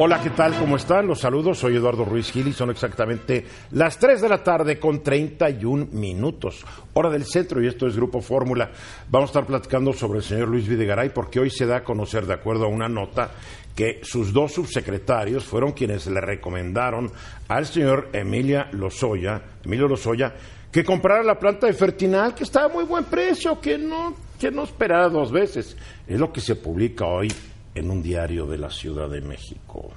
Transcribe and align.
Hola, 0.00 0.22
¿qué 0.22 0.30
tal? 0.30 0.56
¿Cómo 0.56 0.76
están? 0.76 1.08
Los 1.08 1.18
saludos, 1.18 1.58
soy 1.58 1.74
Eduardo 1.74 2.04
Ruiz 2.04 2.30
Gil 2.30 2.46
y 2.46 2.52
son 2.52 2.70
exactamente 2.70 3.44
las 3.72 3.98
3 3.98 4.20
de 4.20 4.28
la 4.28 4.44
tarde 4.44 4.78
con 4.78 5.02
31 5.02 5.88
minutos, 5.90 6.64
hora 6.94 7.10
del 7.10 7.24
centro 7.24 7.60
y 7.60 7.66
esto 7.66 7.84
es 7.88 7.96
Grupo 7.96 8.20
Fórmula. 8.20 8.70
Vamos 9.10 9.30
a 9.30 9.32
estar 9.32 9.46
platicando 9.46 9.92
sobre 9.92 10.20
el 10.20 10.24
señor 10.24 10.46
Luis 10.50 10.68
Videgaray 10.68 11.08
porque 11.08 11.40
hoy 11.40 11.50
se 11.50 11.66
da 11.66 11.78
a 11.78 11.82
conocer, 11.82 12.26
de 12.26 12.34
acuerdo 12.34 12.66
a 12.66 12.68
una 12.68 12.88
nota, 12.88 13.32
que 13.74 13.98
sus 14.04 14.32
dos 14.32 14.52
subsecretarios 14.52 15.42
fueron 15.42 15.72
quienes 15.72 16.06
le 16.06 16.20
recomendaron 16.20 17.10
al 17.48 17.66
señor 17.66 18.10
Emilia 18.12 18.68
Lozoya, 18.70 19.42
Emilio 19.64 19.88
Lozoya, 19.88 20.32
que 20.70 20.84
comprara 20.84 21.24
la 21.24 21.40
planta 21.40 21.66
de 21.66 21.72
Fertinal, 21.72 22.36
que 22.36 22.44
estaba 22.44 22.66
a 22.66 22.72
muy 22.72 22.84
buen 22.84 23.02
precio, 23.02 23.60
que 23.60 23.76
no, 23.76 24.14
que 24.38 24.52
no 24.52 24.62
esperara 24.62 25.08
dos 25.08 25.32
veces. 25.32 25.76
Es 26.06 26.20
lo 26.20 26.32
que 26.32 26.40
se 26.40 26.54
publica 26.54 27.04
hoy 27.04 27.32
en 27.78 27.90
un 27.90 28.02
diario 28.02 28.46
de 28.46 28.58
la 28.58 28.70
Ciudad 28.70 29.08
de 29.08 29.20
México. 29.20 29.90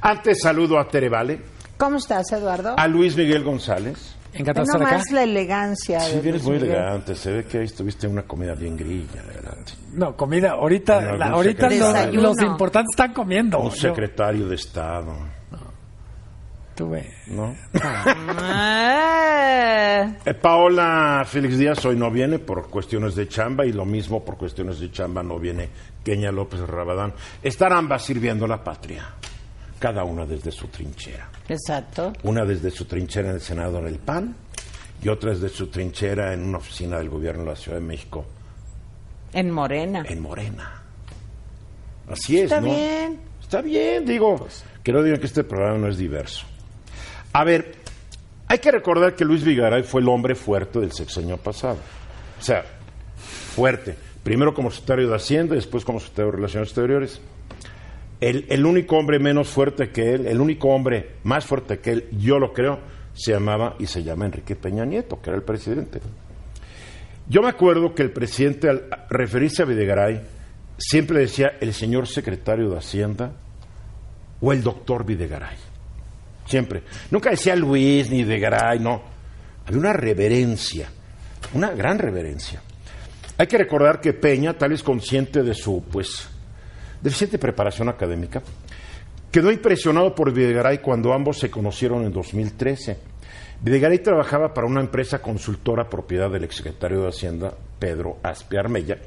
Antes 0.00 0.40
saludo 0.42 0.78
a 0.78 0.88
Tere 0.88 1.08
Vale, 1.08 1.40
¿Cómo 1.76 1.96
estás, 1.96 2.30
Eduardo? 2.32 2.74
a 2.76 2.86
Luis 2.86 3.16
Miguel 3.16 3.42
González. 3.44 4.16
Encantado 4.32 4.64
de 4.64 4.70
estar 4.70 4.82
acá. 4.82 4.90
nomás 4.92 5.10
la 5.10 5.22
elegancia. 5.24 6.00
Sí, 6.00 6.14
de 6.16 6.20
vienes 6.20 6.44
Luis 6.44 6.52
muy 6.60 6.62
Miguel. 6.62 6.76
elegante, 6.82 7.14
se 7.16 7.32
ve 7.32 7.44
que 7.46 7.58
ahí 7.58 7.64
estuviste 7.64 8.06
en 8.06 8.12
una 8.12 8.22
comida 8.22 8.54
bien 8.54 8.76
grilla, 8.76 9.22
¿verdad? 9.26 9.56
No, 9.92 10.14
comida. 10.16 10.52
Ahorita, 10.52 11.00
la- 11.16 11.26
ahorita 11.30 11.68
los, 11.70 12.14
los 12.14 12.42
importantes 12.42 12.90
están 12.92 13.12
comiendo. 13.12 13.58
Un 13.58 13.70
Yo- 13.70 13.76
secretario 13.76 14.46
de 14.46 14.54
Estado, 14.54 15.14
¿no? 17.26 17.54
Ah, 17.82 18.14
Eh, 20.24 20.34
Paola 20.34 21.24
Félix 21.26 21.58
Díaz 21.58 21.84
hoy 21.84 21.96
no 21.96 22.10
viene 22.10 22.38
por 22.38 22.68
cuestiones 22.70 23.14
de 23.14 23.28
chamba 23.28 23.66
y 23.66 23.72
lo 23.72 23.84
mismo 23.84 24.24
por 24.24 24.36
cuestiones 24.36 24.80
de 24.80 24.90
chamba 24.90 25.22
no 25.22 25.38
viene 25.38 25.68
Kenia 26.04 26.32
López 26.32 26.60
Rabadán. 26.60 27.12
Están 27.42 27.72
ambas 27.72 28.04
sirviendo 28.04 28.46
la 28.46 28.62
patria, 28.62 29.06
cada 29.78 30.04
una 30.04 30.24
desde 30.26 30.50
su 30.50 30.68
trinchera. 30.68 31.28
exacto. 31.48 32.12
Una 32.22 32.44
desde 32.44 32.70
su 32.70 32.84
trinchera 32.86 33.28
en 33.30 33.34
el 33.36 33.40
Senado 33.40 33.78
en 33.78 33.86
el 33.86 33.98
PAN 33.98 34.34
y 35.02 35.08
otra 35.08 35.30
desde 35.30 35.48
su 35.48 35.68
trinchera 35.68 36.32
en 36.32 36.42
una 36.44 36.58
oficina 36.58 36.98
del 36.98 37.08
gobierno 37.10 37.44
de 37.44 37.50
la 37.50 37.56
Ciudad 37.56 37.78
de 37.78 37.84
México 37.86 38.24
En 39.32 39.50
Morena. 39.50 40.04
en 40.08 40.20
Morena. 40.20 40.82
Así 42.10 42.38
es, 42.38 42.44
Está 42.44 42.60
¿no? 42.60 42.66
bien. 42.68 43.20
Está 43.40 43.62
bien, 43.62 44.04
digo, 44.04 44.46
que 44.82 44.92
no 44.92 45.02
digan 45.02 45.20
que 45.20 45.26
este 45.26 45.44
programa 45.44 45.78
no 45.78 45.88
es 45.88 45.98
diverso. 45.98 46.46
A 47.32 47.44
ver, 47.44 47.74
hay 48.48 48.58
que 48.58 48.72
recordar 48.72 49.14
que 49.14 49.24
Luis 49.24 49.44
Vigaray 49.44 49.84
fue 49.84 50.00
el 50.00 50.08
hombre 50.08 50.34
fuerte 50.34 50.80
del 50.80 50.92
sexenio 50.92 51.36
pasado. 51.36 51.78
O 52.38 52.42
sea, 52.42 52.64
fuerte. 53.16 53.94
Primero 54.24 54.52
como 54.52 54.70
secretario 54.70 55.08
de 55.08 55.16
Hacienda, 55.16 55.54
después 55.54 55.84
como 55.84 56.00
secretario 56.00 56.32
de 56.32 56.36
Relaciones 56.36 56.68
Exteriores. 56.68 57.20
El, 58.20 58.46
el 58.48 58.66
único 58.66 58.96
hombre 58.96 59.18
menos 59.18 59.48
fuerte 59.48 59.90
que 59.90 60.14
él, 60.14 60.26
el 60.26 60.40
único 60.40 60.68
hombre 60.68 61.12
más 61.22 61.46
fuerte 61.46 61.78
que 61.78 61.92
él, 61.92 62.08
yo 62.18 62.38
lo 62.38 62.52
creo, 62.52 62.80
se 63.14 63.32
llamaba 63.32 63.76
y 63.78 63.86
se 63.86 64.02
llama 64.02 64.26
Enrique 64.26 64.56
Peña 64.56 64.84
Nieto, 64.84 65.20
que 65.22 65.30
era 65.30 65.38
el 65.38 65.44
presidente. 65.44 66.00
Yo 67.28 67.42
me 67.42 67.48
acuerdo 67.48 67.94
que 67.94 68.02
el 68.02 68.10
presidente, 68.10 68.68
al 68.68 68.88
referirse 69.08 69.62
a 69.62 69.66
Videgaray, 69.66 70.20
siempre 70.76 71.20
decía 71.20 71.52
el 71.60 71.72
señor 71.72 72.08
secretario 72.08 72.68
de 72.68 72.78
Hacienda 72.78 73.32
o 74.40 74.52
el 74.52 74.62
doctor 74.62 75.06
Videgaray. 75.06 75.69
Siempre. 76.50 76.82
Nunca 77.12 77.30
decía 77.30 77.54
Luis 77.54 78.10
ni 78.10 78.24
Videgaray, 78.24 78.80
no. 78.80 79.00
Había 79.64 79.78
una 79.78 79.92
reverencia, 79.92 80.90
una 81.54 81.70
gran 81.70 81.96
reverencia. 81.96 82.60
Hay 83.38 83.46
que 83.46 83.56
recordar 83.56 84.00
que 84.00 84.14
Peña, 84.14 84.58
tal 84.58 84.70
vez 84.70 84.82
consciente 84.82 85.44
de 85.44 85.54
su, 85.54 85.84
pues, 85.84 86.28
deficiente 87.00 87.38
preparación 87.38 87.88
académica, 87.88 88.42
quedó 89.30 89.52
impresionado 89.52 90.12
por 90.12 90.32
Videgaray 90.32 90.78
cuando 90.78 91.12
ambos 91.12 91.38
se 91.38 91.52
conocieron 91.52 92.04
en 92.04 92.12
2013. 92.12 92.98
Videgaray 93.62 94.00
trabajaba 94.00 94.52
para 94.52 94.66
una 94.66 94.80
empresa 94.80 95.22
consultora 95.22 95.88
propiedad 95.88 96.32
del 96.32 96.42
exsecretario 96.42 97.02
de 97.02 97.10
Hacienda, 97.10 97.54
Pedro 97.78 98.16
Aspe 98.24 98.58
Armella, 98.58 98.98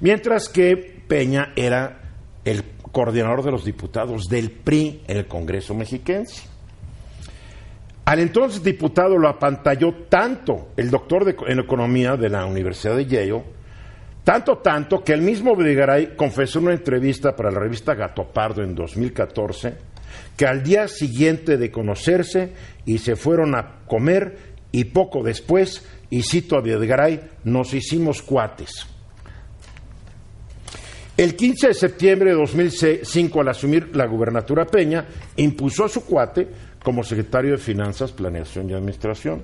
mientras 0.00 0.48
que 0.48 0.74
Peña 1.06 1.52
era 1.54 2.00
el 2.44 2.64
coordinador 2.90 3.44
de 3.44 3.52
los 3.52 3.64
diputados 3.64 4.24
del 4.24 4.50
PRI 4.50 5.04
en 5.06 5.18
el 5.18 5.28
Congreso 5.28 5.74
mexiquense. 5.74 6.57
Al 8.08 8.20
entonces 8.20 8.62
diputado 8.62 9.18
lo 9.18 9.28
apantalló 9.28 9.92
tanto 10.08 10.70
el 10.78 10.88
doctor 10.88 11.36
en 11.46 11.58
economía 11.58 12.16
de 12.16 12.30
la 12.30 12.46
Universidad 12.46 12.96
de 12.96 13.04
Yale, 13.04 13.42
tanto, 14.24 14.56
tanto 14.56 15.04
que 15.04 15.12
el 15.12 15.20
mismo 15.20 15.54
Videgaray 15.54 16.16
confesó 16.16 16.58
en 16.58 16.64
una 16.64 16.74
entrevista 16.74 17.36
para 17.36 17.50
la 17.50 17.60
revista 17.60 17.94
Gato 17.94 18.24
Pardo 18.24 18.62
en 18.62 18.74
2014 18.74 19.74
que 20.38 20.46
al 20.46 20.62
día 20.62 20.88
siguiente 20.88 21.58
de 21.58 21.70
conocerse 21.70 22.54
y 22.86 22.96
se 22.96 23.14
fueron 23.14 23.54
a 23.54 23.80
comer 23.86 24.38
y 24.72 24.84
poco 24.84 25.22
después, 25.22 25.84
y 26.08 26.22
cito 26.22 26.56
a 26.56 26.62
Videgaray, 26.62 27.20
nos 27.44 27.74
hicimos 27.74 28.22
cuates. 28.22 28.86
El 31.18 31.34
15 31.34 31.68
de 31.68 31.74
septiembre 31.74 32.30
de 32.30 32.36
2005, 32.36 33.40
al 33.40 33.48
asumir 33.48 33.94
la 33.94 34.06
gubernatura 34.06 34.64
Peña, 34.64 35.04
impuso 35.36 35.84
a 35.84 35.88
su 35.88 36.06
cuate 36.06 36.46
como 36.82 37.02
secretario 37.02 37.52
de 37.52 37.58
Finanzas, 37.58 38.12
Planeación 38.12 38.70
y 38.70 38.74
Administración. 38.74 39.42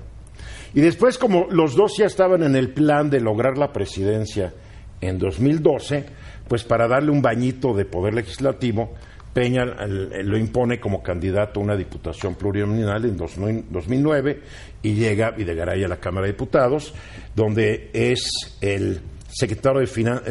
Y 0.73 0.81
después, 0.81 1.17
como 1.17 1.47
los 1.49 1.75
dos 1.75 1.97
ya 1.97 2.05
estaban 2.05 2.43
en 2.43 2.55
el 2.55 2.69
plan 2.69 3.09
de 3.09 3.21
lograr 3.21 3.57
la 3.57 3.71
presidencia 3.71 4.53
en 5.01 5.17
2012, 5.17 6.05
pues 6.47 6.63
para 6.63 6.87
darle 6.87 7.11
un 7.11 7.21
bañito 7.21 7.73
de 7.73 7.85
poder 7.85 8.13
legislativo, 8.13 8.93
Peña 9.33 9.65
lo 9.65 10.37
impone 10.37 10.79
como 10.79 11.03
candidato 11.03 11.59
a 11.59 11.63
una 11.63 11.75
diputación 11.75 12.35
plurinominal 12.35 13.03
en 13.03 13.17
2009 13.17 14.41
y 14.81 14.93
llega 14.93 15.31
Videgaray 15.31 15.83
a 15.83 15.89
la 15.89 15.97
Cámara 15.97 16.25
de 16.25 16.31
Diputados, 16.31 16.93
donde 17.35 17.89
es 17.91 18.57
el 18.61 19.01
secretario 19.27 19.81
de 19.81 19.87
Finanzas, 19.87 20.29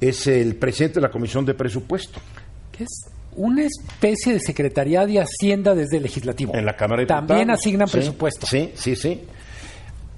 es 0.00 0.26
el 0.28 0.54
presidente 0.54 1.00
de 1.00 1.00
la 1.00 1.10
Comisión 1.10 1.44
de 1.44 1.54
Presupuesto. 1.54 2.20
que 2.70 2.84
es 2.84 3.10
una 3.36 3.62
especie 3.64 4.32
de 4.34 4.40
Secretaría 4.40 5.06
de 5.06 5.20
Hacienda 5.20 5.74
desde 5.74 5.98
el 5.98 6.02
Legislativo. 6.04 6.54
En 6.54 6.66
la 6.66 6.76
Cámara 6.76 7.00
de 7.00 7.04
Diputados. 7.06 7.28
También 7.28 7.50
asignan 7.50 7.88
Sí, 7.88 7.92
presupuesto. 7.98 8.46
Sí, 8.46 8.72
sí, 8.74 8.96
sí. 8.96 9.22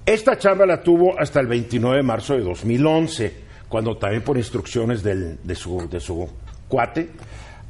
Esta 0.04 0.36
chamba 0.38 0.66
la 0.66 0.82
tuvo 0.82 1.18
hasta 1.18 1.40
el 1.40 1.46
29 1.46 1.98
de 1.98 2.02
marzo 2.02 2.34
de 2.34 2.40
2011, 2.40 3.32
cuando 3.68 3.96
también 3.96 4.22
por 4.22 4.36
instrucciones 4.36 5.02
del- 5.02 5.38
de, 5.44 5.54
su, 5.54 5.88
de 5.88 6.00
su 6.00 6.28
cuate, 6.68 7.10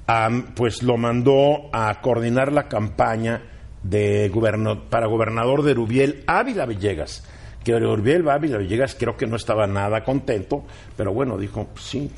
am, 0.06 0.54
pues 0.54 0.82
lo 0.82 0.96
mandó 0.96 1.68
a 1.72 2.00
coordinar 2.00 2.50
la 2.52 2.68
campaña 2.68 3.42
de 3.82 4.30
goberno- 4.30 4.88
para 4.88 5.06
gobernador 5.06 5.62
de 5.62 5.74
Rubiel 5.74 6.24
Ávila 6.26 6.64
Villegas. 6.66 7.24
Que 7.64 7.78
Rubiel 7.78 8.28
Ávila 8.28 8.58
Villegas 8.58 8.96
creo 8.98 9.16
que 9.16 9.26
no 9.26 9.36
estaba 9.36 9.66
nada 9.66 10.02
contento, 10.02 10.64
pero 10.96 11.12
bueno, 11.12 11.36
dijo, 11.36 11.66
"Pues 11.72 11.84
sí, 11.84 12.10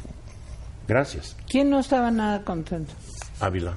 gracias, 0.87 1.37
¿Quién 1.49 1.71
no 1.71 1.81
estaba 1.81 2.11
nada 2.11 2.43
contento? 2.45 2.93
Ávila. 3.45 3.75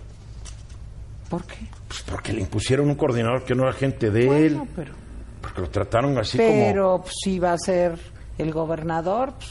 ¿Por 1.29 1.44
qué? 1.45 1.57
Pues 1.88 2.01
porque 2.03 2.33
le 2.33 2.41
impusieron 2.41 2.88
un 2.88 2.95
coordinador 2.95 3.44
que 3.44 3.55
no 3.55 3.63
era 3.63 3.73
gente 3.73 4.09
de 4.11 4.23
él. 4.45 4.55
Bueno, 4.55 4.67
pero, 4.75 4.94
Porque 5.41 5.61
lo 5.61 5.69
trataron 5.69 6.17
así 6.17 6.38
como... 6.38 6.50
pero 6.50 7.01
pues, 7.01 7.13
si 7.23 7.39
va 7.39 7.53
a 7.53 7.57
ser 7.57 7.97
el 8.38 8.51
gobernador, 8.51 9.33
pues, 9.33 9.50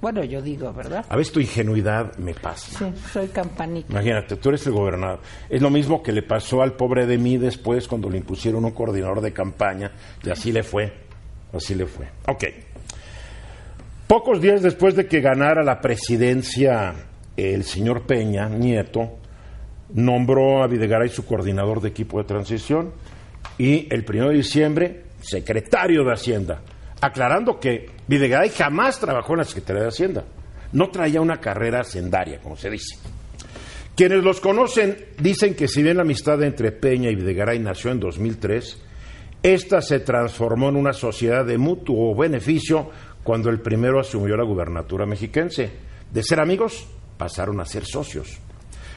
bueno, 0.00 0.22
yo 0.22 0.40
digo, 0.40 0.72
¿verdad? 0.72 1.04
A 1.08 1.16
veces 1.16 1.32
tu 1.32 1.40
ingenuidad 1.40 2.16
me 2.18 2.34
pasa. 2.34 2.78
Sí, 2.78 3.00
soy 3.12 3.28
campanita. 3.28 3.90
Imagínate, 3.90 4.36
tú 4.36 4.50
eres 4.50 4.64
el 4.66 4.72
gobernador. 4.72 5.20
Es 5.48 5.60
lo 5.60 5.70
mismo 5.70 6.02
que 6.02 6.12
le 6.12 6.22
pasó 6.22 6.62
al 6.62 6.74
pobre 6.74 7.06
de 7.06 7.18
mí 7.18 7.36
después 7.36 7.88
cuando 7.88 8.08
le 8.08 8.18
impusieron 8.18 8.64
un 8.64 8.70
coordinador 8.70 9.20
de 9.20 9.32
campaña 9.32 9.90
y 10.22 10.30
así 10.30 10.52
le 10.52 10.62
fue. 10.62 10.92
Así 11.52 11.74
le 11.74 11.86
fue. 11.86 12.06
Ok. 12.28 12.44
Pocos 14.06 14.40
días 14.40 14.62
después 14.62 14.94
de 14.94 15.06
que 15.06 15.20
ganara 15.20 15.62
la 15.64 15.80
presidencia 15.80 16.94
el 17.36 17.64
señor 17.64 18.02
Peña 18.02 18.48
Nieto, 18.48 19.17
nombró 19.94 20.62
a 20.62 20.66
Videgaray 20.66 21.08
su 21.08 21.24
coordinador 21.24 21.80
de 21.80 21.88
equipo 21.88 22.18
de 22.18 22.24
transición 22.24 22.92
y 23.56 23.92
el 23.92 24.04
1 24.08 24.28
de 24.28 24.34
diciembre, 24.34 25.02
secretario 25.20 26.04
de 26.04 26.12
Hacienda, 26.12 26.60
aclarando 27.00 27.58
que 27.58 27.90
Videgaray 28.06 28.50
jamás 28.50 29.00
trabajó 29.00 29.32
en 29.32 29.38
la 29.38 29.44
Secretaría 29.44 29.82
de 29.82 29.88
Hacienda. 29.88 30.24
No 30.72 30.90
traía 30.90 31.20
una 31.20 31.40
carrera 31.40 31.80
hacendaria, 31.80 32.40
como 32.40 32.56
se 32.56 32.70
dice. 32.70 32.96
Quienes 33.96 34.22
los 34.22 34.40
conocen 34.40 34.96
dicen 35.18 35.54
que 35.54 35.66
si 35.66 35.82
bien 35.82 35.96
la 35.96 36.02
amistad 36.02 36.42
entre 36.42 36.70
Peña 36.70 37.10
y 37.10 37.16
Videgaray 37.16 37.58
nació 37.58 37.90
en 37.90 37.98
2003, 37.98 38.80
esta 39.42 39.80
se 39.82 40.00
transformó 40.00 40.68
en 40.68 40.76
una 40.76 40.92
sociedad 40.92 41.44
de 41.44 41.58
mutuo 41.58 42.14
beneficio 42.14 42.90
cuando 43.24 43.50
el 43.50 43.60
primero 43.60 43.98
asumió 43.98 44.36
la 44.36 44.44
gubernatura 44.44 45.06
mexiquense. 45.06 45.70
De 46.12 46.22
ser 46.22 46.40
amigos, 46.40 46.86
pasaron 47.16 47.60
a 47.60 47.64
ser 47.64 47.84
socios. 47.84 48.38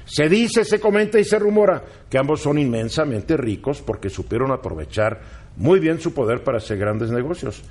Se 0.06 0.28
dice, 0.28 0.66
se 0.66 0.80
comenta 0.80 1.20
y 1.20 1.24
se 1.24 1.40
rumora 1.40 1.84
que 2.10 2.18
ambos 2.18 2.42
son 2.42 2.58
inmensamente 2.58 3.38
ricos 3.38 3.82
porque 3.82 4.10
supieron 4.10 4.52
aprovechar 4.52 5.22
muy 5.58 5.80
bien 5.80 6.00
su 6.00 6.14
poder 6.14 6.44
para 6.44 6.58
hacer 6.58 6.78
grandes 6.78 7.12
negocios. 7.12 7.64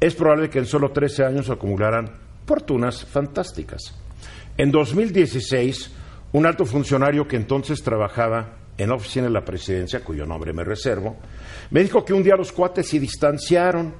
Es 0.00 0.14
probable 0.14 0.50
que 0.50 0.58
en 0.58 0.66
solo 0.66 0.90
13 0.90 1.24
años 1.24 1.50
acumularan 1.50 2.10
fortunas 2.46 3.04
fantásticas. 3.04 3.94
En 4.56 4.70
2016, 4.70 5.90
un 6.32 6.46
alto 6.46 6.64
funcionario 6.64 7.26
que 7.26 7.36
entonces 7.36 7.82
trabajaba 7.82 8.56
en 8.76 8.88
la 8.88 8.96
oficina 8.96 9.26
de 9.26 9.32
la 9.32 9.44
presidencia, 9.44 10.04
cuyo 10.04 10.26
nombre 10.26 10.52
me 10.52 10.64
reservo, 10.64 11.16
me 11.70 11.82
dijo 11.82 12.04
que 12.04 12.12
un 12.12 12.22
día 12.22 12.36
los 12.36 12.52
cuates 12.52 12.88
se 12.88 12.98
distanciaron. 12.98 13.94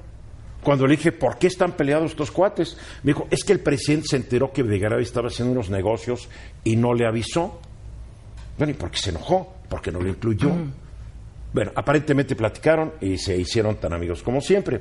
Cuando 0.62 0.86
le 0.86 0.96
dije, 0.96 1.12
¿por 1.12 1.38
qué 1.38 1.46
están 1.46 1.72
peleados 1.72 2.12
estos 2.12 2.30
cuates? 2.30 2.76
Me 3.02 3.12
dijo, 3.12 3.28
es 3.30 3.44
que 3.44 3.52
el 3.52 3.60
presidente 3.60 4.08
se 4.08 4.16
enteró 4.16 4.52
que 4.52 4.62
Videgaray 4.62 5.02
estaba 5.02 5.28
haciendo 5.28 5.52
unos 5.52 5.70
negocios 5.70 6.28
y 6.64 6.76
no 6.76 6.94
le 6.94 7.06
avisó. 7.06 7.60
Bueno, 8.56 8.72
¿y 8.72 8.74
por 8.74 8.90
qué 8.90 8.98
se 8.98 9.10
enojó? 9.10 9.56
Porque 9.68 9.90
no 9.90 10.00
lo 10.00 10.08
incluyó. 10.08 10.50
Bueno, 11.52 11.72
aparentemente 11.74 12.34
platicaron 12.34 12.94
y 13.00 13.16
se 13.16 13.36
hicieron 13.36 13.76
tan 13.76 13.92
amigos 13.92 14.22
como 14.22 14.40
siempre. 14.40 14.80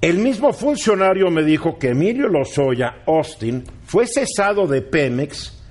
El 0.00 0.18
mismo 0.18 0.52
funcionario 0.52 1.30
me 1.30 1.42
dijo 1.42 1.78
que 1.78 1.90
Emilio 1.90 2.28
Lozoya 2.28 2.98
Austin 3.06 3.64
fue 3.84 4.06
cesado 4.06 4.66
de 4.66 4.82
Pemex 4.82 5.62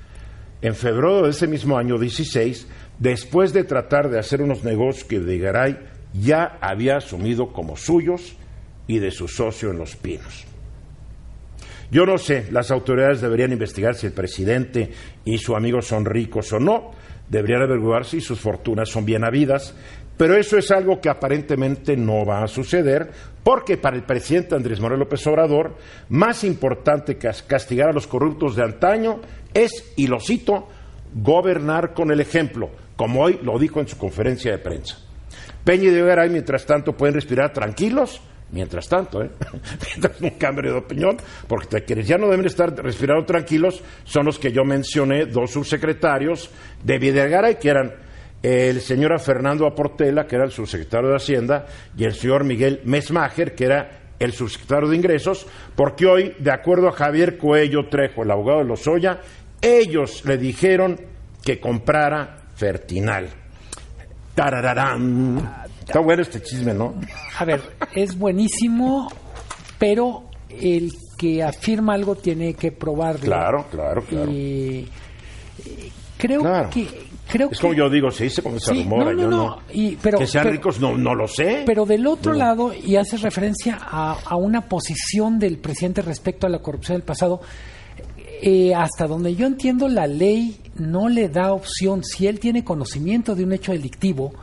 en 0.61 0.75
febrero 0.75 1.23
de 1.23 1.29
ese 1.29 1.47
mismo 1.47 1.77
año 1.77 1.99
16, 1.99 2.67
después 2.97 3.53
de 3.53 3.63
tratar 3.65 4.09
de 4.09 4.17
hacer 4.17 4.41
unos 4.41 4.63
negocios 4.63 5.05
que 5.05 5.19
Videgaray 5.19 5.77
ya 6.13 6.57
había 6.59 6.97
asumido 6.97 7.51
como 7.51 7.77
suyos 7.77 8.35
y 8.87 8.99
de 8.99 9.11
su 9.11 9.27
socio 9.27 9.71
en 9.71 9.77
Los 9.77 9.95
Pinos. 9.95 10.45
Yo 11.95 12.05
no 12.05 12.17
sé, 12.17 12.47
las 12.51 12.71
autoridades 12.71 13.21
deberían 13.21 13.53
investigar 13.53 13.95
si 13.95 14.07
el 14.07 14.11
presidente 14.11 14.91
y 15.23 15.37
su 15.37 15.55
amigo 15.55 15.81
son 15.81 16.03
ricos 16.03 16.51
o 16.51 16.59
no, 16.59 16.91
deberían 17.29 17.61
averiguar 17.61 18.03
si 18.03 18.19
sus 18.19 18.37
fortunas 18.37 18.89
son 18.89 19.05
bien 19.05 19.23
habidas, 19.23 19.73
pero 20.17 20.35
eso 20.35 20.57
es 20.57 20.71
algo 20.71 20.99
que 20.99 21.07
aparentemente 21.07 21.95
no 21.95 22.25
va 22.25 22.43
a 22.43 22.49
suceder, 22.49 23.11
porque 23.45 23.77
para 23.77 23.95
el 23.95 24.03
presidente 24.03 24.55
Andrés 24.55 24.81
Manuel 24.81 24.99
López 24.99 25.25
Obrador, 25.25 25.77
más 26.09 26.43
importante 26.43 27.15
que 27.15 27.31
castigar 27.47 27.91
a 27.91 27.93
los 27.93 28.07
corruptos 28.07 28.57
de 28.57 28.63
antaño 28.63 29.21
es, 29.53 29.93
y 29.95 30.07
lo 30.07 30.19
cito, 30.19 30.67
gobernar 31.13 31.93
con 31.93 32.11
el 32.11 32.19
ejemplo, 32.19 32.71
como 32.97 33.21
hoy 33.21 33.39
lo 33.41 33.57
dijo 33.57 33.79
en 33.79 33.87
su 33.87 33.97
conferencia 33.97 34.51
de 34.51 34.57
prensa. 34.57 34.97
Peña 35.63 35.85
y 35.85 35.91
de 35.91 36.01
Garay, 36.01 36.29
mientras 36.29 36.65
tanto, 36.65 36.97
pueden 36.97 37.15
respirar 37.15 37.53
tranquilos, 37.53 38.19
mientras 38.51 38.87
tanto, 38.87 39.21
¿eh? 39.21 39.29
mientras 39.87 40.21
un 40.21 40.31
cambio 40.31 40.71
de 40.71 40.77
opinión, 40.77 41.17
porque 41.47 41.83
quienes 41.83 42.07
ya 42.07 42.17
no 42.17 42.27
deben 42.27 42.45
estar 42.45 42.73
respirando 42.75 43.25
tranquilos 43.25 43.83
son 44.03 44.25
los 44.25 44.39
que 44.39 44.51
yo 44.51 44.63
mencioné, 44.63 45.25
dos 45.25 45.51
subsecretarios 45.51 46.49
de 46.83 46.97
Videgaray, 46.99 47.59
que 47.59 47.69
eran 47.69 47.93
el 48.41 48.79
señor 48.81 49.19
Fernando 49.19 49.65
Aportela, 49.65 50.27
que 50.27 50.35
era 50.35 50.45
el 50.45 50.51
subsecretario 50.51 51.09
de 51.09 51.15
Hacienda, 51.15 51.65
y 51.97 52.03
el 52.03 52.13
señor 52.13 52.43
Miguel 52.43 52.81
Mesmacher, 52.83 53.55
que 53.55 53.65
era 53.65 53.89
el 54.19 54.31
subsecretario 54.33 54.89
de 54.89 54.95
Ingresos, 54.95 55.47
porque 55.75 56.05
hoy, 56.05 56.35
de 56.39 56.51
acuerdo 56.51 56.87
a 56.87 56.91
Javier 56.91 57.37
Cuello 57.37 57.89
Trejo, 57.89 58.23
el 58.23 58.31
abogado 58.31 58.59
de 58.59 58.65
Lozoya, 58.65 59.19
ellos 59.61 60.23
le 60.25 60.37
dijeron 60.37 60.99
que 61.43 61.59
comprara 61.59 62.37
Fertinal. 62.55 63.29
Tarararán. 64.35 65.64
Está 65.85 65.99
bueno 65.99 66.21
este 66.21 66.41
chisme, 66.41 66.73
¿no? 66.73 66.95
A 67.37 67.45
ver, 67.45 67.61
es 67.93 68.17
buenísimo, 68.17 69.11
pero 69.77 70.23
el 70.49 70.91
que 71.17 71.43
afirma 71.43 71.93
algo 71.93 72.15
tiene 72.15 72.53
que 72.55 72.71
probarlo. 72.71 73.21
Claro, 73.25 73.65
claro, 73.71 74.03
claro. 74.03 74.31
Y, 74.31 74.87
eh, 75.65 75.91
creo 76.17 76.41
Claro. 76.41 76.69
que 76.69 76.87
creo 77.27 77.49
Es 77.51 77.59
como 77.59 77.73
que- 77.73 77.77
yo 77.79 77.89
digo, 77.89 78.11
se 78.11 78.25
dice 78.25 78.41
como 78.41 78.59
se 78.59 78.73
Sí, 78.73 78.83
rumora, 78.83 79.05
no, 79.05 79.13
no, 79.13 79.21
yo 79.21 79.29
no, 79.29 79.37
no. 79.37 79.57
y- 79.73 79.95
pero- 79.95 80.17
que 80.19 80.27
sean 80.27 80.43
pero- 80.43 80.55
ricos, 80.55 80.79
no, 80.79 80.97
no 80.97 81.13
lo 81.15 81.27
sé. 81.27 81.63
Pero 81.65 81.85
del 81.85 82.05
otro 82.07 82.33
lado, 82.33 82.71
y 82.73 82.95
hace 82.97 83.17
referencia 83.17 83.77
a, 83.81 84.17
a 84.25 84.35
una 84.35 84.61
posición 84.61 85.39
del 85.39 85.57
presidente 85.57 86.01
respecto 86.01 86.45
a 86.47 86.49
la 86.49 86.59
corrupción 86.59 86.97
del 86.97 87.03
pasado, 87.03 87.41
eh, 88.41 88.73
hasta 88.75 89.07
donde 89.07 89.35
yo 89.35 89.47
entiendo, 89.47 89.87
la 89.87 90.07
ley 90.07 90.59
no 90.75 91.09
le 91.09 91.29
da 91.29 91.53
opción. 91.53 92.03
Si 92.03 92.27
él 92.27 92.39
tiene 92.39 92.63
conocimiento 92.63 93.33
de 93.35 93.43
un 93.43 93.53
hecho 93.53 93.71
delictivo, 93.71 94.33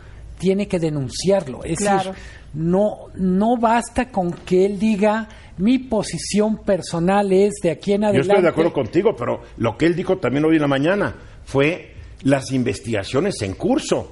tiene 0.43 0.67
que 0.67 0.81
denunciarlo. 0.81 1.63
Es 1.63 1.79
Claro. 1.79 2.11
decir, 2.11 2.25
no, 2.55 2.97
no 3.15 3.57
basta 3.57 4.11
con 4.11 4.33
que 4.33 4.67
él 4.67 4.77
diga 4.77 5.29
mi 5.59 5.79
posición 5.79 6.59
personal 6.65 7.33
es 7.33 7.53
de 7.63 7.71
aquí 7.71 7.93
en 7.93 8.01
Yo 8.01 8.07
adelante. 8.09 8.29
estoy 8.33 8.43
de 8.43 8.49
acuerdo 8.49 8.73
contigo, 8.73 9.15
pero 9.17 9.41
lo 9.59 9.79
que 9.79 9.87
él 9.87 9.95
dijo 9.95 10.19
también 10.19 10.45
hoy 10.45 10.57
en 10.57 10.63
la 10.63 10.67
mañana 10.67 11.15
fue 11.45 11.95
las 12.25 12.51
investigaciones 12.51 13.41
en 13.43 13.55
curso, 13.55 14.11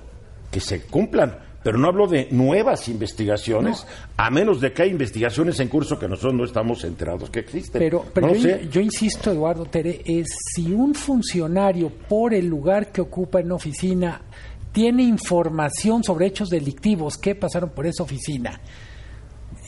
que 0.53 0.61
se 0.61 0.83
cumplan. 0.83 1.51
Pero 1.63 1.77
no 1.77 1.89
hablo 1.89 2.07
de 2.07 2.27
nuevas 2.31 2.89
investigaciones, 2.89 3.87
a 4.17 4.31
menos 4.31 4.63
de 4.63 4.73
que 4.73 4.83
hay 4.85 4.91
investigaciones 4.91 5.61
en 5.61 5.69
curso 5.69 5.99
que 5.99 6.09
nosotros 6.09 6.33
no 6.33 6.45
estamos 6.45 6.85
enterados 6.85 7.29
que 7.29 7.41
existen. 7.41 7.79
Pero, 7.81 8.03
pero 8.15 8.29
no 8.29 8.35
yo, 8.35 8.41
sé. 8.41 8.69
yo 8.71 8.81
insisto, 8.81 9.31
Eduardo 9.31 9.67
Tere, 9.67 10.01
es 10.07 10.27
si 10.55 10.73
un 10.73 10.95
funcionario 10.95 11.91
por 12.09 12.33
el 12.33 12.47
lugar 12.47 12.91
que 12.91 13.03
ocupa 13.03 13.41
en 13.41 13.47
una 13.47 13.57
oficina 13.57 14.23
tiene 14.73 15.03
información 15.03 16.03
sobre 16.05 16.27
hechos 16.27 16.49
delictivos 16.49 17.17
que 17.17 17.35
pasaron 17.35 17.71
por 17.71 17.87
esa 17.87 18.03
oficina, 18.03 18.61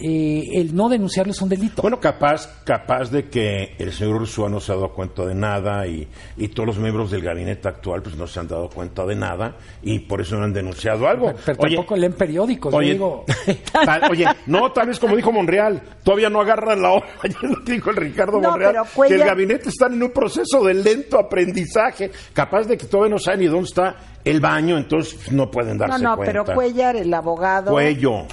eh, 0.01 0.45
el 0.55 0.75
no 0.75 0.89
denunciarlo 0.89 1.33
es 1.33 1.43
un 1.43 1.49
delito. 1.49 1.83
Bueno, 1.83 2.01
capaz, 2.01 2.63
capaz 2.65 3.11
de 3.11 3.29
que 3.29 3.75
el 3.79 3.93
señor 3.93 4.17
Ursúa 4.23 4.49
no 4.49 4.59
se 4.61 4.73
ha 4.73 4.75
dado 4.77 4.93
cuenta 4.93 5.25
de 5.27 5.35
nada 5.35 5.87
y, 5.87 6.09
y 6.37 6.49
todos 6.49 6.67
los 6.69 6.79
miembros 6.79 7.11
del 7.11 7.23
gabinete 7.23 7.69
actual 7.69 8.03
pues 8.03 8.17
no 8.17 8.27
se 8.27 8.41
han 8.41 8.49
dado 8.49 8.69
cuenta 8.71 9.05
de 9.05 9.15
nada 9.15 9.57
y 9.83 9.99
por 10.01 10.21
eso 10.21 10.37
no 10.37 10.45
han 10.45 10.53
denunciado 10.53 11.07
algo. 11.07 11.27
pero 11.27 11.39
pero 11.45 11.59
Oye, 11.63 11.77
tampoco 11.77 11.97
leen 11.97 12.13
periódicos. 12.15 12.73
Oye, 12.75 12.93
digo, 12.93 13.25
tal- 13.85 14.11
oye, 14.11 14.27
no, 14.47 14.73
tal 14.73 14.89
vez 14.89 14.99
como 14.99 15.15
dijo 15.17 15.31
Monreal, 15.33 15.83
todavía 16.03 16.31
no 16.31 16.41
agarran 16.41 16.81
la 16.81 16.93
hoja, 16.93 17.07
ayer 17.23 17.37
lo 17.43 17.61
dijo 17.65 17.91
el 17.91 17.97
Ricardo 17.97 18.41
No, 18.41 18.51
Monreal, 18.51 18.73
pero 18.73 18.85
Cuellar- 18.95 19.09
que 19.09 19.23
el 19.23 19.29
gabinete 19.29 19.69
está 19.69 19.87
en 19.87 20.03
un 20.03 20.11
proceso 20.11 20.65
de 20.65 20.75
lento 20.75 21.19
aprendizaje, 21.19 22.11
capaz 22.33 22.65
de 22.67 22.77
que 22.79 22.87
todavía 22.87 23.11
no 23.15 23.19
saben 23.19 23.41
ni 23.41 23.47
dónde 23.47 23.65
está 23.69 23.97
el 24.25 24.41
baño, 24.41 24.79
entonces 24.79 25.31
no 25.33 25.51
pueden 25.51 25.77
No, 25.77 25.87
darse 25.87 26.03
no, 26.05 26.17
cuenta. 26.17 26.33
pero 26.45 26.55
Cuellar, 26.55 26.97
el 26.97 27.13
abogado. 27.13 27.73
Cuello. 27.73 28.27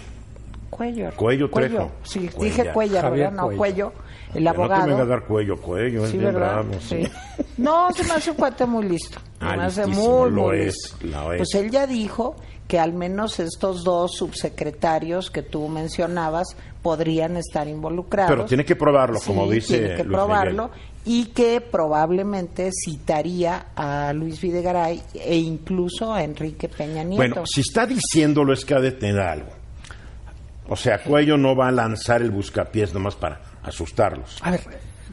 Cuello. 0.80 1.10
Cuello 1.16 1.50
Trejo. 1.50 1.92
Sí, 2.04 2.30
Cuellar. 2.30 2.42
dije 2.42 2.72
Javier 2.72 3.04
¿verdad? 3.12 3.32
No, 3.34 3.44
Cuello. 3.44 3.58
Cuello. 3.58 3.94
El 4.30 4.34
Que 4.34 4.40
No 4.42 4.52
te 4.54 4.58
abogado. 4.62 4.88
venga 4.88 5.02
a 5.02 5.06
dar 5.06 5.24
cuello, 5.26 5.58
cuello, 5.58 6.08
Sí, 6.08 6.18
¿verdad? 6.18 6.40
bravo, 6.64 6.74
sí. 6.80 7.04
Sí. 7.06 7.12
No, 7.58 7.92
se 7.94 8.04
me 8.06 8.12
hace 8.14 8.32
un 8.32 8.38
cuate 8.38 8.66
muy 8.66 8.86
listo. 8.86 9.20
Se 9.40 9.46
me 9.46 9.64
hace 9.64 9.86
muy, 9.88 10.32
lo 10.32 10.42
muy 10.48 10.58
es, 10.60 10.66
listo. 10.66 10.98
lo 11.08 11.34
es. 11.34 11.38
Pues 11.40 11.56
él 11.56 11.72
ya 11.72 11.86
dijo 11.88 12.36
que 12.68 12.80
al 12.80 12.94
menos 12.94 13.40
estos 13.40 13.84
dos 13.84 14.12
subsecretarios 14.16 15.32
que 15.32 15.42
tú 15.42 15.68
mencionabas 15.68 16.56
podrían 16.84 17.38
estar 17.38 17.68
involucrados. 17.68 18.32
Pero 18.32 18.46
tiene 18.46 18.64
que 18.64 18.76
probarlo, 18.76 19.20
como 19.26 19.46
Sí, 19.48 19.54
dice 19.56 19.78
tiene 19.80 19.96
que 19.96 20.04
Luis 20.04 20.16
probarlo 20.16 20.70
y 21.06 21.26
que 21.26 21.60
probablemente 21.60 22.70
citaría 22.72 23.68
a 23.76 24.14
Luis 24.14 24.40
Videgaray 24.40 25.02
e 25.16 25.36
incluso 25.38 26.14
a 26.14 26.24
Enrique 26.24 26.70
Peña 26.70 27.04
Nieto. 27.04 27.18
Bueno, 27.18 27.44
si 27.48 27.62
está 27.62 27.86
diciéndolo 27.88 28.54
es 28.54 28.64
que 28.64 28.76
ha 28.76 28.80
de 28.80 28.92
tener 28.92 29.20
algo. 29.20 29.59
O 30.70 30.76
sea, 30.76 31.02
Cuello 31.04 31.38
no 31.38 31.56
va 31.56 31.68
a 31.68 31.72
lanzar 31.72 32.22
el 32.22 32.32
buscapiés 32.32 32.94
nomás 32.94 33.16
para 33.16 33.42
asustarlos. 33.64 34.38
a 34.42 34.52
ver, 34.52 34.62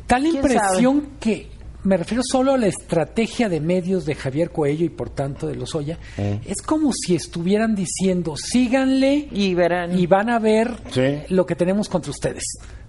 ¿Quién 0.06 0.26
impresión 0.26 1.08
que 1.18 1.48
me 1.84 1.96
refiero 1.96 2.22
solo 2.24 2.52
a 2.52 2.58
la 2.58 2.66
estrategia 2.66 3.48
de 3.48 3.60
medios 3.60 4.04
de 4.06 4.14
Javier 4.16 4.50
Coello 4.50 4.84
y 4.84 4.88
por 4.88 5.10
tanto 5.10 5.46
de 5.46 5.54
Lozoya. 5.54 5.98
Mm. 6.16 6.44
Es 6.44 6.60
como 6.60 6.90
si 6.92 7.14
estuvieran 7.14 7.76
diciendo, 7.76 8.34
síganle 8.36 9.28
y 9.30 9.54
verán. 9.54 9.96
y 9.96 10.06
van 10.08 10.28
a 10.30 10.38
ver 10.40 10.72
Sí. 10.90 11.18
lo 11.28 11.46
que 11.46 11.54
tenemos 11.54 11.88
contra 11.88 12.10
ustedes. 12.10 12.42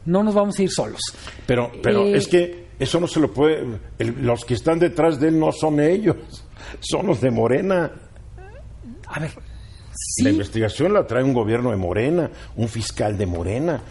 No 0.06 0.24
nos 0.24 0.34
vamos 0.34 0.58
a 0.58 0.64
ir 0.64 0.72
solos. 0.72 1.00
Pero, 1.46 1.72
pero 1.84 2.06
Eh, 2.06 2.18
es 2.18 2.28
que 2.28 2.70
eso 2.80 3.00
no 3.00 3.08
se 3.08 3.20
lo 3.20 3.32
puede. 3.32 3.66
el- 4.00 4.26
los 4.26 4.44
que 4.46 4.56
están 4.56 4.80
detrás 4.80 5.20
de 5.20 5.28
él 5.28 5.40
no 5.40 5.52
son 5.52 5.80
ellos, 5.80 6.16
son 6.80 7.06
los 7.06 7.22
de 7.22 7.30
Morena. 7.30 7.92
A 9.10 9.20
ver, 9.20 9.32
La 10.24 10.30
investigación 10.30 10.94
la 10.94 11.06
trae 11.08 11.24
un 11.24 11.34
gobierno 11.34 11.72
de 11.72 11.78
Morena, 11.78 12.30
un 12.56 12.68
fiscal 12.68 13.18
de 13.18 13.26
Morena. 13.26 13.82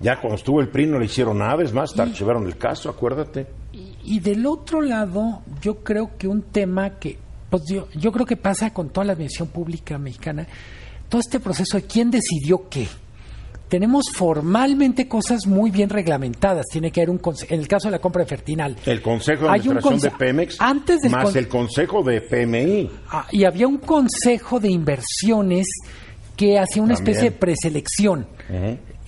Ya 0.00 0.20
cuando 0.20 0.36
estuvo 0.36 0.60
el 0.60 0.68
PRI 0.68 0.86
no 0.86 0.98
le 0.98 1.04
hicieron 1.04 1.38
nada, 1.38 1.62
es 1.62 1.72
más, 1.72 1.92
te 1.94 2.02
archivaron 2.02 2.46
el 2.46 2.56
caso, 2.56 2.90
acuérdate. 2.90 3.46
y, 3.72 3.96
y 4.04 4.20
del 4.20 4.44
otro 4.46 4.80
lado, 4.80 5.42
yo 5.60 5.76
creo 5.84 6.16
que 6.18 6.26
un 6.26 6.42
tema 6.42 6.98
que, 6.98 7.18
pues 7.48 7.62
yo, 7.68 7.88
yo 7.94 8.10
creo 8.10 8.26
que 8.26 8.36
pasa 8.36 8.72
con 8.74 8.90
toda 8.90 9.04
la 9.06 9.12
administración 9.12 9.48
pública 9.48 9.98
mexicana, 9.98 10.46
todo 11.08 11.20
este 11.20 11.38
proceso 11.38 11.76
de 11.76 11.84
quién 11.84 12.10
decidió 12.10 12.68
qué. 12.68 12.88
Tenemos 13.72 14.04
formalmente 14.12 15.08
cosas 15.08 15.46
muy 15.46 15.70
bien 15.70 15.88
reglamentadas. 15.88 16.66
Tiene 16.70 16.90
que 16.90 17.00
haber 17.00 17.08
un 17.08 17.18
conse- 17.18 17.46
en 17.48 17.58
el 17.58 17.66
caso 17.66 17.88
de 17.88 17.92
la 17.92 18.00
compra 18.00 18.22
de 18.22 18.28
Fertinal. 18.28 18.76
El 18.84 19.00
Consejo 19.00 19.44
de 19.46 19.50
Hay 19.50 19.60
un 19.66 19.78
Administración 19.78 20.00
de 20.00 20.10
Pemex 20.18 20.60
antes 20.60 21.00
del 21.00 21.10
más 21.10 21.24
con- 21.24 21.38
el 21.38 21.48
Consejo 21.48 22.02
de 22.02 22.20
PMI. 22.20 22.90
Ah, 23.08 23.26
y 23.32 23.44
había 23.44 23.66
un 23.66 23.78
consejo 23.78 24.60
de 24.60 24.70
inversiones 24.70 25.66
que 26.36 26.58
hacía 26.58 26.82
una 26.82 26.96
También. 26.96 27.16
especie 27.16 27.30
de 27.30 27.36
preselección. 27.38 28.26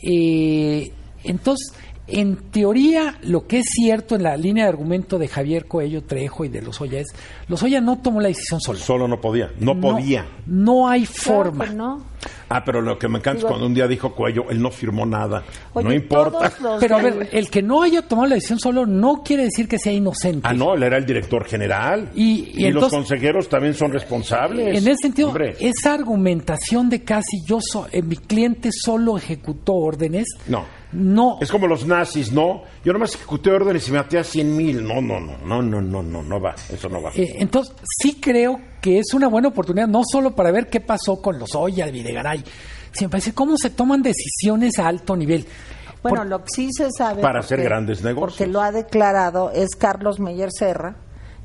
Eh, 0.02 0.90
entonces, 1.25 1.75
en 2.06 2.37
teoría, 2.50 3.18
lo 3.23 3.47
que 3.47 3.59
es 3.59 3.66
cierto 3.68 4.14
en 4.16 4.23
la 4.23 4.37
línea 4.37 4.64
de 4.64 4.71
argumento 4.71 5.18
de 5.18 5.28
Javier 5.28 5.66
Coello 5.66 6.04
Trejo 6.04 6.44
y 6.44 6.49
de 6.49 6.62
Lozoya 6.62 7.00
es, 7.00 7.09
Lozoya 7.49 7.80
no 7.80 7.99
tomó 7.99 8.21
la 8.21 8.28
decisión 8.28 8.61
solo. 8.61 8.78
Solo 8.78 9.09
no 9.09 9.21
podía, 9.21 9.50
no, 9.59 9.78
podía. 9.80 10.26
No 10.47 10.88
hay 10.88 11.04
Claro 11.06 11.44
forma. 11.44 11.64
que 11.66 11.75
no. 11.75 12.04
Ah, 12.56 12.62
pero 12.64 12.80
lo 12.80 12.96
que 12.99 13.08
me 13.08 13.18
encanta 13.18 13.38
Digo- 13.38 13.49
es 13.49 13.50
cuando 13.50 13.66
un 13.66 13.75
día 13.75 13.88
dijo 13.88 14.14
Cuello, 14.14 14.44
él 14.49 14.62
no 14.62 14.70
firmó 14.70 15.04
nada. 15.04 15.42
Oye, 15.73 15.88
no 15.88 15.92
importa. 15.92 16.52
los 16.62 16.80
Pero 16.80 16.96
a 16.96 17.02
ver, 17.02 17.28
el 17.32 17.50
que 17.50 17.62
no 17.62 17.82
haya 17.82 18.02
tomado 18.02 18.28
la 18.28 18.34
decisión 18.37 18.61
solo 18.61 18.87
no 18.87 19.23
quiere 19.25 19.42
decir 19.44 19.66
que 19.66 19.78
sea 19.78 19.92
inocente. 19.92 20.46
Ah, 20.49 20.52
no, 20.54 20.75
él 20.75 20.84
era 20.84 20.96
el 20.96 21.04
director 21.04 21.44
general. 21.46 22.11
Y- 22.14 22.50
y 22.54 22.70
los 22.70 22.84
entonces- 22.84 22.90
consejeros 22.92 23.49
también 23.49 23.75
son 23.75 23.90
responsables. 23.92 24.68
En 24.78 24.87
ese 24.88 24.96
sentido, 25.02 25.28
Hombre, 25.28 25.56
esa 25.58 25.94
argumentación 25.94 26.88
de 26.90 27.02
casi 27.02 27.42
yo 27.44 27.58
so- 27.61 27.88
eh, 27.90 28.02
mi 28.02 28.16
cliente 28.16 28.70
solo 28.73 29.16
ejecutó 29.16 29.73
órdenes, 29.75 30.26
No. 30.46 30.64
No, 30.94 31.38
Es 31.40 31.50
como 31.50 31.66
los 31.66 31.86
nazis, 31.86 32.32
¿no? 32.32 32.62
Yo 32.84 32.92
nomás 32.92 33.14
ejecuté 33.14 33.50
órdenes 33.50 33.86
y 33.88 33.92
me 33.92 33.98
maté 33.98 34.18
a 34.18 34.24
100 34.24 34.56
mil. 34.56 34.86
No, 34.86 35.00
no, 35.00 35.20
no, 35.20 35.36
no, 35.44 35.62
no, 35.62 35.80
no, 35.82 36.02
no, 36.02 36.22
no 36.22 36.40
va. 36.40 36.54
Eso 36.72 36.88
no 36.88 37.02
va. 37.02 37.10
Eh, 37.14 37.34
entonces, 37.38 37.74
sí 37.84 38.18
creo 38.20 38.60
que 38.80 38.98
es 39.00 39.12
una 39.12 39.28
buena 39.28 39.48
oportunidad, 39.48 39.88
no 39.88 40.02
solo 40.10 40.34
para 40.34 40.50
ver 40.50 40.68
qué 40.68 40.80
pasó 40.80 41.20
con 41.20 41.38
los 41.38 41.54
Oya, 41.54 41.86
Videgaray, 41.86 42.44
sino 42.92 43.10
para 43.10 43.18
decir 43.18 43.34
cómo 43.34 43.56
se 43.56 43.70
toman 43.70 44.02
decisiones 44.02 44.78
a 44.78 44.86
alto 44.88 45.16
nivel. 45.16 45.46
Bueno, 46.02 46.18
Por- 46.18 46.26
lo 46.26 46.38
que 46.44 46.50
sí 46.54 46.68
se 46.72 46.88
sabe. 46.96 47.22
Para 47.22 47.40
hacer 47.40 47.62
grandes 47.62 48.02
negocios. 48.02 48.36
Porque 48.38 48.46
lo 48.52 48.60
ha 48.60 48.70
declarado, 48.72 49.50
es 49.50 49.70
Carlos 49.76 50.20
Meyer 50.20 50.50
Serra, 50.52 50.96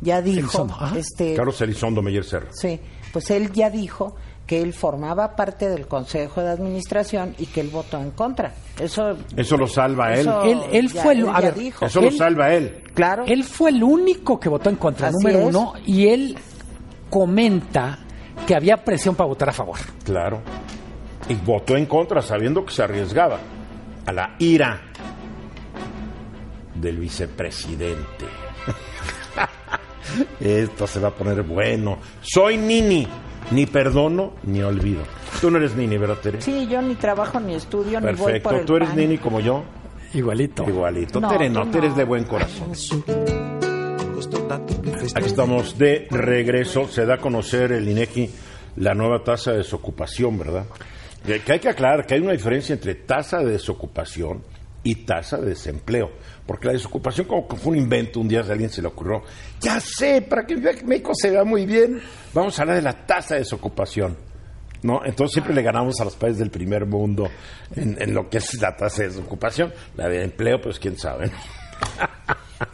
ya 0.01 0.21
dijo. 0.21 0.39
Elizondo, 0.39 0.73
ajá. 0.75 0.97
este, 0.97 1.33
Carlos 1.33 1.59
Elizondo 1.61 2.01
Meyer 2.01 2.25
Serra. 2.25 2.47
Sí, 2.51 2.79
pues 3.11 3.29
él 3.31 3.51
ya 3.53 3.69
dijo 3.69 4.15
que 4.49 4.63
él 4.63 4.73
formaba 4.73 5.35
parte 5.35 5.69
del 5.69 5.85
Consejo 5.85 6.41
de 6.41 6.49
Administración 6.49 7.35
y 7.37 7.45
que 7.45 7.61
él 7.61 7.69
votó 7.69 8.01
en 8.01 8.09
contra. 8.09 8.51
Eso, 8.79 9.15
Eso 9.37 9.57
lo 9.57 9.67
salva 9.67 10.11
él. 10.15 10.21
eso 10.21 10.41
Él- 10.43 10.61
él 10.71 10.91
ya- 10.91 11.03
fue 11.03 11.13
el- 11.13 11.29
a 11.29 11.33
ya 11.33 11.39
ver, 11.41 11.53
dijo. 11.53 11.85
Eso 11.85 12.01
lo 12.01 12.07
él- 12.07 12.17
salva 12.17 12.45
a 12.45 12.55
él. 12.55 12.81
Claro. 12.95 13.25
Él 13.27 13.43
fue 13.43 13.69
el 13.69 13.83
único 13.83 14.39
que 14.39 14.49
votó 14.49 14.71
en 14.71 14.77
contra, 14.77 15.09
Así 15.09 15.17
número 15.19 15.39
es. 15.41 15.45
uno, 15.55 15.73
y 15.85 16.07
él 16.07 16.35
comenta 17.11 17.99
que 18.47 18.55
había 18.55 18.77
presión 18.77 19.13
para 19.13 19.27
votar 19.27 19.49
a 19.49 19.53
favor. 19.53 19.77
Claro. 20.03 20.41
Y 21.29 21.35
votó 21.35 21.77
en 21.77 21.85
contra 21.85 22.23
sabiendo 22.23 22.65
que 22.65 22.73
se 22.73 22.81
arriesgaba 22.81 23.37
a 24.07 24.11
la 24.11 24.35
ira 24.39 24.81
del 26.73 26.97
vicepresidente. 26.97 28.25
Esto 30.39 30.87
se 30.87 30.99
va 30.99 31.09
a 31.09 31.13
poner 31.13 31.43
bueno. 31.43 31.99
Soy 32.21 32.57
Nini. 32.57 33.07
Ni 33.51 33.65
perdono 33.65 34.33
ni 34.43 34.61
olvido. 34.61 35.01
Tú 35.41 35.49
no 35.49 35.57
eres 35.57 35.75
Nini, 35.75 35.97
¿verdad, 35.97 36.17
Tere? 36.17 36.41
Sí, 36.41 36.67
yo 36.67 36.81
ni 36.81 36.95
trabajo 36.95 37.39
ni 37.39 37.55
estudio 37.55 37.99
ni 37.99 38.07
voy 38.07 38.15
por 38.15 38.25
Perfecto. 38.25 38.55
el 38.55 38.65
Tú 38.65 38.75
eres 38.75 38.89
pan. 38.89 38.97
Nini 38.97 39.17
como 39.17 39.39
yo. 39.39 39.63
Igualito. 40.13 40.67
Igualito. 40.67 41.19
No, 41.19 41.29
Tere 41.29 41.49
no, 41.49 41.65
no. 41.65 41.71
Tere 41.71 41.87
es 41.87 41.95
de 41.95 42.03
buen 42.03 42.25
corazón. 42.25 42.71
Aquí 45.15 45.25
estamos 45.25 45.77
de 45.77 46.07
regreso. 46.11 46.87
Se 46.87 47.05
da 47.05 47.15
a 47.15 47.17
conocer 47.17 47.71
el 47.71 47.87
INEGI 47.87 48.29
la 48.77 48.93
nueva 48.93 49.23
tasa 49.23 49.51
de 49.51 49.57
desocupación, 49.57 50.37
¿verdad? 50.37 50.65
Que 51.25 51.51
hay 51.51 51.59
que 51.59 51.69
aclarar 51.69 52.05
que 52.05 52.15
hay 52.15 52.21
una 52.21 52.31
diferencia 52.31 52.73
entre 52.73 52.95
tasa 52.95 53.39
de 53.39 53.51
desocupación 53.51 54.41
y 54.83 54.95
tasa 55.05 55.37
de 55.37 55.49
desempleo. 55.49 56.11
Porque 56.45 56.67
la 56.67 56.73
desocupación 56.73 57.27
como 57.27 57.47
que 57.47 57.55
fue 57.55 57.73
un 57.73 57.77
invento, 57.77 58.19
un 58.19 58.27
día 58.27 58.41
a 58.41 58.51
alguien 58.51 58.69
se 58.69 58.81
le 58.81 58.87
ocurrió, 58.87 59.21
ya 59.59 59.79
sé, 59.79 60.21
para 60.21 60.45
que 60.45 60.55
México 60.57 61.11
se 61.13 61.31
vea 61.31 61.43
muy 61.43 61.65
bien, 61.65 62.01
vamos 62.33 62.57
a 62.57 62.63
hablar 62.63 62.77
de 62.77 62.83
la 62.83 63.05
tasa 63.05 63.35
de 63.35 63.41
desocupación. 63.41 64.17
¿No? 64.81 65.01
Entonces 65.03 65.33
siempre 65.33 65.53
le 65.53 65.61
ganamos 65.61 65.99
a 65.99 66.05
los 66.05 66.15
países 66.15 66.39
del 66.39 66.51
primer 66.51 66.85
mundo 66.85 67.29
en, 67.75 68.13
lo 68.13 68.29
que 68.29 68.37
es 68.37 68.61
la 68.61 68.77
tasa 68.77 69.01
de 69.01 69.09
desocupación. 69.09 69.73
La 69.97 70.07
de 70.07 70.23
empleo, 70.23 70.61
pues 70.61 70.79
quién 70.79 70.97
sabe. 70.97 71.29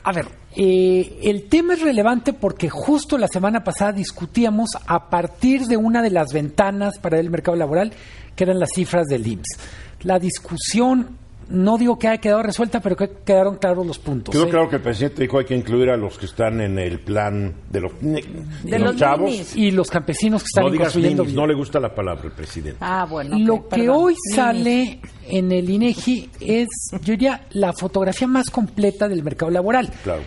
A 0.04 0.12
ver, 0.14 0.28
eh, 0.56 1.20
el 1.24 1.50
tema 1.50 1.74
es 1.74 1.82
relevante 1.82 2.34
porque 2.34 2.70
justo 2.70 3.18
la 3.18 3.28
semana 3.28 3.64
pasada 3.64 3.92
discutíamos 3.92 4.70
a 4.86 5.10
partir 5.10 5.66
de 5.66 5.78
una 5.78 6.02
de 6.04 6.12
las 6.12 6.32
ventanas 6.32 7.00
para 7.00 7.20
el 7.20 7.30
mercado 7.30 7.58
laboral, 7.58 7.92
que 8.36 8.44
eran 8.44 8.60
las 8.60 8.70
cifras 8.74 9.08
del 9.08 9.26
IMSS. 9.26 9.58
La 10.02 10.20
discusión, 10.20 11.18
no 11.50 11.78
digo 11.78 11.98
que 12.00 12.08
haya 12.08 12.20
quedado 12.20 12.42
resuelta, 12.44 12.80
pero 12.80 12.96
que 12.96 13.10
quedaron 13.26 13.58
claros 13.58 13.86
los 13.86 14.00
puntos. 14.00 14.34
Quedó 14.34 14.46
¿eh? 14.46 14.50
claro 14.50 14.70
que 14.70 14.78
el 14.78 14.82
presidente 14.82 15.22
dijo 15.22 15.38
hay 15.40 15.46
que 15.46 15.56
incluir 15.56 15.90
a 15.90 15.98
los 15.98 16.18
que 16.18 16.26
están 16.26 16.60
en 16.62 16.80
el 16.80 17.00
plan 17.00 17.54
de 17.70 17.82
los, 17.82 17.92
de 18.02 18.24
De 18.64 18.80
los 18.80 18.92
los 18.92 18.96
chavos. 18.98 19.30
ninis. 19.30 19.56
Y 19.56 19.72
los 19.72 19.90
campesinos 19.90 20.42
que 20.44 20.48
están 20.48 20.64
No 20.66 20.72
digas 20.72 20.88
construyendo 20.94 21.24
ninis, 21.24 21.36
no 21.36 21.46
le 21.48 21.54
gusta 21.54 21.80
la 21.80 21.94
palabra 21.94 22.24
al 22.26 22.32
presidente. 22.32 22.78
Ah, 22.82 23.06
bueno. 23.10 23.38
Lo 23.40 23.64
que 23.64 23.78
perdón. 23.78 23.90
hoy 23.96 24.14
Ninis. 24.14 24.36
sale 24.36 25.00
en 25.28 25.52
el 25.52 25.70
INEGI 25.70 26.30
es, 26.40 26.68
yo 27.02 27.12
diría, 27.14 27.46
la 27.52 27.74
fotografía 27.74 28.28
más 28.28 28.50
completa 28.50 29.08
del 29.08 29.24
mercado 29.24 29.52
laboral. 29.52 29.90
Claro. 30.04 30.22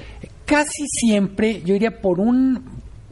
Casi 0.45 0.87
siempre, 0.87 1.61
yo 1.65 1.75
diría, 1.75 2.01
por 2.01 2.21
un, 2.21 2.65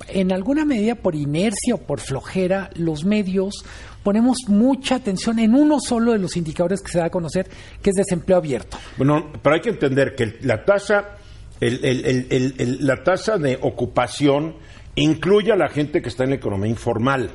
en 0.09 0.33
alguna 0.33 0.65
medida 0.65 0.95
por 0.95 1.15
inercia 1.15 1.75
o 1.75 1.79
por 1.79 2.01
flojera, 2.01 2.71
los 2.75 3.05
medios 3.05 3.65
ponemos 4.07 4.39
mucha 4.47 4.95
atención 4.95 5.41
en 5.41 5.53
uno 5.53 5.79
solo 5.81 6.13
de 6.13 6.21
los 6.21 6.37
indicadores 6.37 6.81
que 6.81 6.93
se 6.93 6.99
da 6.99 7.07
a 7.07 7.11
conocer, 7.11 7.49
que 7.83 7.91
es 7.91 7.97
desempleo 7.97 8.37
abierto. 8.39 8.79
Bueno, 8.97 9.33
pero 9.43 9.57
hay 9.57 9.61
que 9.61 9.71
entender 9.71 10.15
que 10.15 10.39
la 10.43 10.65
tasa, 10.65 11.17
el- 11.61 11.85
el- 11.85 12.05
el- 12.07 12.27
el- 12.31 12.55
el- 12.57 12.87
la 12.87 13.03
tasa 13.03 13.37
de 13.37 13.59
ocupación 13.61 14.55
incluye 14.95 15.51
a 15.51 15.57
la 15.57 15.69
gente 15.69 16.01
que 16.01 16.09
está 16.09 16.23
en 16.23 16.31
la 16.31 16.37
economía 16.37 16.71
informal. 16.71 17.31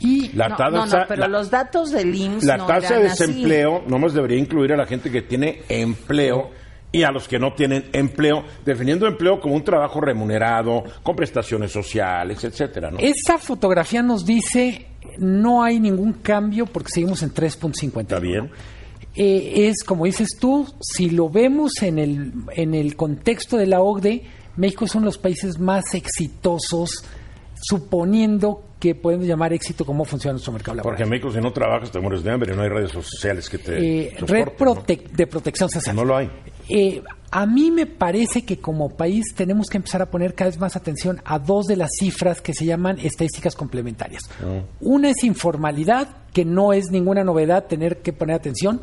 Y 0.00 0.32
La 0.34 0.50
No, 0.50 0.56
tasa, 0.56 0.70
no, 0.70 0.84
no, 0.84 1.04
pero 1.08 1.20
la, 1.22 1.28
los 1.28 1.50
datos 1.50 1.90
del 1.92 2.14
IMSS 2.14 2.44
la 2.46 2.58
no 2.58 2.66
tasa 2.66 2.94
de 2.96 3.00
eran 3.00 3.12
así. 3.12 3.24
desempleo 3.24 3.82
nomás 3.88 4.12
debería 4.12 4.36
incluir 4.38 4.74
a 4.74 4.76
la 4.76 4.84
gente 4.84 5.10
que 5.10 5.22
tiene 5.22 5.62
empleo 5.70 6.50
y 6.92 7.02
a 7.02 7.10
los 7.10 7.26
que 7.28 7.38
no 7.38 7.52
tienen 7.54 7.88
empleo, 7.94 8.44
definiendo 8.64 9.06
empleo 9.06 9.40
como 9.40 9.54
un 9.54 9.64
trabajo 9.64 10.00
remunerado, 10.00 10.84
con 11.02 11.16
prestaciones 11.16 11.72
sociales, 11.72 12.44
etcétera, 12.44 12.90
¿no? 12.90 12.98
esa 13.00 13.38
fotografía 13.38 14.02
nos 14.02 14.24
dice 14.26 14.86
no 15.18 15.62
hay 15.62 15.80
ningún 15.80 16.12
cambio 16.14 16.66
porque 16.66 16.90
seguimos 16.92 17.22
en 17.22 17.32
3.50. 17.32 18.00
Está 18.00 18.18
bien. 18.18 18.50
eh, 19.14 19.68
es, 19.68 19.82
como 19.84 20.04
dices 20.04 20.36
tú, 20.40 20.66
si 20.80 21.10
lo 21.10 21.28
vemos 21.30 21.82
en 21.82 21.98
el, 21.98 22.32
en 22.54 22.74
el 22.74 22.96
contexto 22.96 23.56
de 23.56 23.66
la 23.66 23.80
OCDE, 23.80 24.24
México 24.56 24.84
es 24.84 24.94
uno 24.94 25.02
de 25.02 25.06
los 25.06 25.18
países 25.18 25.58
más 25.58 25.94
exitosos, 25.94 27.04
suponiendo 27.60 28.62
que 28.78 28.94
podemos 28.94 29.26
llamar 29.26 29.52
éxito 29.52 29.84
cómo 29.86 30.04
funciona 30.04 30.32
nuestro 30.32 30.52
mercado 30.52 30.76
laboral. 30.76 30.92
Porque 30.92 31.02
en 31.04 31.08
México 31.08 31.30
si 31.32 31.40
no 31.40 31.52
trabajas 31.52 31.90
te 31.90 31.98
mueres 31.98 32.22
de 32.22 32.30
hambre, 32.30 32.54
no 32.54 32.62
hay 32.62 32.68
redes 32.68 32.92
sociales 32.92 33.48
que 33.48 33.58
te 33.58 34.06
Eh, 34.08 34.16
soporten, 34.18 34.98
red 34.98 35.10
de 35.12 35.26
protección 35.26 35.70
social. 35.70 35.96
No 35.96 36.04
lo 36.04 36.16
hay. 36.16 36.30
Eh, 36.68 37.02
a 37.30 37.46
mí 37.46 37.70
me 37.70 37.86
parece 37.86 38.44
que 38.44 38.58
como 38.58 38.90
país 38.90 39.34
tenemos 39.34 39.68
que 39.68 39.78
empezar 39.78 40.02
a 40.02 40.10
poner 40.10 40.34
cada 40.34 40.50
vez 40.50 40.58
más 40.58 40.76
atención 40.76 41.20
a 41.24 41.38
dos 41.38 41.66
de 41.66 41.76
las 41.76 41.90
cifras 41.98 42.40
que 42.40 42.54
se 42.54 42.64
llaman 42.64 42.98
estadísticas 43.00 43.54
complementarias. 43.54 44.22
Una 44.80 45.10
es 45.10 45.24
informalidad, 45.24 46.08
que 46.32 46.44
no 46.44 46.72
es 46.72 46.90
ninguna 46.90 47.24
novedad 47.24 47.66
tener 47.66 47.98
que 47.98 48.12
poner 48.12 48.36
atención. 48.36 48.80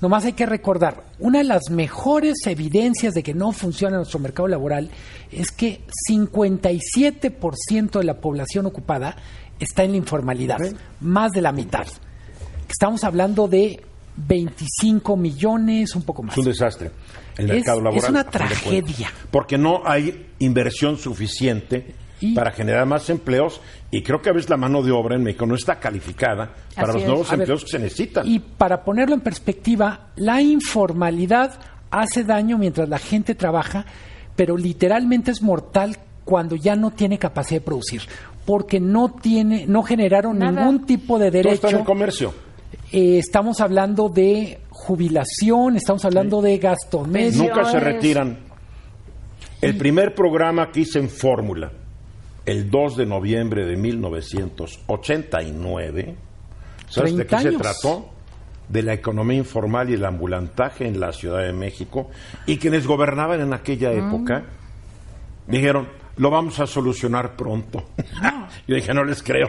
Nomás 0.00 0.24
hay 0.24 0.32
que 0.32 0.46
recordar, 0.46 1.04
una 1.18 1.38
de 1.38 1.44
las 1.44 1.70
mejores 1.70 2.46
evidencias 2.46 3.12
de 3.12 3.22
que 3.22 3.34
no 3.34 3.52
funciona 3.52 3.98
nuestro 3.98 4.18
mercado 4.18 4.48
laboral 4.48 4.90
es 5.30 5.50
que 5.50 5.82
57% 6.10 7.98
de 7.98 8.04
la 8.04 8.20
población 8.20 8.66
ocupada 8.66 9.16
está 9.58 9.84
en 9.84 9.90
la 9.90 9.98
informalidad, 9.98 10.58
más 11.00 11.32
de 11.32 11.42
la 11.42 11.52
mitad. 11.52 11.86
Estamos 12.66 13.04
hablando 13.04 13.46
de 13.46 13.82
25 14.16 15.16
millones, 15.16 15.94
un 15.94 16.02
poco 16.02 16.22
más. 16.22 16.32
Es 16.32 16.38
un 16.38 16.44
desastre. 16.44 16.90
El 17.36 17.46
Es- 17.46 17.52
mercado 17.56 17.78
es 17.78 17.84
laboral. 17.84 18.10
una 18.10 18.24
tragedia. 18.24 19.10
Porque 19.30 19.56
no 19.58 19.82
hay 19.84 20.26
inversión 20.38 20.96
suficiente 20.98 21.94
Y- 22.20 22.34
para 22.34 22.50
generar 22.52 22.84
más 22.86 23.08
empleos 23.08 23.60
y 23.90 24.02
creo 24.02 24.20
que 24.20 24.28
a 24.30 24.32
veces 24.32 24.50
la 24.50 24.56
mano 24.58 24.82
de 24.82 24.90
obra 24.92 25.16
en 25.16 25.22
México 25.22 25.46
no 25.46 25.54
está 25.54 25.78
calificada 25.80 26.54
para 26.74 26.88
Así 26.88 26.92
los 26.94 27.02
es. 27.02 27.08
nuevos 27.08 27.28
A 27.28 27.30
ver, 27.32 27.40
empleos 27.40 27.64
que 27.64 27.70
se 27.70 27.78
necesitan. 27.78 28.26
Y 28.28 28.38
para 28.40 28.84
ponerlo 28.84 29.14
en 29.14 29.20
perspectiva, 29.22 30.08
la 30.16 30.40
informalidad 30.42 31.58
hace 31.90 32.24
daño 32.24 32.58
mientras 32.58 32.88
la 32.88 32.98
gente 32.98 33.34
trabaja, 33.34 33.84
pero 34.36 34.56
literalmente 34.56 35.30
es 35.30 35.42
mortal 35.42 35.96
cuando 36.24 36.56
ya 36.56 36.76
no 36.76 36.90
tiene 36.90 37.18
capacidad 37.18 37.60
de 37.60 37.64
producir, 37.64 38.02
porque 38.44 38.78
no 38.80 39.12
tiene, 39.12 39.66
no 39.66 39.82
generaron 39.82 40.38
Nada. 40.38 40.52
ningún 40.64 40.86
tipo 40.86 41.18
de 41.18 41.30
Todo 41.30 41.38
está 41.52 41.68
en 41.68 41.72
derecho. 41.72 41.78
el 41.78 41.84
comercio. 41.84 42.34
Eh, 42.92 43.18
estamos 43.18 43.60
hablando 43.60 44.08
de 44.08 44.58
jubilación, 44.70 45.76
estamos 45.76 46.04
hablando 46.04 46.42
de 46.42 46.58
gasto 46.58 47.04
medio. 47.04 47.44
Nunca 47.44 47.64
se 47.66 47.78
retiran. 47.78 48.36
El 49.60 49.76
primer 49.76 50.12
programa 50.14 50.72
que 50.72 50.80
hice 50.80 50.98
en 50.98 51.08
Fórmula, 51.08 51.70
el 52.46 52.68
2 52.68 52.96
de 52.96 53.06
noviembre 53.06 53.64
de 53.64 53.76
1989, 53.76 56.16
¿sabes 56.88 57.16
de 57.16 57.24
30 57.24 57.36
qué 57.36 57.52
se 57.52 57.58
trató? 57.58 58.08
De 58.68 58.82
la 58.82 58.92
economía 58.94 59.38
informal 59.38 59.88
y 59.90 59.94
el 59.94 60.04
ambulantaje 60.04 60.88
en 60.88 60.98
la 60.98 61.12
Ciudad 61.12 61.44
de 61.44 61.52
México. 61.52 62.10
Y 62.46 62.56
quienes 62.56 62.88
gobernaban 62.88 63.40
en 63.40 63.52
aquella 63.52 63.92
época 63.92 64.46
dijeron, 65.46 65.86
lo 66.16 66.30
vamos 66.30 66.60
a 66.60 66.66
solucionar 66.66 67.36
pronto. 67.36 67.84
Yo 68.66 68.76
dije, 68.76 68.94
no 68.94 69.04
les 69.04 69.22
creo. 69.22 69.48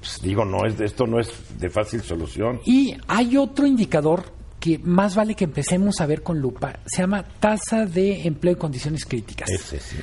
Pues 0.00 0.20
digo, 0.22 0.44
no, 0.44 0.66
es, 0.66 0.78
esto 0.80 1.06
no 1.06 1.18
es 1.18 1.30
de 1.58 1.70
fácil 1.70 2.02
solución. 2.02 2.60
Y 2.64 2.96
hay 3.06 3.36
otro 3.36 3.66
indicador 3.66 4.32
que 4.60 4.78
más 4.78 5.14
vale 5.14 5.34
que 5.34 5.44
empecemos 5.44 6.00
a 6.00 6.06
ver 6.06 6.22
con 6.22 6.40
lupa. 6.40 6.80
Se 6.86 7.02
llama 7.02 7.22
tasa 7.22 7.86
de 7.86 8.26
empleo 8.26 8.54
en 8.54 8.58
condiciones 8.58 9.04
críticas. 9.04 9.50
Ese 9.50 9.78
sí. 9.78 9.96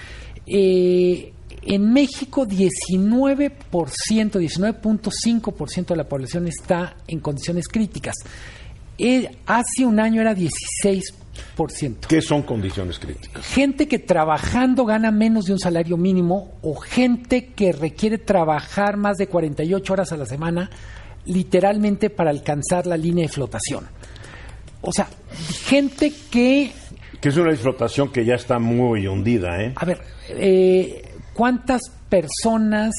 Eh, 0.47 1.33
en 1.65 1.91
México 1.91 2.45
19%, 2.45 3.51
19.5% 3.71 5.87
de 5.87 5.95
la 5.95 6.07
población 6.07 6.47
está 6.47 6.95
en 7.07 7.19
condiciones 7.19 7.67
críticas. 7.67 8.15
Eh, 8.97 9.29
hace 9.45 9.85
un 9.85 9.99
año 9.99 10.21
era 10.21 10.33
16%. 10.35 11.24
¿Qué 12.07 12.21
son 12.21 12.43
condiciones 12.43 12.99
críticas? 12.99 13.45
Gente 13.45 13.87
que 13.87 13.99
trabajando 13.99 14.85
gana 14.85 15.11
menos 15.11 15.45
de 15.45 15.53
un 15.53 15.59
salario 15.59 15.97
mínimo 15.97 16.53
o 16.61 16.75
gente 16.75 17.47
que 17.47 17.71
requiere 17.71 18.17
trabajar 18.17 18.97
más 18.97 19.17
de 19.17 19.27
48 19.27 19.93
horas 19.93 20.11
a 20.11 20.17
la 20.17 20.25
semana 20.25 20.69
literalmente 21.25 22.09
para 22.09 22.29
alcanzar 22.29 22.85
la 22.85 22.97
línea 22.97 23.23
de 23.23 23.29
flotación. 23.29 23.87
O 24.81 24.91
sea, 24.91 25.07
gente 25.65 26.13
que... 26.29 26.71
Que 27.19 27.29
es 27.29 27.37
una 27.37 27.51
explotación 27.51 28.11
que 28.11 28.23
ya 28.23 28.35
está 28.35 28.59
muy 28.59 29.07
hundida, 29.07 29.61
¿eh? 29.61 29.73
A 29.75 29.85
ver, 29.85 29.99
eh, 30.29 31.11
¿cuántas 31.33 31.81
personas 32.09 32.93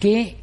que 0.00 0.38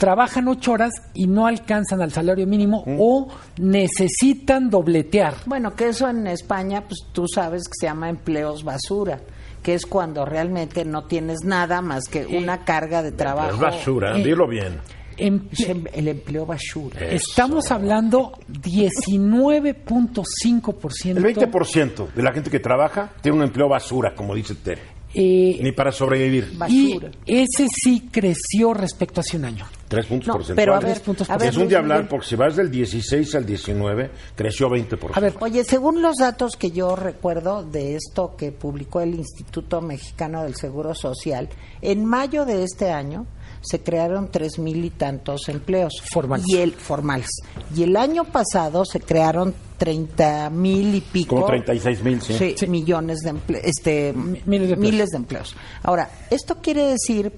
trabajan 0.00 0.48
ocho 0.48 0.72
horas 0.72 0.92
y 1.12 1.26
no 1.26 1.46
alcanzan 1.46 2.00
al 2.00 2.10
salario 2.10 2.46
mínimo 2.46 2.82
Mm. 2.86 2.96
o 2.98 3.28
necesitan 3.58 4.70
dobletear? 4.70 5.34
Bueno, 5.46 5.76
que 5.76 5.88
eso 5.90 6.08
en 6.08 6.26
España, 6.26 6.84
pues 6.88 7.00
tú 7.12 7.26
sabes 7.28 7.64
que 7.68 7.74
se 7.78 7.84
llama 7.86 8.08
empleos 8.08 8.64
basura, 8.64 9.20
que 9.62 9.74
es 9.74 9.84
cuando 9.84 10.24
realmente 10.24 10.86
no 10.86 11.04
tienes 11.04 11.44
nada 11.44 11.82
más 11.82 12.04
que 12.08 12.24
una 12.26 12.64
carga 12.64 13.02
de 13.02 13.12
trabajo. 13.12 13.50
Es 13.54 13.58
basura, 13.60 14.16
eh, 14.18 14.24
dilo 14.24 14.48
bien. 14.48 14.78
Emple- 15.18 15.48
Es 15.52 15.68
em- 15.68 15.84
el 15.92 16.08
empleo 16.08 16.46
basura. 16.46 16.98
Estamos 17.10 17.70
hablando 17.70 18.32
19.5%. 18.48 21.18
El 21.18 21.22
20% 21.22 22.08
de 22.14 22.22
la 22.22 22.32
gente 22.32 22.50
que 22.50 22.60
trabaja 22.60 23.10
tiene 23.20 23.36
un 23.38 23.44
empleo 23.44 23.68
basura, 23.68 24.14
como 24.14 24.34
dice 24.34 24.54
Tere. 24.54 24.80
Eh, 25.14 25.58
Ni 25.62 25.72
para 25.72 25.92
sobrevivir. 25.92 26.52
y 26.68 26.98
ese 27.26 27.66
sí 27.72 28.08
creció 28.12 28.74
respecto 28.74 29.20
a 29.20 29.22
hace 29.22 29.36
un 29.36 29.44
año. 29.46 29.66
Tres 29.88 30.06
puntos 30.06 30.28
No, 30.28 30.34
porcentuales. 30.34 30.56
pero 30.64 30.74
a 30.76 30.80
ver, 30.80 31.02
puntos 31.02 31.28
a 31.30 31.36
ver, 31.36 31.48
es 31.48 31.56
un 31.56 31.66
de 31.66 31.76
hablar, 31.76 31.98
Miguel. 31.98 32.08
porque 32.10 32.26
si 32.28 32.36
vas 32.36 32.54
del 32.54 32.70
16 32.70 33.34
al 33.34 33.44
19, 33.44 34.10
creció 34.36 34.68
20%. 34.70 35.10
A 35.16 35.20
ver, 35.20 35.34
Oye, 35.40 35.64
según 35.64 36.00
los 36.00 36.14
datos 36.16 36.54
que 36.56 36.70
yo 36.70 36.94
recuerdo 36.94 37.64
de 37.64 37.96
esto 37.96 38.36
que 38.36 38.52
publicó 38.52 39.00
el 39.00 39.14
Instituto 39.16 39.80
Mexicano 39.80 40.44
del 40.44 40.54
Seguro 40.54 40.94
Social, 40.94 41.48
en 41.82 42.04
mayo 42.04 42.44
de 42.44 42.62
este 42.62 42.90
año 42.92 43.26
se 43.62 43.80
crearon 43.80 44.30
tres 44.30 44.58
mil 44.58 44.84
y 44.84 44.90
tantos 44.90 45.48
empleos 45.48 45.92
Formales. 46.12 46.46
Y 46.48 46.56
el, 46.56 46.72
formales. 46.72 47.28
Y 47.76 47.82
el 47.82 47.96
año 47.96 48.24
pasado 48.24 48.84
se 48.84 49.00
crearon 49.00 49.54
treinta 49.76 50.48
mil 50.50 50.94
y 50.94 51.00
pico. 51.00 51.36
Como 51.36 51.46
36 51.46 52.02
mil, 52.02 52.22
sí. 52.22 52.54
Sí, 52.56 52.66
millones 52.66 53.18
de 53.20 53.34
emple- 53.34 53.60
este, 53.62 54.12
Mi- 54.14 54.40
miles 54.46 54.68
de 54.68 54.74
empleos. 54.74 54.92
miles 54.92 55.08
de 55.10 55.16
empleos. 55.16 55.54
Ahora, 55.82 56.10
esto 56.30 56.56
quiere 56.62 56.84
decir, 56.86 57.32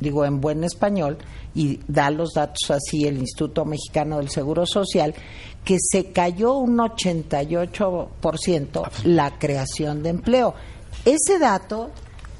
digo 0.00 0.24
en 0.24 0.40
buen 0.40 0.62
español, 0.64 1.18
y 1.54 1.80
da 1.88 2.10
los 2.10 2.34
datos 2.34 2.70
así 2.70 3.06
el 3.06 3.18
Instituto 3.18 3.64
Mexicano 3.64 4.18
del 4.18 4.28
Seguro 4.28 4.64
Social, 4.66 5.14
que 5.64 5.76
se 5.80 6.12
cayó 6.12 6.54
un 6.54 6.76
88% 6.78 8.90
la 9.04 9.38
creación 9.38 10.02
de 10.02 10.10
empleo. 10.10 10.54
Ese 11.04 11.38
dato, 11.38 11.90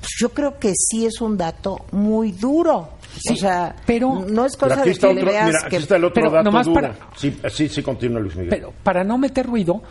pues, 0.00 0.10
yo 0.20 0.30
creo 0.30 0.58
que 0.58 0.72
sí 0.76 1.06
es 1.06 1.20
un 1.20 1.36
dato 1.36 1.84
muy 1.92 2.32
duro. 2.32 2.90
Sí, 3.16 3.32
o 3.34 3.36
sea, 3.36 3.74
pero- 3.86 4.24
no 4.28 4.44
es 4.44 4.56
cosa 4.56 4.80
aquí 4.80 4.90
de 4.90 4.96
que 4.96 5.06
le 5.06 5.12
otro, 5.22 5.26
veas 5.32 5.46
mira, 5.46 5.58
aquí 5.60 5.70
que 5.70 5.76
está 5.76 5.96
el 5.96 6.04
otro 6.04 6.14
pero 6.14 6.30
dato 6.30 6.44
nomás 6.44 6.66
duro. 6.66 6.80
para- 6.80 6.94
Sí, 7.16 7.36
sí, 7.50 7.68
sí, 7.68 7.82
continúa 7.82 8.20
Luis 8.20 8.34
Miguel. 8.36 8.50
Pero 8.50 8.72
para 8.82 9.02
no 9.04 9.18
meter 9.18 9.46
ruido, 9.46 9.82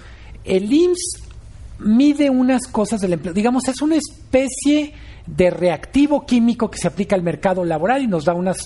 el 0.45 0.71
IMSS 0.71 1.23
mide 1.79 2.29
unas 2.29 2.67
cosas 2.67 3.01
del 3.01 3.13
empleo. 3.13 3.33
Digamos, 3.33 3.67
es 3.67 3.81
una 3.81 3.95
especie 3.95 4.93
de 5.25 5.49
reactivo 5.49 6.25
químico 6.25 6.71
que 6.71 6.77
se 6.77 6.87
aplica 6.87 7.15
al 7.15 7.21
mercado 7.23 7.65
laboral 7.65 8.01
y 8.03 8.07
nos 8.07 8.25
da 8.25 8.33
unas... 8.33 8.57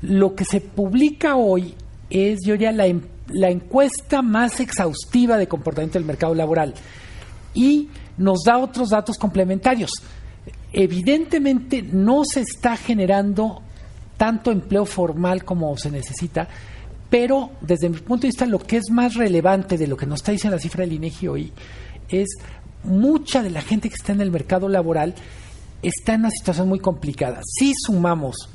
Lo 0.00 0.34
que 0.34 0.44
se 0.44 0.60
publica 0.60 1.36
hoy 1.36 1.74
es, 2.10 2.40
yo 2.44 2.52
diría, 2.54 2.72
la, 2.72 2.86
en- 2.86 3.06
la 3.28 3.50
encuesta 3.50 4.22
más 4.22 4.60
exhaustiva 4.60 5.36
de 5.38 5.46
comportamiento 5.48 5.98
del 5.98 6.06
mercado 6.06 6.34
laboral 6.34 6.74
y 7.54 7.88
nos 8.16 8.42
da 8.44 8.58
otros 8.58 8.90
datos 8.90 9.16
complementarios. 9.18 9.90
Evidentemente 10.72 11.82
no 11.82 12.24
se 12.24 12.40
está 12.40 12.76
generando 12.76 13.62
tanto 14.16 14.50
empleo 14.50 14.86
formal 14.86 15.44
como 15.44 15.76
se 15.76 15.90
necesita, 15.90 16.48
pero 17.10 17.50
desde 17.60 17.88
mi 17.88 17.98
punto 17.98 18.22
de 18.22 18.28
vista 18.28 18.46
lo 18.46 18.58
que 18.58 18.78
es 18.78 18.90
más 18.90 19.14
relevante 19.14 19.76
de 19.76 19.86
lo 19.86 19.96
que 19.96 20.06
nos 20.06 20.20
está 20.20 20.32
diciendo 20.32 20.56
la 20.56 20.62
cifra 20.62 20.84
del 20.84 20.94
INEGI 20.94 21.28
hoy 21.28 21.52
es 22.08 22.28
mucha 22.84 23.42
de 23.42 23.50
la 23.50 23.62
gente 23.62 23.88
que 23.88 23.96
está 23.96 24.12
en 24.12 24.20
el 24.20 24.30
mercado 24.30 24.68
laboral 24.68 25.14
está 25.82 26.14
en 26.14 26.20
una 26.20 26.30
situación 26.30 26.68
muy 26.68 26.78
complicada. 26.78 27.40
Si 27.44 27.72
sumamos 27.74 28.48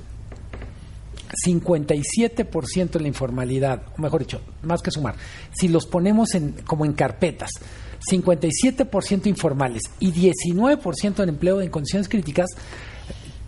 57% 1.45 2.95
en 2.95 3.01
la 3.01 3.07
informalidad, 3.07 3.83
o 3.97 4.01
mejor 4.01 4.21
dicho, 4.21 4.41
más 4.63 4.81
que 4.81 4.91
sumar, 4.91 5.15
si 5.51 5.67
los 5.67 5.85
ponemos 5.85 6.33
en, 6.35 6.53
como 6.65 6.85
en 6.85 6.93
carpetas, 6.93 7.51
57% 7.99 9.27
informales 9.27 9.83
y 9.99 10.11
19% 10.11 11.23
en 11.23 11.29
empleo 11.29 11.61
en 11.61 11.69
condiciones 11.69 12.07
críticas, 12.09 12.47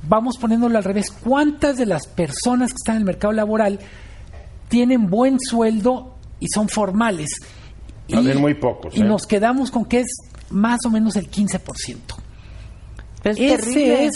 vamos 0.07 0.37
poniéndolo 0.37 0.77
al 0.77 0.83
revés. 0.83 1.11
¿Cuántas 1.11 1.77
de 1.77 1.85
las 1.85 2.07
personas 2.07 2.71
que 2.71 2.77
están 2.77 2.95
en 2.95 3.01
el 3.01 3.05
mercado 3.05 3.33
laboral 3.33 3.79
tienen 4.67 5.09
buen 5.09 5.39
sueldo 5.39 6.15
y 6.39 6.47
son 6.47 6.69
formales? 6.69 7.29
También 8.07 8.41
muy 8.41 8.55
pocos, 8.55 8.95
Y 8.95 9.01
¿eh? 9.01 9.03
nos 9.03 9.27
quedamos 9.27 9.69
con 9.69 9.85
que 9.85 9.99
es 9.99 10.17
más 10.49 10.79
o 10.85 10.89
menos 10.89 11.15
el 11.15 11.29
15%. 11.29 11.97
es 13.23 13.37
ese 13.37 13.57
terrible. 13.57 14.05
es 14.05 14.15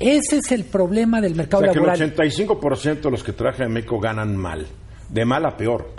ese 0.00 0.38
es 0.38 0.52
el 0.52 0.64
problema 0.64 1.20
del 1.20 1.34
o 1.34 1.36
mercado 1.36 1.62
sea, 1.62 1.72
que 1.72 1.78
el 1.78 1.86
laboral. 1.86 2.14
85% 2.16 3.00
de 3.00 3.10
los 3.10 3.22
que 3.22 3.32
trabajan 3.32 3.66
en 3.66 3.72
México 3.72 3.98
ganan 4.00 4.36
mal. 4.36 4.66
De 5.08 5.24
mal 5.24 5.44
a 5.46 5.56
peor. 5.56 5.92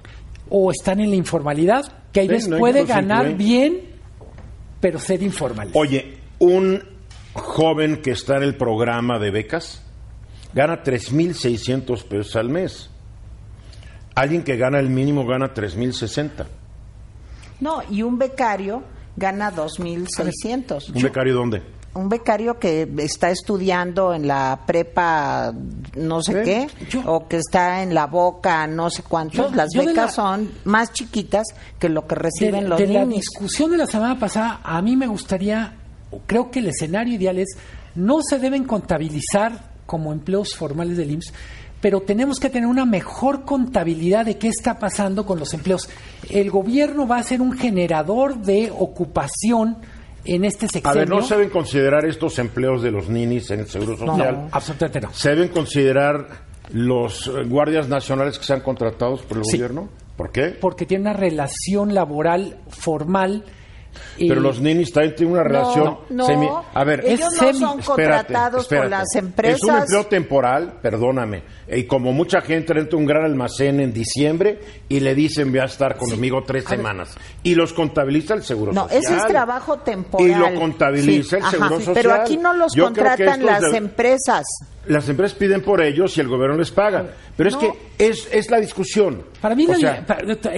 O 0.49 0.71
están 0.71 0.99
en 0.99 1.09
la 1.09 1.15
informalidad, 1.15 1.91
que 2.11 2.21
hay 2.21 2.27
Sí, 2.27 2.33
veces 2.33 2.49
no, 2.49 2.57
puede 2.59 2.85
ganar 2.85 3.35
bien, 3.35 3.81
pero 4.79 4.99
ser 4.99 5.23
informal. 5.23 5.69
Oye, 5.73 6.17
un 6.39 6.83
joven 7.33 8.01
que 8.01 8.11
está 8.11 8.37
en 8.37 8.43
el 8.43 8.55
programa 8.55 9.19
de 9.19 9.31
becas 9.31 9.81
gana 10.53 10.83
3.600 10.83 12.03
pesos 12.03 12.35
al 12.35 12.49
mes. 12.49 12.89
Alguien 14.15 14.43
que 14.43 14.55
gana 14.55 14.79
el 14.79 14.89
mínimo 14.89 15.25
gana 15.25 15.53
3.060. 15.53 16.45
No, 17.59 17.81
y 17.89 18.01
un 18.01 18.17
becario 18.17 18.83
gana 19.17 19.53
2.600. 19.53 20.95
¿Un 20.95 21.01
becario 21.01 21.33
dónde? 21.33 21.61
Un 21.95 22.09
becario 22.09 22.59
que 22.59 22.87
está 22.99 23.29
estudiando 23.31 24.13
en 24.13 24.27
la 24.27 24.59
prepa 24.67 25.53
no 25.95 26.21
sé 26.21 26.41
¿Eh? 26.41 26.43
qué 26.43 26.85
Yo- 26.89 27.01
o 27.05 27.27
que 27.27 27.37
está 27.37 27.81
en 27.83 27.93
la 27.93 28.05
boca 28.07 28.67
no 28.67 28.89
sé 28.89 29.01
cuántos 29.03 29.49
Yo- 29.51 29.55
las 29.55 29.73
yo 29.73 29.81
becas 29.81 29.95
la- 29.95 30.11
son 30.11 30.51
más 30.65 30.91
chiquitas 30.93 31.47
que 31.79 31.87
lo 31.89 32.05
que 32.05 32.15
de, 32.15 32.21
reciben 32.21 32.69
los 32.69 32.77
de 32.79 32.87
la 32.87 33.05
niños 33.05 33.19
discusión 33.21 33.71
de 33.71 33.77
la 33.77 33.87
semana 33.87 34.19
pasada, 34.19 34.59
a 34.63 34.81
mí 34.81 34.95
me 34.97 35.07
gustaría, 35.07 35.73
creo 36.27 36.51
que 36.51 36.59
el 36.59 36.67
escenario 36.67 37.15
ideal 37.15 37.39
es, 37.39 37.57
no 37.95 38.19
se 38.21 38.39
deben 38.39 38.65
contabilizar 38.65 39.71
como 39.85 40.11
empleos 40.11 40.53
formales 40.55 40.97
del 40.97 41.11
IMSS, 41.11 41.33
pero 41.79 42.01
tenemos 42.01 42.39
que 42.39 42.49
tener 42.49 42.67
una 42.67 42.85
mejor 42.85 43.45
contabilidad 43.45 44.25
de 44.25 44.37
qué 44.37 44.47
está 44.49 44.79
pasando 44.79 45.25
con 45.25 45.37
los 45.39 45.53
empleos. 45.53 45.87
El 46.29 46.49
gobierno 46.49 47.07
va 47.07 47.17
a 47.19 47.23
ser 47.23 47.41
un 47.41 47.53
generador 47.53 48.37
de 48.39 48.71
ocupación 48.75 49.77
en 50.25 50.45
este 50.45 50.65
A 50.65 50.69
sexenio. 50.69 50.99
ver, 50.99 51.09
no 51.09 51.21
se 51.21 51.35
deben 51.35 51.49
considerar 51.49 52.05
estos 52.05 52.37
empleos 52.39 52.81
de 52.81 52.91
los 52.91 53.09
ninis 53.09 53.49
en 53.51 53.61
el 53.61 53.67
Seguro 53.67 53.97
Social. 53.97 54.35
No, 54.35 54.47
absolutamente 54.51 55.01
no. 55.01 55.13
¿Se 55.13 55.29
deben 55.29 55.49
considerar 55.49 56.27
los 56.71 57.27
eh, 57.27 57.43
guardias 57.45 57.87
nacionales 57.87 58.39
que 58.39 58.45
sean 58.45 58.61
contratados 58.61 59.21
por 59.23 59.37
el 59.37 59.45
Sí. 59.45 59.57
gobierno? 59.57 59.89
¿Por 60.17 60.31
qué? 60.31 60.55
Porque 60.59 60.85
tiene 60.85 61.01
una 61.03 61.13
relación 61.13 61.93
laboral 61.93 62.57
formal. 62.69 63.43
eh, 64.17 64.25
Pero 64.27 64.41
los 64.41 64.59
ninis 64.59 64.91
también 64.91 65.15
tienen 65.15 65.33
una 65.35 65.43
relación 65.43 65.97
no, 66.09 66.25
semi... 66.25 66.47
A 66.73 66.83
ver, 66.83 67.01
ellos 67.05 67.33
es 67.33 67.41
no 67.41 67.47
semi- 67.47 67.59
son 67.59 67.79
espérate, 67.79 68.33
contratados 68.33 68.67
por 68.67 68.89
las 68.89 69.15
empresas 69.15 69.61
Es 69.61 69.63
un 69.69 69.75
empleo 69.75 70.05
temporal, 70.07 70.79
perdóname. 70.81 71.43
Y 71.67 71.85
como 71.85 72.13
mucha 72.13 72.41
gente 72.41 72.73
entra 72.77 72.87
a 72.93 72.95
un 72.99 73.05
gran 73.07 73.23
almacén 73.25 73.79
en 73.79 73.91
diciembre 73.91 74.59
y 74.87 74.99
le 74.99 75.15
dicen, 75.15 75.49
voy 75.51 75.61
a 75.61 75.65
estar 75.65 75.97
conmigo 75.97 76.43
tres 76.45 76.63
semanas. 76.65 77.15
Y 77.41 77.55
los 77.55 77.73
contabiliza 77.73 78.35
el 78.35 78.43
Seguro 78.43 78.71
no 78.71 78.83
Social. 78.83 79.03
ese 79.03 79.17
es 79.17 79.25
trabajo 79.25 79.79
temporal 79.79 80.27
Y 80.27 80.35
lo 80.35 80.53
contabiliza 80.59 81.37
el 81.37 81.41
ajá, 81.43 81.51
Seguro 81.51 81.75
Social. 81.79 81.93
pero 81.95 82.13
aquí 82.13 82.37
no 82.37 82.53
los 82.53 82.73
Yo 82.75 82.85
contratan 82.85 83.43
las 83.45 83.61
de- 83.71 83.77
empresas 83.77 84.45
Las 84.87 85.09
empresas 85.09 85.35
piden 85.35 85.63
por 85.63 85.81
ellos 85.81 86.15
y 86.15 86.21
el 86.21 86.27
gobierno 86.27 86.55
les 86.57 86.69
paga. 86.69 87.07
Pero 87.35 87.49
es 87.49 87.55
No. 87.55 87.61
que 87.61 87.73
es, 87.97 88.27
es 88.31 88.51
la 88.51 88.59
discusión. 88.59 89.23
Para 89.41 89.55
mí, 89.55 89.65
O 89.67 89.73
sea, 89.73 90.05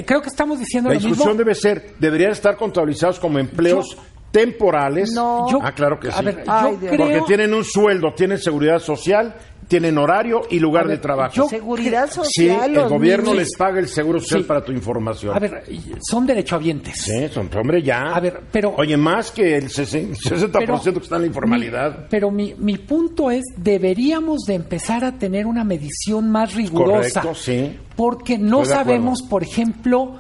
creo 0.06 0.22
que 0.22 0.28
estamos 0.28 0.60
diciendo 0.60 0.90
la 0.90 0.96
lo 0.96 1.00
mismo. 1.00 1.12
discusión 1.12 1.38
debe 1.38 1.56
ser, 1.56 1.94
deberían 2.00 2.32
estar 2.32 2.58
contabilizados 2.58 3.18
como 3.22 3.40
empleos 3.40 3.96
Yo- 3.96 4.02
temporales. 4.32 5.12
No. 5.14 5.50
Yo- 5.50 5.60
ah, 5.64 5.72
claro 5.72 5.98
que 6.00 6.10
a 6.10 6.12
sí. 6.12 6.26
ver, 6.26 6.44
Ay, 6.46 6.74
yo 6.74 6.78
Dios. 6.80 6.92
creo, 6.94 7.08
Porque 7.08 7.22
tienen 7.28 7.54
un 7.54 7.64
sueldo, 7.64 8.14
tienen 8.16 8.38
seguridad 8.38 8.80
social 8.80 9.34
tienen 9.68 9.98
horario 9.98 10.44
y 10.50 10.60
lugar 10.60 10.88
de 10.88 10.98
trabajo. 10.98 11.34
yo- 11.36 11.50
Seguridad 11.50 12.08
sí, 12.10 12.16
social. 12.16 12.70
el 12.70 12.74
los 12.76 12.90
gobierno 12.90 13.32
niños. 13.32 13.40
les 13.48 13.58
paga 13.58 13.80
el 13.80 13.88
seguro 13.88 14.20
social 14.20 14.42
Sí. 14.42 14.48
para 14.48 14.64
tu 14.64 14.72
información. 14.72 15.36
A 15.36 15.40
ver, 15.40 15.64
son 16.10 16.26
derechohabientes. 16.26 17.02
Sí, 17.02 17.28
son- 17.30 17.50
hombre, 17.58 17.82
ya. 17.84 18.14
A 18.16 18.20
ver, 18.20 18.42
pero- 18.52 18.74
Oye, 18.78 18.96
más 18.96 19.32
que 19.32 19.58
el 19.58 19.70
60%, 19.70 20.94
que 21.00 21.04
está 21.04 21.16
en 21.18 21.22
la 21.24 21.28
informalidad. 21.28 21.98
Mi- 22.00 22.06
pero 22.10 22.32
mi, 22.32 22.56
mi 22.58 22.78
punto 22.78 23.30
es, 23.30 23.44
deberíamos 23.58 24.44
de 24.48 24.54
empezar 24.56 25.04
a 25.04 25.12
tener 25.18 25.46
una 25.46 25.64
medición 25.64 26.30
más 26.32 26.54
rigurosa. 26.56 27.22
Correcto, 27.22 27.36
sí. 27.36 27.78
Porque 27.96 28.38
no 28.38 28.64
sabemos, 28.64 29.22
por 29.24 29.44
ejemplo, 29.44 30.16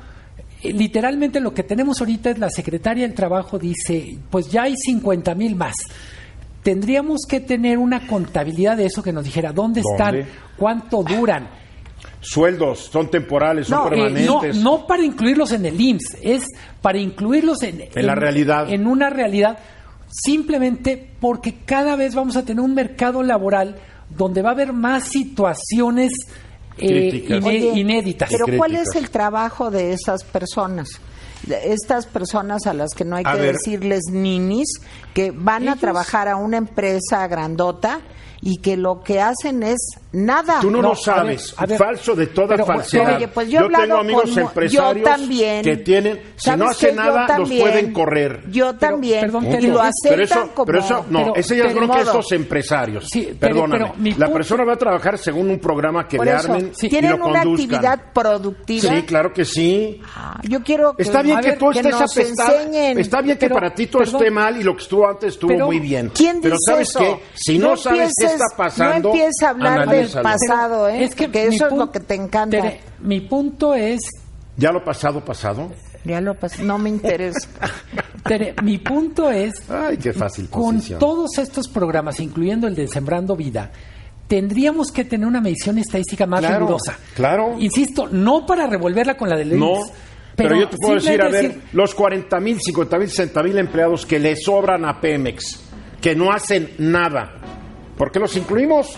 eh, 0.63 0.73
literalmente 0.73 1.39
lo 1.39 1.53
que 1.53 1.63
tenemos 1.63 1.99
ahorita 2.01 2.31
es 2.31 2.39
la 2.39 2.49
secretaria 2.49 3.03
del 3.07 3.13
Trabajo 3.15 3.57
dice, 3.57 4.17
pues 4.29 4.49
ya 4.51 4.63
hay 4.63 4.75
50 4.75 5.35
mil 5.35 5.55
más. 5.55 5.75
Tendríamos 6.67 7.21
que 7.25 7.39
tener 7.39 7.77
una 7.77 8.05
contabilidad 8.07 8.75
de 8.75 8.87
eso 8.87 9.01
que 9.01 9.13
nos 9.13 9.23
dijera 9.23 9.53
dónde, 9.53 9.81
¿Dónde? 9.81 10.19
están, 10.19 10.39
cuánto 10.57 11.01
duran. 11.01 11.47
Sueldos 12.19 12.89
son 12.91 13.09
temporales, 13.09 13.67
son 13.67 13.77
No, 13.77 13.87
eh, 13.87 13.89
permanentes. 13.91 14.55
no, 14.57 14.77
no 14.79 14.85
para 14.85 15.01
incluirlos 15.01 15.53
en 15.53 15.65
el 15.65 15.79
IMSS, 15.79 16.17
es 16.21 16.43
para 16.81 16.97
incluirlos 16.97 17.63
en, 17.63 17.85
En 17.95 18.05
la 18.05 18.15
realidad. 18.15 18.69
En 18.69 18.85
una 18.85 19.09
realidad, 19.09 19.59
simplemente 20.09 21.09
porque 21.21 21.59
cada 21.65 21.95
vez 21.95 22.15
vamos 22.15 22.35
a 22.35 22.43
tener 22.43 22.61
un 22.61 22.73
mercado 22.73 23.23
laboral 23.23 23.77
donde 24.09 24.41
va 24.41 24.49
a 24.49 24.51
haber 24.51 24.73
más 24.73 25.05
situaciones 25.07 26.11
eh, 26.79 27.09
Críticas. 27.09 27.37
iné- 27.43 27.47
Oye, 27.47 27.79
inéditas. 27.79 28.29
Pero 28.29 28.57
¿cuál 28.57 28.75
es 28.75 28.93
el 28.95 29.09
trabajo 29.09 29.71
de 29.71 29.93
esas 29.93 30.25
personas? 30.25 30.89
Estas 31.49 32.05
personas 32.05 32.67
a 32.67 32.73
las 32.73 32.93
que 32.93 33.05
no 33.05 33.15
hay 33.15 33.23
A 33.25 33.33
que 33.33 33.41
ver. 33.41 33.53
decirles 33.55 34.03
ninis, 34.11 34.67
que 35.13 35.31
van 35.31 35.69
a 35.69 35.75
trabajar 35.75 36.27
a 36.27 36.35
una 36.35 36.57
empresa 36.57 37.27
grandota 37.27 37.99
y 38.41 38.57
que 38.57 38.77
lo 38.77 39.01
que 39.01 39.19
hacen 39.21 39.63
es 39.63 39.77
nada. 40.11 40.59
Tú 40.61 40.69
no, 40.71 40.77
No, 40.81 40.89
lo 40.89 40.93
a 40.93 40.95
sabes, 40.95 41.53
ver, 41.55 41.63
a 41.63 41.65
ver. 41.67 41.77
falso 41.77 42.15
de 42.15 42.27
toda 42.27 42.47
Pero, 42.49 42.65
falsedad. 42.65 43.15
oye, 43.17 43.27
pues 43.27 43.49
yo 43.49 43.61
he 43.61 43.69
tengo 43.69 43.97
amigos 43.97 44.29
con 44.31 44.39
empresarios 44.39 45.03
también. 45.03 45.63
que 45.63 45.77
tienen, 45.77 46.15
si 46.35 46.45
¿Sabes 46.45 46.59
no 46.59 46.69
hacen 46.69 46.95
nada, 46.95 47.37
los 47.37 47.49
pueden 47.49 47.93
correr. 47.93 48.43
Yo 48.49 48.75
también. 48.75 49.21
perdón, 49.21 49.45
y 49.47 49.49
pero- 49.55 49.73
lo 49.73 49.81
aceptan 49.81 50.09
pero 50.09 50.23
eso, 50.23 50.49
como... 50.53 50.65
pero 50.65 50.79
eso, 50.79 51.05
no, 51.09 51.19
pero- 51.19 51.35
ese 51.35 51.57
ya 51.57 51.63
es 51.65 51.67
pero- 51.73 51.81
de 51.81 51.87
modo. 51.87 51.99
estos 52.01 52.31
empresarios. 52.31 53.07
Sí, 53.09 53.35
pero- 53.39 53.55
Perdóname. 53.55 53.83
pero 53.85 53.93
mi 53.97 54.11
la 54.11 54.17
punto- 54.27 54.33
persona 54.33 54.63
va 54.65 54.73
a 54.73 54.77
trabajar 54.77 55.17
según 55.17 55.49
un 55.49 55.59
programa 55.59 56.07
que 56.07 56.17
le 56.17 56.31
eso, 56.31 56.51
armen 56.53 56.71
y 56.81 56.89
tienen 56.89 57.11
lo 57.11 57.25
una 57.27 57.41
conduzcan. 57.43 57.75
actividad 57.75 58.13
productiva. 58.13 58.95
Sí, 58.95 59.01
claro 59.03 59.33
que 59.33 59.45
sí. 59.45 60.01
Ah, 60.15 60.39
Yo 60.43 60.61
quiero 60.63 60.93
que, 60.95 61.03
Está 61.03 61.21
bien 61.21 61.39
que 61.39 61.49
ver, 61.49 61.59
tú 61.59 61.69
que 61.71 61.79
estés 61.79 62.17
enseñen. 62.29 62.99
Está 62.99 63.21
bien 63.21 63.37
que 63.37 63.45
Pero, 63.47 63.55
para 63.55 63.73
ti 63.73 63.87
todo 63.87 64.03
esté 64.03 64.29
mal 64.31 64.57
y 64.59 64.63
lo 64.63 64.75
que 64.75 64.83
estuvo 64.83 65.07
antes 65.07 65.33
estuvo 65.33 65.49
Pero, 65.51 65.65
muy 65.65 65.79
bien. 65.79 66.11
¿Quién 66.13 66.39
Pero 66.41 66.55
¿sabes 66.65 66.93
qué? 66.97 67.19
Si 67.35 67.57
no, 67.57 67.75
sabes 67.75 68.11
qué 68.19 68.26
está 68.31 68.45
pasando, 68.57 69.09
No 69.09 69.15
empieces 69.15 69.43
a 69.43 69.49
hablar 69.49 69.89
del 69.89 70.09
pasado, 70.09 70.87
¿eh? 70.89 71.03
Es 71.03 71.15
que 71.15 71.25
Porque 71.25 71.47
eso 71.47 71.67
es 71.67 71.73
lo 71.73 71.91
que 71.91 71.99
te 71.99 72.15
encanta. 72.15 72.57
Tere, 72.61 72.79
mi 73.01 73.21
punto 73.21 73.73
es, 73.73 73.99
¿Ya 74.57 74.71
lo 74.71 74.83
pasado, 74.83 75.23
pasado? 75.23 75.71
Ya 76.03 76.21
lo 76.21 76.33
pasé, 76.35 76.63
no 76.63 76.77
me 76.77 76.89
interesa. 76.89 77.47
Tere, 78.23 78.55
mi 78.63 78.77
punto 78.77 79.29
es 79.29 79.53
Ay, 79.69 79.97
qué 79.97 80.13
fácil 80.13 80.49
con 80.49 80.75
posición. 80.75 80.99
todos 80.99 81.37
estos 81.37 81.67
programas, 81.67 82.19
incluyendo 82.19 82.67
el 82.67 82.75
de 82.75 82.87
Sembrando 82.87 83.35
Vida, 83.35 83.71
tendríamos 84.27 84.91
que 84.91 85.05
tener 85.05 85.27
una 85.27 85.41
medición 85.41 85.77
estadística 85.77 86.25
más 86.25 86.41
Claro, 86.41 86.59
rigurosa. 86.59 86.97
claro. 87.15 87.55
Insisto, 87.59 88.07
no 88.11 88.45
para 88.45 88.67
revolverla 88.67 89.15
con 89.15 89.29
la 89.29 89.37
de 89.37 89.45
ley. 89.45 89.59
No, 89.59 89.75
pero, 90.35 90.55
yo 90.59 90.69
te 90.69 90.77
puedo 90.77 90.95
decir, 90.95 91.21
a 91.21 91.29
ver, 91.29 91.61
los 91.73 91.95
40 91.95 92.39
mil, 92.39 92.59
50 92.61 92.97
mil, 92.99 93.09
60 93.09 93.43
mil 93.43 93.57
empleados 93.57 94.05
que 94.05 94.19
le 94.19 94.35
sobran 94.35 94.85
a 94.85 94.99
Pemex, 95.01 95.61
que 96.01 96.15
no 96.15 96.31
hacen 96.31 96.71
nada, 96.77 97.33
¿por 97.97 98.11
qué 98.11 98.19
los 98.19 98.35
incluimos? 98.37 98.97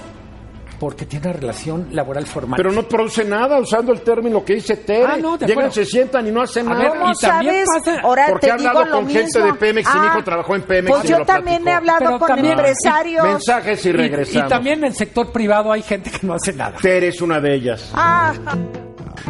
porque 0.79 1.05
tiene 1.05 1.27
una 1.27 1.37
relación 1.37 1.87
laboral 1.91 2.25
formal. 2.25 2.55
Pero 2.55 2.71
no 2.71 2.83
producen 2.87 3.27
nada 3.29 3.59
usando 3.59 3.91
el 3.91 3.99
término 3.99 4.45
que 4.45 4.53
dice 4.55 4.77
Tere. 4.77 5.03
Ah, 5.05 5.17
no, 5.17 5.37
de 5.37 5.45
Llegan, 5.45 5.65
acuerdo. 5.65 5.71
se 5.73 5.83
sientan 5.85 6.25
y 6.25 6.31
no 6.31 6.41
hacen 6.41 6.67
A 6.67 6.69
nada. 6.69 6.83
ver, 6.83 6.91
¿Cómo 6.99 7.11
y 7.11 7.15
sabes? 7.15 7.65
pasa- 7.67 7.99
Ahora 7.99 8.27
Porque 8.29 8.47
te 8.47 8.47
he 8.47 8.51
hablado 8.53 8.89
con 8.89 9.09
gente 9.09 9.41
de 9.41 9.53
Pemex 9.55 9.89
y 9.93 9.99
mi 9.99 10.05
hijo 10.05 10.23
trabajó 10.23 10.55
en 10.55 10.61
Pemex 10.61 10.89
Pues 10.95 11.03
y 11.03 11.07
yo 11.09 11.19
lo 11.19 11.25
también 11.25 11.67
he 11.67 11.71
hablado 11.73 11.99
Pero 11.99 12.19
con 12.19 12.27
también- 12.29 12.53
empresarios. 12.53 13.25
Mensajes 13.27 13.85
y 13.85 13.89
Y- 13.89 13.91
regresamos. 13.91 14.47
Y, 14.47 14.49
también 14.49 14.77
en 14.79 14.85
el 14.85 14.93
sector 14.93 15.29
privado 15.33 15.69
hay 15.73 15.81
gente 15.81 16.11
que 16.11 16.25
no 16.25 16.35
hace 16.35 16.53
nada. 16.53 16.77
Tere 16.81 17.09
es 17.09 17.21
una 17.21 17.41
de 17.41 17.55
ellas. 17.55 17.91
Ah, 17.93 18.31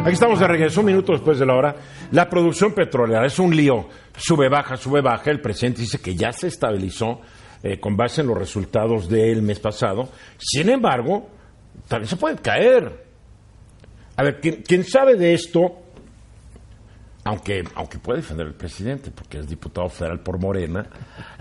Aquí 0.04 0.12
estamos 0.12 0.38
de 0.38 0.46
regreso, 0.46 0.78
un 0.82 0.86
minuto 0.86 1.10
después 1.10 1.40
de 1.40 1.46
la 1.46 1.54
hora. 1.56 1.74
La 2.12 2.30
producción 2.30 2.72
petrolera 2.74 3.26
es 3.26 3.40
un 3.40 3.56
lío. 3.56 3.88
Sube, 4.16 4.48
baja, 4.48 4.76
sube, 4.76 5.00
baja. 5.00 5.32
El 5.32 5.40
presidente 5.40 5.80
dice 5.80 5.98
que 6.00 6.14
ya 6.14 6.30
se 6.32 6.46
estabilizó 6.46 7.20
eh, 7.62 7.78
con 7.78 7.96
base 7.96 8.22
en 8.22 8.28
los 8.28 8.38
resultados 8.38 9.08
del 9.08 9.42
mes 9.42 9.60
pasado. 9.60 10.08
Sin 10.38 10.68
embargo, 10.68 11.28
también 11.88 12.08
se 12.08 12.16
puede 12.16 12.36
caer. 12.36 13.04
A 14.16 14.22
ver, 14.22 14.40
¿quién, 14.40 14.62
quién 14.66 14.84
sabe 14.84 15.16
de 15.16 15.34
esto? 15.34 15.76
Aunque, 17.24 17.62
aunque 17.74 17.98
puede 17.98 18.20
defender 18.20 18.46
al 18.46 18.54
presidente, 18.54 19.10
porque 19.10 19.38
es 19.38 19.48
diputado 19.48 19.88
federal 19.88 20.20
por 20.20 20.38
Morena, 20.38 20.86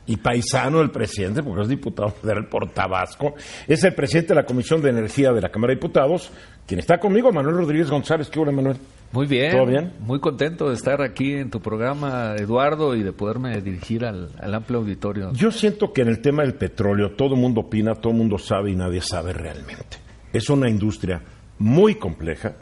y 0.05 0.17
paisano 0.17 0.79
del 0.79 0.91
presidente, 0.91 1.41
porque 1.41 1.61
es 1.61 1.69
diputado 1.69 2.09
federal 2.09 2.47
por 2.47 2.69
Tabasco, 2.71 3.35
es 3.67 3.83
el 3.83 3.93
presidente 3.93 4.29
de 4.29 4.41
la 4.41 4.45
Comisión 4.45 4.81
de 4.81 4.89
Energía 4.89 5.31
de 5.31 5.41
la 5.41 5.49
Cámara 5.49 5.71
de 5.71 5.75
Diputados, 5.75 6.31
quien 6.67 6.79
está 6.79 6.99
conmigo, 6.99 7.31
Manuel 7.31 7.55
Rodríguez 7.55 7.89
González. 7.89 8.29
¿Qué 8.29 8.39
hola, 8.39 8.51
Manuel? 8.51 8.77
Muy 9.11 9.25
bien. 9.25 9.51
¿Todo 9.51 9.65
bien? 9.65 9.93
Muy 9.99 10.19
contento 10.19 10.69
de 10.69 10.75
estar 10.75 11.01
aquí 11.01 11.33
en 11.33 11.49
tu 11.49 11.59
programa, 11.61 12.35
Eduardo, 12.37 12.95
y 12.95 13.03
de 13.03 13.11
poderme 13.11 13.59
dirigir 13.61 14.05
al, 14.05 14.29
al 14.39 14.53
amplio 14.53 14.79
auditorio. 14.79 15.31
Yo 15.33 15.51
siento 15.51 15.91
que 15.93 16.01
en 16.01 16.09
el 16.09 16.21
tema 16.21 16.43
del 16.43 16.53
petróleo 16.55 17.11
todo 17.11 17.33
el 17.33 17.41
mundo 17.41 17.61
opina, 17.61 17.95
todo 17.95 18.11
el 18.11 18.19
mundo 18.19 18.37
sabe 18.37 18.71
y 18.71 18.75
nadie 18.75 19.01
sabe 19.01 19.33
realmente. 19.33 19.97
Es 20.31 20.49
una 20.49 20.69
industria 20.69 21.21
muy 21.57 21.95
compleja, 21.95 22.53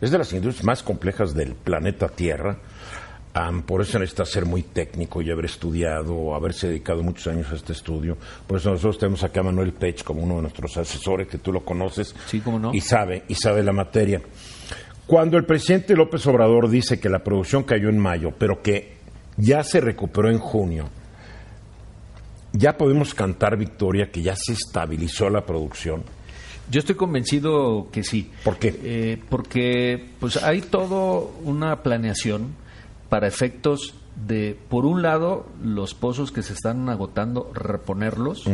es 0.00 0.10
de 0.10 0.18
las 0.18 0.32
industrias 0.32 0.64
más 0.64 0.82
complejas 0.82 1.34
del 1.34 1.54
planeta 1.54 2.08
Tierra. 2.08 2.58
Am, 3.36 3.62
por 3.62 3.80
eso 3.80 3.98
necesita 3.98 4.24
ser 4.24 4.44
muy 4.44 4.62
técnico 4.62 5.20
y 5.20 5.28
haber 5.28 5.46
estudiado, 5.46 6.36
haberse 6.36 6.68
dedicado 6.68 7.02
muchos 7.02 7.26
años 7.26 7.50
a 7.50 7.56
este 7.56 7.72
estudio. 7.72 8.16
Por 8.46 8.58
eso 8.58 8.70
nosotros 8.70 8.98
tenemos 8.98 9.24
acá 9.24 9.40
a 9.40 9.42
Manuel 9.44 9.72
Pech 9.72 10.04
como 10.04 10.22
uno 10.22 10.36
de 10.36 10.42
nuestros 10.42 10.76
asesores, 10.76 11.26
que 11.26 11.38
tú 11.38 11.52
lo 11.52 11.64
conoces. 11.64 12.14
Sí, 12.26 12.40
cómo 12.40 12.60
no. 12.60 12.72
Y 12.72 12.80
sabe, 12.80 13.24
y 13.26 13.34
sabe 13.34 13.64
la 13.64 13.72
materia. 13.72 14.22
Cuando 15.06 15.36
el 15.36 15.44
presidente 15.44 15.94
López 15.94 16.26
Obrador 16.26 16.70
dice 16.70 16.98
que 16.98 17.10
la 17.10 17.22
producción 17.22 17.64
cayó 17.64 17.90
en 17.90 17.98
mayo, 17.98 18.32
pero 18.38 18.62
que 18.62 18.94
ya 19.36 19.62
se 19.62 19.80
recuperó 19.80 20.30
en 20.30 20.38
junio, 20.38 20.88
ya 22.52 22.78
podemos 22.78 23.14
cantar 23.14 23.58
victoria, 23.58 24.10
que 24.10 24.22
ya 24.22 24.34
se 24.36 24.52
estabilizó 24.52 25.28
la 25.28 25.44
producción. 25.44 26.04
Yo 26.70 26.78
estoy 26.78 26.94
convencido 26.94 27.88
que 27.92 28.02
sí. 28.02 28.30
¿Por 28.42 28.56
qué? 28.56 28.80
Eh, 28.82 29.22
porque 29.28 30.06
pues 30.18 30.42
hay 30.42 30.62
todo 30.62 31.34
una 31.44 31.82
planeación 31.82 32.54
para 33.10 33.26
efectos 33.26 33.94
de, 34.26 34.56
por 34.70 34.86
un 34.86 35.02
lado, 35.02 35.46
los 35.62 35.92
pozos 35.94 36.32
que 36.32 36.42
se 36.42 36.54
están 36.54 36.88
agotando, 36.88 37.50
reponerlos 37.52 38.44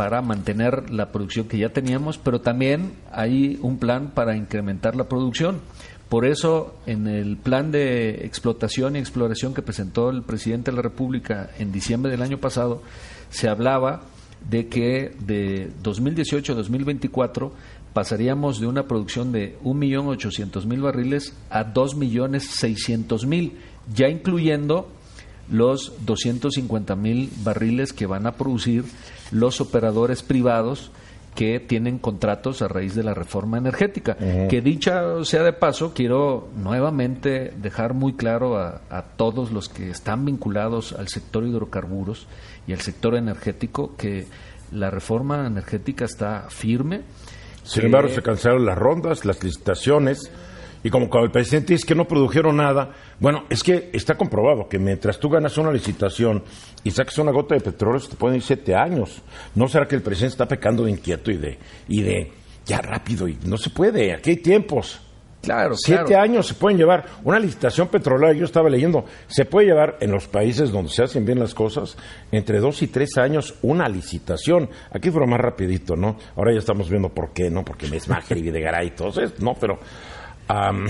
para 0.00 0.22
mantener 0.22 0.88
la 0.88 1.12
producción 1.12 1.46
que 1.46 1.58
ya 1.58 1.74
teníamos, 1.74 2.16
pero 2.16 2.40
también 2.40 2.92
hay 3.12 3.58
un 3.60 3.76
plan 3.76 4.12
para 4.14 4.34
incrementar 4.34 4.96
la 4.96 5.10
producción. 5.10 5.60
Por 6.08 6.24
eso, 6.24 6.74
en 6.86 7.06
el 7.06 7.36
plan 7.36 7.70
de 7.70 8.24
explotación 8.24 8.96
y 8.96 8.98
exploración 8.98 9.52
que 9.52 9.60
presentó 9.60 10.08
el 10.08 10.22
presidente 10.22 10.70
de 10.70 10.78
la 10.78 10.82
República 10.82 11.50
en 11.58 11.70
diciembre 11.70 12.10
del 12.10 12.22
año 12.22 12.38
pasado, 12.38 12.82
se 13.28 13.50
hablaba 13.50 14.00
de 14.48 14.68
que 14.68 15.14
de 15.20 15.70
2018 15.82 16.54
a 16.54 16.56
2024 16.56 17.52
pasaríamos 17.92 18.58
de 18.58 18.68
una 18.68 18.84
producción 18.84 19.32
de 19.32 19.58
1.800.000 19.64 20.80
barriles 20.80 21.34
a 21.50 21.74
2.600.000, 21.74 23.52
ya 23.94 24.08
incluyendo 24.08 24.88
los 25.50 25.92
250.000 26.06 27.28
barriles 27.44 27.92
que 27.92 28.06
van 28.06 28.26
a 28.26 28.32
producir 28.32 28.84
los 29.30 29.60
operadores 29.60 30.22
privados 30.22 30.90
que 31.34 31.60
tienen 31.60 31.98
contratos 31.98 32.60
a 32.60 32.68
raíz 32.68 32.94
de 32.94 33.02
la 33.02 33.14
reforma 33.14 33.58
energética. 33.58 34.16
Que 34.16 34.60
dicha 34.60 35.24
sea 35.24 35.42
de 35.42 35.52
paso, 35.52 35.92
quiero 35.94 36.48
nuevamente 36.56 37.52
dejar 37.56 37.94
muy 37.94 38.14
claro 38.14 38.58
a, 38.58 38.82
a 38.90 39.02
todos 39.02 39.52
los 39.52 39.68
que 39.68 39.90
están 39.90 40.24
vinculados 40.24 40.92
al 40.92 41.08
sector 41.08 41.44
hidrocarburos 41.44 42.26
y 42.66 42.72
al 42.72 42.80
sector 42.80 43.14
energético 43.14 43.96
que 43.96 44.26
la 44.72 44.90
reforma 44.90 45.46
energética 45.46 46.04
está 46.04 46.46
firme. 46.48 47.02
Sin 47.62 47.84
embargo, 47.84 48.08
se 48.08 48.22
cancelaron 48.22 48.66
las 48.66 48.78
rondas, 48.78 49.24
las 49.24 49.42
licitaciones, 49.42 50.30
y 50.82 50.90
como 50.90 51.08
cuando 51.10 51.26
el 51.26 51.32
presidente 51.32 51.74
dice 51.74 51.86
que 51.86 51.94
no 51.94 52.06
produjeron 52.06 52.56
nada, 52.56 52.90
bueno, 53.18 53.44
es 53.50 53.62
que 53.62 53.90
está 53.92 54.16
comprobado 54.16 54.68
que 54.68 54.78
mientras 54.78 55.18
tú 55.18 55.28
ganas 55.28 55.58
una 55.58 55.72
licitación 55.72 56.42
y 56.82 56.90
sacas 56.90 57.18
una 57.18 57.32
gota 57.32 57.54
de 57.54 57.60
petróleo, 57.60 58.00
se 58.00 58.10
te 58.10 58.16
pueden 58.16 58.36
ir 58.36 58.42
siete 58.42 58.74
años. 58.74 59.22
¿No 59.54 59.68
será 59.68 59.86
que 59.86 59.96
el 59.96 60.02
presidente 60.02 60.32
está 60.34 60.48
pecando 60.48 60.84
de 60.84 60.92
inquieto 60.92 61.30
y 61.30 61.36
de, 61.36 61.58
y 61.88 62.02
de 62.02 62.32
ya 62.64 62.80
rápido? 62.80 63.28
Y 63.28 63.38
no 63.44 63.58
se 63.58 63.70
puede, 63.70 64.12
aquí 64.14 64.30
hay 64.30 64.36
tiempos. 64.36 65.00
Claro, 65.42 65.74
Siete 65.74 66.04
claro. 66.04 66.22
años 66.22 66.46
se 66.48 66.54
pueden 66.54 66.76
llevar. 66.76 67.06
Una 67.24 67.38
licitación 67.38 67.88
petrolera, 67.88 68.34
yo 68.34 68.44
estaba 68.44 68.68
leyendo, 68.68 69.06
se 69.26 69.46
puede 69.46 69.68
llevar 69.68 69.96
en 70.00 70.10
los 70.10 70.28
países 70.28 70.70
donde 70.70 70.90
se 70.90 71.02
hacen 71.02 71.24
bien 71.24 71.38
las 71.38 71.54
cosas 71.54 71.96
entre 72.30 72.60
dos 72.60 72.82
y 72.82 72.88
tres 72.88 73.16
años 73.16 73.54
una 73.62 73.88
licitación. 73.88 74.68
Aquí 74.92 75.10
fue 75.10 75.26
más 75.26 75.40
rapidito, 75.40 75.96
¿no? 75.96 76.16
Ahora 76.36 76.52
ya 76.52 76.58
estamos 76.58 76.90
viendo 76.90 77.08
por 77.08 77.32
qué, 77.32 77.50
¿no? 77.50 77.64
Porque 77.64 77.86
es 77.86 78.08
Máger 78.08 78.36
y 78.36 78.42
Videgaray 78.42 78.88
y 78.88 78.90
todo 78.90 79.08
eso, 79.08 79.34
¿no? 79.38 79.54
Pero 79.58 79.78
am, 80.50 80.86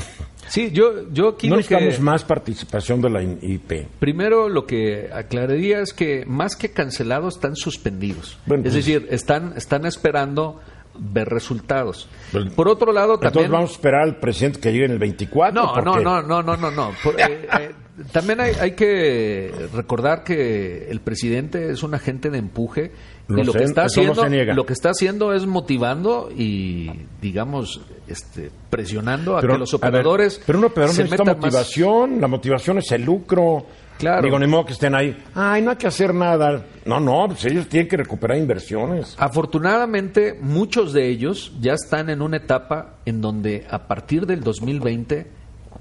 Sí, 0.49 0.71
yo, 0.73 1.09
yo 1.13 1.29
aquí 1.29 1.49
no 1.49 1.57
lo 1.57 1.63
que- 1.63 1.75
necesitamos 1.75 2.01
más 2.01 2.25
participación 2.25 3.01
de 3.01 3.11
la 3.11 3.23
IP. 3.23 3.87
Primero, 4.01 4.49
lo 4.49 4.67
que 4.67 5.09
aclararía 5.13 5.81
es 5.81 5.93
que 5.93 6.25
más 6.27 6.57
que 6.57 6.73
cancelados, 6.73 7.35
están 7.37 7.55
suspendidos. 7.55 8.37
Bueno, 8.47 8.65
es 8.65 8.73
pues- 8.73 8.85
decir, 8.87 9.07
están, 9.11 9.53
están 9.57 9.87
esperando 9.87 10.61
ver 10.99 11.29
resultados. 11.29 12.09
Pues- 12.33 12.51
Por 12.53 12.69
otro 12.69 12.93
lado, 12.93 13.15
también... 13.19 13.29
Entonces 13.29 13.51
vamos 13.51 13.71
a 13.71 13.73
esperar 13.75 14.03
al 14.03 14.17
presidente 14.19 14.59
que 14.61 14.73
llegue 14.73 14.87
en 14.87 14.91
el 14.93 14.99
24. 14.99 15.55
No, 15.63 15.73
¿por 15.73 15.85
no, 15.85 16.01
no, 16.01 16.21
no, 16.23 16.43
no, 16.43 16.57
no, 16.57 16.71
no. 16.73 16.91
Por- 17.05 17.21
eh, 17.21 17.47
eh, 17.61 17.71
también 18.11 18.41
hay, 18.41 18.55
hay 18.61 18.73
que 18.73 19.53
recordar 19.73 20.25
que 20.25 20.89
el 20.91 21.01
presidente 21.01 21.71
es 21.71 21.83
un 21.85 21.95
agente 21.95 22.29
de 22.31 22.39
empuje 22.39 22.91
y 23.39 23.45
lo 23.45 23.53
sé, 23.53 23.59
que 23.59 23.65
está 23.65 23.83
no 23.83 23.87
haciendo, 23.87 24.15
se 24.23 24.31
niega. 24.31 24.55
lo 24.55 24.65
que 24.67 24.73
está 24.73 24.91
haciendo 24.91 25.33
es 25.33 25.47
motivando 25.47 26.31
y, 26.37 26.91
digamos, 27.21 27.81
este, 28.09 28.51
presionando 28.71 29.37
a 29.37 29.41
Pero, 29.41 29.55
que 29.55 29.59
los 29.61 29.71
ver, 29.73 29.77
operadores 29.79 30.41
pero 30.47 30.59
un 30.59 30.65
operador 30.65 30.95
se 30.95 31.03
necesita 31.05 31.25
más- 31.25 31.37
motivación. 31.37 32.21
La 32.21 32.29
motivación 32.29 32.79
es 32.79 32.91
el 32.93 33.05
lucro. 33.05 33.65
Claro. 33.99 34.23
Digo, 34.23 34.39
ni 34.39 34.47
modo 34.47 34.65
que 34.65 34.73
estén 34.73 34.95
ahí. 34.95 35.15
Ay, 35.35 35.61
no 35.61 35.73
hay 35.73 35.77
que 35.77 35.87
hacer 35.87 36.15
nada. 36.15 36.65
No, 36.87 36.99
no, 37.01 37.27
pues 37.29 37.45
ellos 37.45 37.67
tienen 37.69 37.87
que 37.87 37.99
recuperar 37.99 38.39
inversiones. 38.39 39.15
Afortunadamente, 39.19 40.39
muchos 40.41 40.95
de 40.95 41.07
ellos 41.09 41.53
ya 41.61 41.75
están 41.75 42.09
en 42.09 42.23
una 42.23 42.39
etapa 42.39 42.95
en 43.05 43.21
donde 43.21 43.67
a 43.71 43.87
partir 43.87 44.25
del 44.25 44.41
2020 44.41 45.27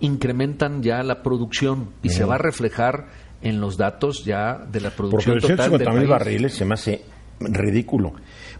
incrementan 0.01 0.81
ya 0.83 1.01
la 1.03 1.21
producción 1.23 1.89
y 2.03 2.09
se 2.09 2.23
va 2.25 2.35
a 2.35 2.38
reflejar 2.39 3.07
en 3.41 3.62
los 3.62 3.77
datos 3.77 4.23
ya 4.25 4.65
de 4.69 4.81
la 4.81 4.89
Porque 4.89 4.95
producción 5.23 5.35
los 5.35 5.43
total 5.43 5.57
del 5.71 5.79
150 5.79 5.91
mil 5.91 5.99
país. 6.01 6.09
barriles 6.09 6.53
se 6.53 6.65
me 6.65 6.73
hace 6.73 7.01
ridículo. 7.39 8.13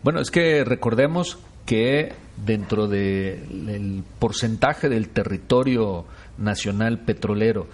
Bueno, 0.04 0.20
es 0.20 0.32
que 0.32 0.64
recordemos 0.64 1.38
que 1.66 2.14
dentro 2.46 2.88
del 2.88 4.04
porcentaje 4.18 4.90
del 4.90 5.10
territorio 5.10 6.06
nacional 6.38 7.00
petrolero 7.00 7.68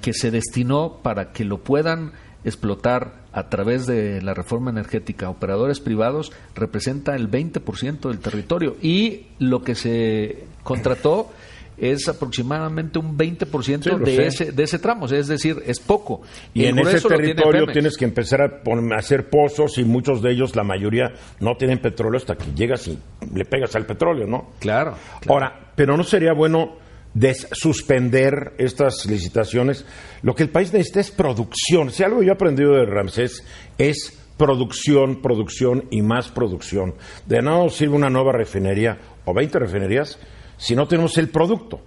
que 0.00 0.14
se 0.14 0.30
destinó 0.30 1.00
para 1.02 1.32
que 1.32 1.44
lo 1.44 1.58
puedan 1.58 2.12
explotar 2.44 3.24
a 3.32 3.48
través 3.48 3.86
de 3.86 4.22
la 4.22 4.34
reforma 4.34 4.70
energética 4.70 5.28
operadores 5.28 5.80
privados 5.80 6.32
representa 6.54 7.16
el 7.16 7.30
20% 7.30 8.08
del 8.08 8.18
territorio 8.20 8.76
y 8.80 9.26
lo 9.38 9.62
que 9.62 9.74
se 9.74 10.44
contrató 10.62 11.30
es 11.76 12.08
aproximadamente 12.08 12.98
un 12.98 13.16
20% 13.18 13.82
Sí, 13.82 14.04
de 14.04 14.16
sé. 14.16 14.26
ese 14.26 14.52
de 14.52 14.62
ese 14.62 14.78
tramo, 14.78 15.06
es 15.06 15.28
decir, 15.28 15.62
es 15.66 15.80
poco. 15.80 16.22
Y 16.52 16.64
El 16.64 16.78
en 16.78 16.86
ese 16.86 17.06
territorio 17.08 17.66
tienes 17.66 17.96
que 17.96 18.04
empezar 18.04 18.40
a, 18.42 18.96
hacer 18.96 19.28
pozos 19.28 19.78
y 19.78 19.84
muchos 19.84 20.22
de 20.22 20.32
ellos, 20.32 20.54
la 20.56 20.62
mayoría, 20.64 21.12
no 21.40 21.56
tienen 21.56 21.78
petróleo 21.80 22.18
hasta 22.18 22.36
que 22.36 22.52
llegas 22.54 22.86
y 22.88 22.98
le 23.34 23.44
pegas 23.44 23.74
al 23.76 23.86
petróleo, 23.86 24.26
¿no? 24.26 24.52
Claro. 24.60 24.94
Ahora, 25.28 25.72
pero 25.74 25.96
no 25.96 26.04
sería 26.04 26.32
bueno 26.32 26.76
des- 27.12 27.48
suspender 27.52 28.54
estas 28.58 29.06
licitaciones. 29.06 29.84
Lo 30.22 30.34
que 30.34 30.42
el 30.44 30.48
país 30.50 30.72
necesita 30.72 31.00
es 31.00 31.10
producción. 31.10 31.90
Si 31.90 32.02
algo 32.02 32.22
yo 32.22 32.30
he 32.30 32.34
aprendido 32.34 32.72
de 32.74 32.86
Ramsés 32.86 33.44
es 33.78 34.20
producción, 34.36 35.22
producción 35.22 35.84
y 35.90 36.02
más 36.02 36.28
producción. 36.28 36.94
De 37.26 37.40
nada 37.40 37.58
nos 37.58 37.76
sirve 37.76 37.94
una 37.94 38.10
nueva 38.10 38.32
refinería 38.32 38.98
o 39.24 39.32
20 39.32 39.58
refinerías 39.60 40.18
si 40.56 40.74
no 40.74 40.86
tenemos 40.86 41.16
el 41.18 41.28
producto, 41.28 41.80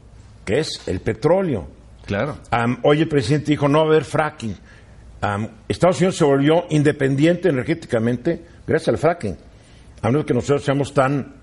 que 0.46 0.60
es 0.60 0.82
el 0.88 1.00
petróleo. 1.02 1.68
Claro. 2.06 2.38
Am, 2.52 2.80
hoy 2.84 3.02
el 3.02 3.08
presidente 3.08 3.52
dijo 3.52 3.68
no 3.68 3.80
va 3.80 3.86
a 3.86 3.88
haber 3.88 4.06
fracking. 4.06 4.56
Am, 5.22 5.50
Estados 5.68 5.98
Unidos 5.98 6.18
se 6.18 6.24
volvió 6.24 6.66
independiente 6.70 7.50
energéticamente 7.50 8.46
gracias 8.66 8.90
al 8.90 8.98
fracking. 8.98 9.38
A 10.02 10.08
menos 10.08 10.26
que 10.26 10.34
nosotros 10.34 10.64
seamos 10.64 10.94
tan, 10.94 11.36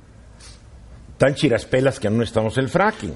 tan 1.18 1.34
chiraspelas 1.34 1.98
que 1.98 2.08
no 2.08 2.18
necesitamos 2.18 2.56
el 2.58 2.68
fracking. 2.68 3.14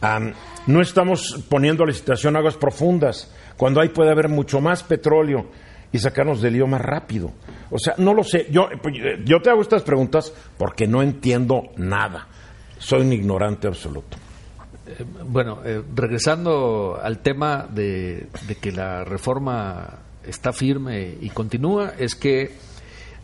Am, 0.00 0.32
no 0.66 0.80
estamos 0.80 1.44
poniendo 1.48 1.82
a 1.82 1.86
licitación 1.86 2.36
aguas 2.36 2.56
profundas, 2.56 3.32
cuando 3.56 3.80
ahí 3.80 3.88
puede 3.88 4.10
haber 4.10 4.28
mucho 4.28 4.60
más 4.60 4.82
petróleo 4.82 5.48
y 5.90 5.98
sacarnos 5.98 6.42
del 6.42 6.54
lío 6.54 6.66
más 6.66 6.80
rápido. 6.80 7.32
O 7.70 7.78
sea, 7.78 7.94
no 7.98 8.14
lo 8.14 8.22
sé. 8.22 8.46
Yo, 8.50 8.68
pues, 8.82 8.94
yo 9.24 9.40
te 9.40 9.50
hago 9.50 9.62
estas 9.62 9.82
preguntas 9.82 10.32
porque 10.56 10.86
no 10.86 11.02
entiendo 11.02 11.70
nada. 11.76 12.28
Soy 12.78 13.02
un 13.02 13.12
ignorante 13.12 13.66
absoluto. 13.66 14.16
Bueno, 15.26 15.60
eh, 15.64 15.82
regresando 15.94 16.98
al 17.02 17.18
tema 17.18 17.66
de, 17.70 18.28
de 18.46 18.54
que 18.54 18.72
la 18.72 19.04
reforma 19.04 19.98
está 20.26 20.52
firme 20.52 21.14
y 21.20 21.28
continúa, 21.30 21.92
es 21.98 22.14
que 22.14 22.52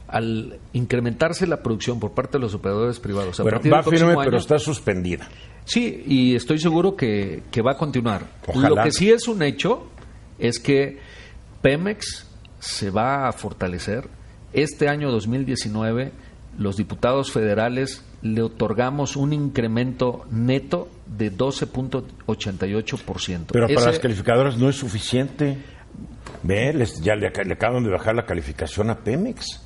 al 0.08 0.58
incrementarse 0.74 1.46
la 1.46 1.62
producción 1.62 1.98
por 1.98 2.12
parte 2.12 2.32
de 2.38 2.40
los 2.40 2.54
operadores 2.54 3.00
privados, 3.00 3.40
a 3.40 3.42
Bueno, 3.42 3.56
partir 3.56 3.72
va 3.72 3.82
firme, 3.82 4.14
pero 4.16 4.20
año- 4.32 4.36
está 4.36 4.58
suspendida. 4.58 5.26
Sí, 5.64 6.04
y 6.06 6.34
estoy 6.36 6.58
seguro 6.58 6.94
que, 6.94 7.42
que 7.50 7.62
va 7.62 7.72
a 7.72 7.76
continuar. 7.78 8.26
Ojalá. 8.46 8.68
Lo 8.68 8.76
que 8.82 8.92
sí 8.92 9.10
es 9.10 9.26
un 9.26 9.42
hecho 9.42 9.86
es 10.38 10.58
que 10.58 10.98
Pemex 11.62 12.26
se 12.58 12.90
va 12.90 13.28
a 13.28 13.32
fortalecer. 13.32 14.06
Este 14.52 14.88
año 14.88 15.10
2019, 15.10 16.12
los 16.58 16.76
diputados 16.76 17.32
federales 17.32 18.04
le 18.24 18.42
otorgamos 18.42 19.14
un 19.16 19.32
incremento 19.32 20.24
neto 20.32 20.88
de 21.06 21.32
12.88%. 21.32 23.46
Pero 23.52 23.66
para 23.68 23.86
las 23.86 23.98
calificadoras 23.98 24.58
no 24.58 24.68
es 24.68 24.76
suficiente. 24.76 25.58
Ve, 26.42 26.72
les- 26.72 27.00
ya 27.02 27.14
le, 27.14 27.32
ac- 27.32 27.44
le 27.44 27.54
acaban 27.54 27.84
de 27.84 27.90
bajar 27.90 28.14
la 28.14 28.24
calificación 28.26 28.90
a 28.90 28.96
Pemex. 28.98 29.60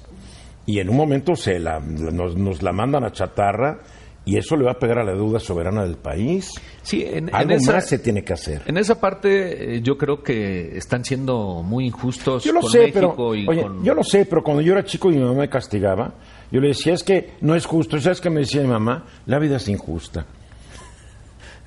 Y 0.67 0.81
en 0.81 0.91
un 0.91 0.97
momento 0.97 1.35
se 1.35 1.59
la, 1.59 1.81
nos, 1.81 2.37
nos 2.37 2.63
la 2.63 2.73
mandan 2.73 3.05
a 3.05 3.13
chatarra 3.13 3.81
y 4.27 4.37
eso 4.37 4.57
le 4.57 4.65
va 4.65 4.73
a 4.73 4.79
pegar 4.79 4.99
a 4.99 5.05
la 5.05 5.15
deuda 5.15 5.41
soberana 5.41 5.83
del 5.85 5.97
país. 5.97 6.51
sí, 6.83 7.03
en, 7.03 7.31
en 7.31 7.35
Algo 7.35 7.53
esa, 7.55 7.73
más 7.73 7.87
se 7.87 7.99
tiene 7.99 8.23
que 8.23 8.35
hacer. 8.35 8.63
en 8.67 8.77
esa 8.77 9.01
parte 9.01 9.77
eh, 9.77 9.81
yo 9.81 9.97
creo 9.97 10.23
que 10.23 10.77
están 10.77 11.03
siendo 11.05 11.63
muy 11.63 11.87
injustos 11.87 12.45
Yo 12.45 12.53
lo 12.53 12.61
con 12.61 12.71
sé, 12.71 12.81
México 12.81 13.15
pero 13.17 13.35
y 13.35 13.49
oye, 13.49 13.63
con... 13.63 13.83
yo 13.83 13.95
lo 13.95 14.05
sé, 14.05 14.27
pero 14.27 14.43
cuando 14.43 14.61
yo 14.61 14.73
era 14.73 14.85
chico 14.85 15.11
y 15.11 15.15
mi 15.17 15.23
mamá 15.25 15.41
me 15.41 15.49
castigaba, 15.49 16.13
yo 16.51 16.61
le 16.61 16.69
decía, 16.69 16.95
es 16.95 17.03
que 17.03 17.35
no 17.41 17.55
es 17.55 17.67
justo. 17.67 17.97
¿Y 17.97 18.01
¿Sabes 18.01 18.21
qué 18.21 18.31
me 18.31 18.41
decía 18.41 18.63
mi 18.63 18.69
mamá? 18.69 19.05
La 19.27 19.39
vida 19.39 19.57
es 19.57 19.69
injusta. 19.69 20.27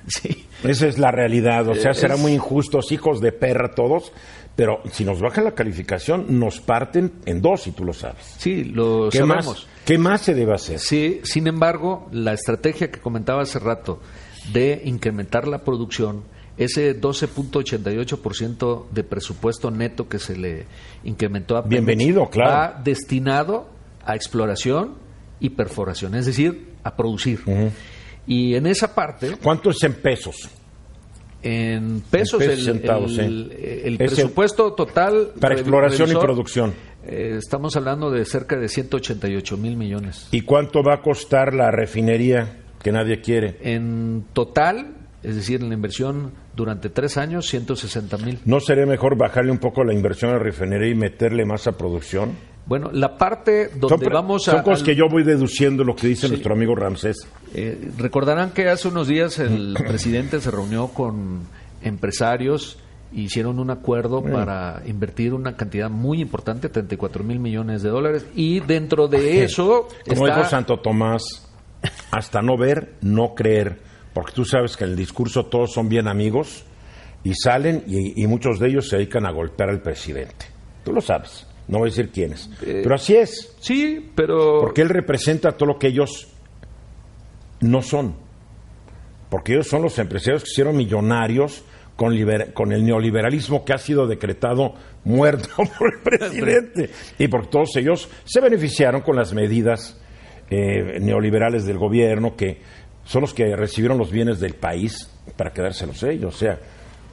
Sí. 0.08 0.46
Esa 0.64 0.88
es 0.88 0.98
la 0.98 1.12
realidad, 1.12 1.68
o 1.68 1.76
sea, 1.76 1.94
serán 1.94 2.20
muy 2.20 2.32
injustos, 2.32 2.90
hijos 2.90 3.20
de 3.20 3.30
perra 3.30 3.72
todos, 3.72 4.12
pero 4.56 4.80
si 4.90 5.04
nos 5.04 5.20
bajan 5.20 5.44
la 5.44 5.52
calificación, 5.54 6.38
nos 6.40 6.60
parten 6.60 7.12
en 7.24 7.40
dos, 7.40 7.68
y 7.68 7.70
tú 7.70 7.84
lo 7.84 7.92
sabes. 7.92 8.34
Sí, 8.38 8.64
lo 8.64 9.08
¿Qué 9.10 9.18
sabemos. 9.18 9.46
más, 9.46 9.66
¿Qué 9.84 9.98
más 9.98 10.20
se 10.22 10.34
debe 10.34 10.54
hacer? 10.54 10.78
Sí, 10.80 11.20
sin 11.22 11.46
embargo, 11.46 12.08
la 12.12 12.32
estrategia 12.32 12.90
que 12.90 12.98
comentaba 13.00 13.42
hace 13.42 13.58
rato 13.60 14.00
de 14.52 14.82
incrementar 14.84 15.46
la 15.46 15.62
producción, 15.62 16.24
ese 16.56 17.00
12.88% 17.00 18.88
de 18.90 19.04
presupuesto 19.04 19.70
neto 19.70 20.08
que 20.08 20.18
se 20.18 20.36
le 20.36 20.66
incrementó 21.04 21.56
a 21.56 21.62
Pemex, 21.62 21.70
Bienvenido, 21.70 22.28
claro. 22.28 22.50
va 22.50 22.80
destinado 22.82 23.68
a 24.04 24.14
exploración 24.14 24.94
y 25.40 25.50
perforación, 25.50 26.14
es 26.14 26.26
decir, 26.26 26.72
a 26.84 26.94
producir. 26.96 27.40
Y 28.26 28.54
en 28.54 28.66
esa 28.66 28.94
parte, 28.94 29.36
¿Cuánto 29.42 29.70
es 29.70 29.82
en 29.82 29.94
pesos? 29.94 30.36
en 31.42 32.00
pesos, 32.08 32.40
En 32.40 32.48
pesos 32.48 32.68
el, 32.68 32.74
centavos, 32.74 33.18
el- 33.18 33.48
sí. 33.50 33.56
el 33.56 33.72
Es 33.72 33.84
el- 33.84 33.96
presupuesto 33.98 34.72
total 34.74 35.32
Para 35.40 35.54
exploración 35.54 36.10
y 36.10 36.14
producción. 36.14 36.72
eh, 37.04 37.34
estamos 37.38 37.74
hablando 37.76 38.10
de 38.12 38.24
cerca 38.24 38.56
de 38.56 38.68
188 38.68 39.56
mil 39.56 39.76
millones. 39.76 40.28
¿Y 40.30 40.42
cuánto 40.42 40.82
va 40.84 40.94
a 40.94 41.02
costar 41.02 41.52
la 41.52 41.72
refinería 41.72 42.60
que 42.80 42.92
nadie 42.92 43.20
quiere? 43.20 43.58
En 43.62 44.24
total, 44.32 44.94
es 45.24 45.34
decir, 45.34 45.60
en 45.62 45.68
la 45.70 45.74
inversión 45.74 46.30
durante 46.54 46.90
tres 46.90 47.16
años, 47.16 47.46
160 47.48 48.18
mil. 48.18 48.38
¿No 48.44 48.60
sería 48.60 48.86
mejor 48.86 49.16
bajarle 49.18 49.50
un 49.50 49.58
poco 49.58 49.82
la 49.82 49.94
inversión 49.94 50.30
a 50.30 50.34
la 50.34 50.38
refinería 50.40 50.90
y 50.90 50.94
meterle 50.94 51.44
más 51.44 51.66
a 51.66 51.76
producción? 51.76 52.34
Bueno, 52.64 52.90
la 52.92 53.18
parte 53.18 53.70
donde 53.74 54.04
son 54.04 54.12
vamos 54.12 54.48
a... 54.48 54.52
son 54.52 54.62
cosas 54.62 54.80
al- 54.80 54.86
que 54.86 54.94
yo 54.94 55.08
voy 55.10 55.24
deduciendo 55.24 55.82
lo 55.84 55.96
que 55.96 56.06
dice 56.06 56.22
Sí. 56.26 56.32
nuestro 56.32 56.54
amigo 56.54 56.74
Ramsés. 56.76 57.26
eh, 57.54 57.90
recordarán 57.98 58.50
que 58.52 58.68
hace 58.68 58.88
unos 58.88 59.08
días 59.08 59.38
el 59.40 59.74
presidente 59.86 60.40
se 60.40 60.50
reunió 60.50 60.88
con 60.88 61.40
empresarios 61.82 62.78
e 63.14 63.20
hicieron 63.22 63.58
un 63.58 63.70
acuerdo 63.70 64.22
para 64.22 64.82
invertir 64.86 65.34
una 65.34 65.56
cantidad 65.56 65.90
muy 65.90 66.20
importante, 66.22 66.68
34 66.68 67.24
mil 67.24 67.38
millones 67.40 67.82
de 67.82 67.90
dólares, 67.90 68.24
y 68.34 68.60
dentro 68.60 69.06
de 69.08 69.44
eso 69.44 69.88
Como 70.08 70.26
está... 70.26 70.38
dijo 70.38 70.48
Santo 70.48 70.78
Tomás, 70.80 71.22
hasta 72.10 72.40
no 72.40 72.56
ver, 72.56 72.94
no 73.02 73.34
creer. 73.34 73.80
Porque 74.14 74.32
tú 74.32 74.44
sabes 74.44 74.76
que 74.76 74.84
en 74.84 74.90
el 74.90 74.96
discurso 74.96 75.46
todos 75.46 75.72
son 75.72 75.88
bien 75.88 76.06
amigos 76.08 76.64
y 77.24 77.34
salen 77.34 77.82
y, 77.86 78.22
y 78.22 78.26
muchos 78.26 78.58
de 78.58 78.68
ellos 78.68 78.88
se 78.88 78.96
dedican 78.96 79.26
a 79.26 79.30
golpear 79.32 79.68
al 79.70 79.80
presidente. 79.82 80.46
Tú 80.84 80.92
lo 80.92 81.00
sabes, 81.00 81.46
no 81.68 81.78
voy 81.78 81.88
a 81.88 81.90
decir 81.90 82.10
quiénes. 82.10 82.50
Pero 82.60 82.94
así 82.94 83.16
es, 83.16 83.54
Sí, 83.60 84.10
pero... 84.14 84.60
porque 84.60 84.82
él 84.82 84.88
representa 84.88 85.52
todo 85.52 85.66
lo 85.72 85.78
que 85.78 85.88
ellos 85.88 86.28
no 87.60 87.82
son. 87.82 88.14
porque 89.30 89.52
ellos 89.54 89.68
son 89.68 89.82
los 89.82 89.98
empresarios 89.98 90.42
que 90.44 90.50
hicieron 90.50 90.76
millonarios 90.76 91.64
con, 91.96 92.12
liber- 92.14 92.52
con 92.52 92.72
el 92.72 92.84
neoliberalismo 92.84 93.64
que 93.64 93.72
ha 93.72 93.78
sido 93.78 94.06
decretado 94.06 94.74
muerto 95.04 95.48
por 95.78 95.94
el 95.94 96.00
presidente. 96.02 96.90
Y 97.18 97.28
porque 97.28 97.48
todos 97.48 97.76
ellos 97.76 98.08
se 98.24 98.40
beneficiaron 98.40 99.00
con 99.02 99.16
las 99.16 99.32
medidas 99.32 99.98
eh, 100.50 100.98
neoliberales 101.00 101.64
del 101.64 101.78
gobierno, 101.78 102.36
que 102.36 102.60
son 103.04 103.22
los 103.22 103.32
que 103.34 103.54
recibieron 103.56 103.96
los 103.98 104.10
bienes 104.10 104.38
del 104.40 104.54
país 104.54 105.08
para 105.36 105.52
quedárselos 105.52 106.02
ellos. 106.02 106.34
O 106.34 106.38
sea, 106.38 106.58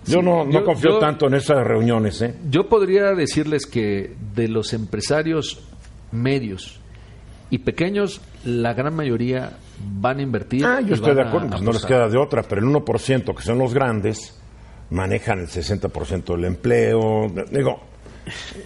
yo 0.06 0.22
no, 0.22 0.44
no 0.46 0.52
yo- 0.52 0.64
confío 0.66 0.92
yo- 0.92 1.00
tanto 1.00 1.28
en 1.28 1.36
esas 1.36 1.66
reuniones. 1.66 2.22
¿eh? 2.22 2.36
Yo 2.50 2.68
podría 2.70 3.14
decirles 3.14 3.66
que 3.66 4.16
de 4.36 4.48
los 4.48 4.74
empresarios 4.74 5.60
medios 6.12 6.80
y 7.50 7.60
pequeños, 7.60 8.22
la 8.46 8.74
gran 8.74 8.96
mayoría 8.96 9.58
van 10.00 10.20
a 10.20 10.22
invertir. 10.22 10.66
Ah, 10.66 10.82
yo 10.82 10.96
estoy 10.96 11.16
de 11.16 11.22
acuerdo, 11.22 11.50
pues 11.50 11.62
no 11.62 11.72
les 11.72 11.86
queda 11.86 12.08
de 12.08 12.18
otra, 12.18 12.44
pero 12.44 12.62
el 12.62 12.68
1%, 12.68 13.36
que 13.36 13.42
son 13.44 13.58
los 13.58 13.74
grandes, 13.74 14.40
manejan 14.92 15.40
el 15.40 15.48
60% 15.48 16.36
del 16.36 16.46
empleo. 16.46 17.28
Digo, 17.52 17.80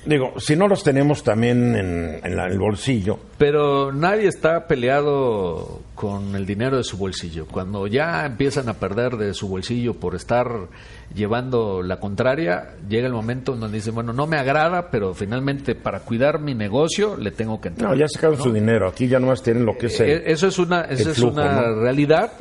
digo, 0.06 0.34
si 0.40 0.56
no 0.56 0.68
los 0.68 0.84
tenemos 0.84 1.24
también 1.24 1.76
en, 1.76 2.20
en 2.24 2.36
la- 2.36 2.48
el 2.48 2.58
bolsillo, 2.60 3.20
Pero 3.38 3.92
nadie 3.92 4.28
está 4.28 4.68
peleado 4.68 5.82
con 5.96 6.36
el 6.36 6.46
dinero 6.46 6.78
de 6.78 6.84
su 6.84 6.98
bolsillo. 6.98 7.46
Cuando 7.46 7.88
ya 7.88 8.26
empiezan 8.26 8.70
a 8.70 8.74
perder 8.76 9.18
de 9.18 9.34
su 9.34 9.48
bolsillo 9.48 9.94
por 9.96 10.16
estar 10.16 10.48
llevando 11.14 11.82
la 11.84 12.00
contraria, 12.00 12.76
llega 12.88 13.08
el 13.08 13.14
momento 13.14 13.54
en 13.54 13.60
donde 13.60 13.78
dicen, 13.78 13.94
bueno, 13.96 14.14
no 14.14 14.26
me 14.28 14.38
agrada, 14.38 14.90
pero 14.90 15.14
finalmente 15.14 15.76
para 15.76 16.00
cuidar 16.00 16.40
mi 16.40 16.56
negocio 16.56 17.16
le 17.18 17.32
tengo 17.32 17.60
que 17.62 17.70
entrar. 17.70 17.92
no, 17.92 17.96
ya 17.96 18.08
sacaron 18.08 18.38
su 18.42 18.52
dinero, 18.52 18.88
aquí 18.88 19.08
ya 19.08 19.20
nomás 19.20 19.44
tienen 19.44 19.66
lo 19.66 19.78
que 19.78 19.88
es 19.88 20.00
el- 20.00 20.10
Eh, 20.10 20.24
Eso 20.28 20.48
es 20.48 20.58
una, 20.60 20.82
eso 20.82 21.04
el 21.04 21.10
es 21.10 21.20
una 21.20 21.62
¿no? 21.62 21.76
realidad, 21.82 22.32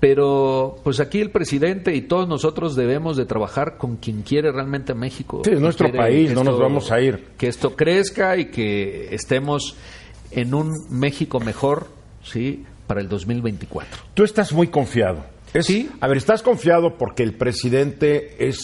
pero 0.00 0.78
pues 0.82 0.98
aquí 0.98 1.20
el 1.20 1.30
presidente 1.30 1.94
y 1.94 2.02
todos 2.02 2.26
nosotros 2.26 2.74
debemos 2.74 3.16
de 3.18 3.26
trabajar 3.26 3.76
con 3.76 3.96
quien 3.96 4.22
quiere 4.22 4.50
realmente 4.50 4.94
México. 4.94 5.42
Sí, 5.44 5.50
es 5.52 5.60
nuestro 5.60 5.92
país, 5.92 6.32
no 6.32 6.42
nos 6.42 6.58
vamos 6.58 6.90
a 6.90 7.00
ir. 7.00 7.28
Que 7.36 7.48
esto 7.48 7.76
crezca 7.76 8.36
y 8.38 8.46
que 8.46 9.14
estemos 9.14 9.76
en 10.30 10.54
un 10.54 10.72
México 10.90 11.38
mejor, 11.38 11.88
¿sí? 12.24 12.64
Para 12.86 13.00
el 13.02 13.08
2024. 13.08 14.00
Tú 14.14 14.24
estás 14.24 14.52
muy 14.52 14.68
confiado. 14.68 15.24
Es- 15.52 15.66
Sí. 15.66 15.90
A 16.00 16.08
ver, 16.08 16.16
¿estás 16.16 16.42
confiado 16.42 16.96
porque 16.96 17.22
el 17.22 17.34
presidente 17.34 18.46
es 18.48 18.58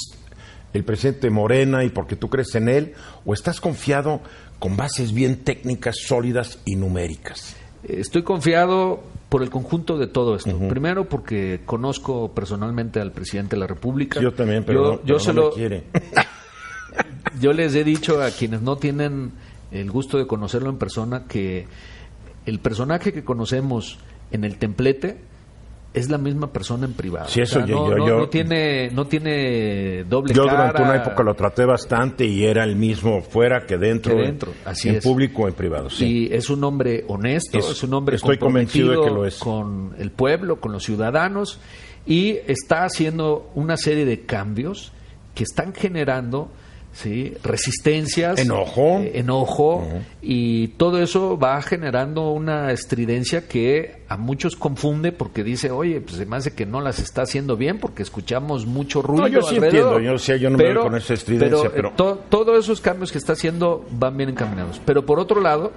el 0.73 0.85
presidente 0.85 1.31
Morena 1.31 1.85
y 1.85 1.91
porque 1.91 2.17
tú 2.17 2.29
crees 2.31 2.55
en 2.55 2.69
él? 2.69 2.95
¿O 3.25 3.35
estás 3.35 3.61
confiado 3.61 4.21
con 4.59 4.77
bases 4.77 5.13
bien 5.13 5.37
técnicas, 5.45 5.97
sólidas 6.07 6.61
y 6.65 6.77
numéricas? 6.77 7.57
Estoy 7.87 8.23
confiado 8.23 9.03
por 9.37 9.43
el 9.43 9.51
conjunto 9.51 9.99
de 9.99 10.07
todo 10.07 10.35
esto. 10.35 10.59
Primero 10.67 11.11
porque 11.11 11.61
conozco 11.67 12.33
personalmente 12.33 13.03
al 13.03 13.13
presidente 13.13 13.55
de 13.55 13.61
la 13.61 13.67
República. 13.67 14.19
Yo 14.19 14.33
también, 14.33 14.65
pero, 14.65 14.83
yo, 14.83 14.91
no, 14.93 14.97
yo 14.97 15.03
pero 15.05 15.19
se 15.19 15.35
no 15.35 15.49
me 15.49 15.51
quiere. 15.51 15.85
Yo 17.39 17.53
les 17.53 17.75
he 17.75 17.85
dicho 17.85 18.23
a 18.23 18.31
quienes 18.31 18.63
no 18.63 18.77
tienen 18.77 19.33
el 19.73 19.91
gusto 19.91 20.17
de 20.17 20.27
conocerlo 20.27 20.71
en 20.71 20.79
persona 20.79 21.25
que 21.29 21.69
el 22.47 22.61
personaje 22.61 23.13
que 23.13 23.25
conocemos 23.25 23.99
en 24.31 24.45
el 24.45 24.57
templete 24.57 25.19
es 25.97 26.11
la 26.11 26.19
misma 26.19 26.53
persona 26.53 26.87
en 26.87 26.93
privado. 26.93 27.27
Sí, 27.29 27.41
eso 27.41 27.65
yo- 27.67 27.75
no, 27.75 27.89
yo- 27.91 27.97
no- 27.97 28.07
yo- 28.07 28.19
no 28.19 28.29
tiene 28.29 28.91
no 28.91 29.07
tiene 29.07 30.05
doble 30.05 30.35
Yo 30.35 30.45
cara. 30.45 30.57
durante 30.73 30.83
una 30.83 30.97
época 30.97 31.23
lo 31.23 31.35
traté 31.35 31.65
bastante 31.65 32.25
y 32.27 32.45
era 32.45 32.63
el 32.65 32.77
mismo 32.77 33.23
fuera 33.23 33.65
que 33.67 33.77
dentro, 33.79 34.15
Que 34.15 34.23
dentro, 34.23 34.53
así 34.65 34.89
en 34.91 34.97
es. 34.97 35.05
público 35.05 35.43
o 35.45 35.49
en 35.49 35.55
privado. 35.55 35.91
Sí. 35.91 36.29
Y 36.29 36.35
es 36.35 36.51
un 36.51 36.63
hombre 36.65 37.05
honesto, 37.09 37.59
Es- 37.59 37.71
es, 37.71 37.83
un 37.83 37.95
hombre 37.95 38.17
estoy 38.17 38.39
convencido 38.39 38.91
de 38.93 39.09
que 39.09 39.15
lo 39.15 39.25
es. 39.27 39.39
con 39.39 39.95
el 39.99 40.11
pueblo, 40.11 40.61
con 40.61 40.73
los 40.73 40.85
ciudadanos, 40.85 41.59
y 42.07 42.39
está 42.47 42.85
haciendo 42.85 43.51
una 43.55 43.77
serie 43.77 44.05
de 44.05 44.21
cambios 44.27 44.93
que 45.35 45.43
están 45.45 45.75
generando 45.75 46.51
¿sí? 46.97 47.35
resistencias, 47.43 48.39
Enojo. 48.39 49.01
eh, 49.01 49.13
enojo, 49.19 49.87
y 50.23 50.69
todo 50.69 51.03
eso 51.03 51.39
va 51.39 51.61
generando 51.63 52.31
una 52.31 52.73
estridencia 52.73 53.47
que 53.49 54.03
a 54.09 54.17
muchos 54.17 54.57
confunde 54.57 55.13
porque 55.13 55.45
dice, 55.45 55.71
oye, 55.71 56.01
pues 56.01 56.17
se 56.17 56.27
me 56.27 56.37
hace 56.37 56.55
que 56.55 56.65
no 56.67 56.81
las 56.81 56.99
está 56.99 57.23
haciendo 57.23 57.57
bien 57.57 57.79
porque 57.79 58.03
escuchamos 58.03 58.67
mucho 58.67 59.03
ruido. 59.03 59.29
yo 59.29 59.43
sí 59.43 59.57
alrededor". 59.57 59.95
entiendo, 59.99 60.01
yo 60.13 60.19
sé, 60.19 60.39
yo 60.39 60.51
no 60.51 60.59
me 60.59 60.73
voy 60.75 60.83
con 60.83 60.97
esa 60.97 61.15
estridencia, 61.15 61.67
eh, 61.69 61.73
pero- 61.75 61.93
to- 61.97 62.21
todos 62.29 62.59
esos 62.65 62.81
cambios 62.81 63.13
que 63.13 63.19
está 63.19 63.35
haciendo 63.35 63.85
van 63.91 64.17
bien 64.17 64.31
encaminados. 64.31 64.81
Pero 64.85 65.05
por 65.05 65.19
otro 65.21 65.41
lado, 65.41 65.73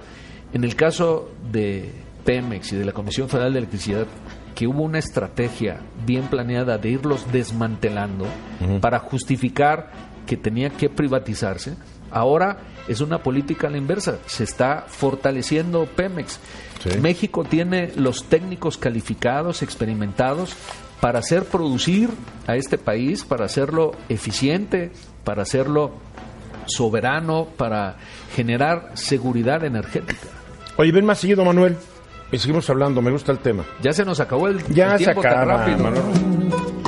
en 0.52 0.64
el 0.64 0.74
caso 0.74 1.30
de 1.52 1.90
Pemex 2.24 2.72
y 2.72 2.76
de 2.76 2.84
la 2.84 2.92
Comisión 2.92 3.28
Federal 3.28 3.52
de 3.52 3.58
Electricidad, 3.58 4.06
que 4.54 4.66
hubo 4.66 4.82
una 4.82 4.98
estrategia 4.98 5.80
bien 6.04 6.24
planeada 6.24 6.76
de 6.76 6.90
irlos 6.90 7.24
desmantelando 7.32 8.26
para 8.80 8.98
justificar 8.98 9.90
que 10.26 10.36
tenía 10.36 10.70
que 10.70 10.88
privatizarse, 10.88 11.74
ahora 12.10 12.58
es 12.88 13.00
una 13.00 13.22
política 13.22 13.66
a 13.66 13.70
la 13.70 13.78
inversa. 13.78 14.18
Se 14.26 14.44
está 14.44 14.84
fortaleciendo 14.88 15.86
Pemex. 15.86 16.38
Sí. 16.82 16.98
México 17.00 17.44
tiene 17.44 17.92
los 17.96 18.24
técnicos 18.24 18.78
calificados, 18.78 19.62
experimentados, 19.62 20.54
para 21.00 21.20
hacer 21.20 21.44
producir 21.44 22.10
a 22.46 22.56
este 22.56 22.76
país, 22.78 23.24
para 23.24 23.46
hacerlo 23.46 23.92
eficiente, 24.08 24.92
para 25.24 25.42
hacerlo 25.42 25.92
soberano, 26.66 27.48
para 27.56 27.96
generar 28.34 28.90
seguridad 28.94 29.64
energética. 29.64 30.28
Oye, 30.76 30.92
ven 30.92 31.04
más 31.06 31.18
seguido, 31.18 31.44
Manuel. 31.44 31.76
Y 32.32 32.38
seguimos 32.38 32.68
hablando, 32.70 33.02
me 33.02 33.10
gusta 33.10 33.32
el 33.32 33.38
tema. 33.38 33.64
Ya 33.82 33.92
se 33.92 34.04
nos 34.04 34.20
acabó 34.20 34.48
el, 34.48 34.62
Ya 34.68 34.92
el 34.92 34.98
se 34.98 35.04
tiempo 35.04 35.22
tan 35.22 35.32
acaba, 35.32 35.56
rápido. 35.66 35.78
Manuel. 35.78 36.02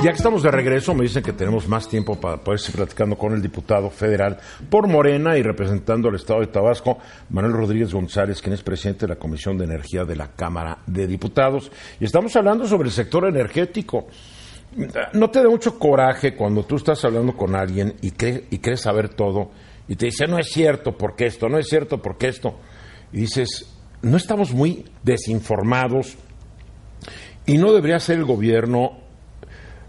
Ya 0.03 0.09
que 0.11 0.17
estamos 0.17 0.43
de 0.43 0.51
regreso, 0.51 0.93
me 0.93 1.03
dicen 1.03 1.23
que 1.23 1.31
tenemos 1.31 1.67
más 1.69 1.87
tiempo 1.87 2.19
para 2.19 2.37
poder 2.43 2.59
seguir 2.59 2.77
platicando 2.77 3.17
con 3.17 3.31
el 3.33 3.41
diputado 3.41 3.89
federal 3.89 4.37
por 4.69 4.85
Morena 4.87 5.37
y 5.37 5.43
representando 5.43 6.09
al 6.09 6.15
Estado 6.15 6.41
de 6.41 6.47
Tabasco, 6.47 6.97
Manuel 7.29 7.53
Rodríguez 7.53 7.93
González, 7.93 8.41
quien 8.41 8.53
es 8.53 8.61
presidente 8.63 9.05
de 9.05 9.13
la 9.13 9.19
Comisión 9.19 9.57
de 9.57 9.63
Energía 9.63 10.03
de 10.03 10.17
la 10.17 10.27
Cámara 10.33 10.79
de 10.87 11.07
Diputados. 11.07 11.71
Y 12.01 12.05
estamos 12.05 12.35
hablando 12.35 12.67
sobre 12.67 12.89
el 12.89 12.93
sector 12.93 13.25
energético. 13.27 14.07
¿No 15.13 15.29
te 15.29 15.41
da 15.41 15.47
mucho 15.49 15.79
coraje 15.79 16.35
cuando 16.35 16.63
tú 16.65 16.75
estás 16.75 17.05
hablando 17.05 17.37
con 17.37 17.55
alguien 17.55 17.93
y, 18.01 18.11
cree- 18.11 18.43
y 18.51 18.57
crees 18.57 18.81
saber 18.81 19.07
todo 19.09 19.51
y 19.87 19.95
te 19.95 20.07
dice, 20.07 20.25
no 20.27 20.37
es 20.37 20.47
cierto 20.51 20.97
porque 20.97 21.27
esto, 21.27 21.47
no 21.47 21.57
es 21.57 21.67
cierto 21.67 22.01
porque 22.01 22.27
esto? 22.27 22.59
Y 23.13 23.19
dices, 23.21 23.73
no 24.01 24.17
estamos 24.17 24.51
muy 24.51 24.83
desinformados 25.03 26.17
y 27.45 27.57
no 27.57 27.71
debería 27.71 27.99
ser 27.99 28.17
el 28.17 28.25
gobierno 28.25 29.02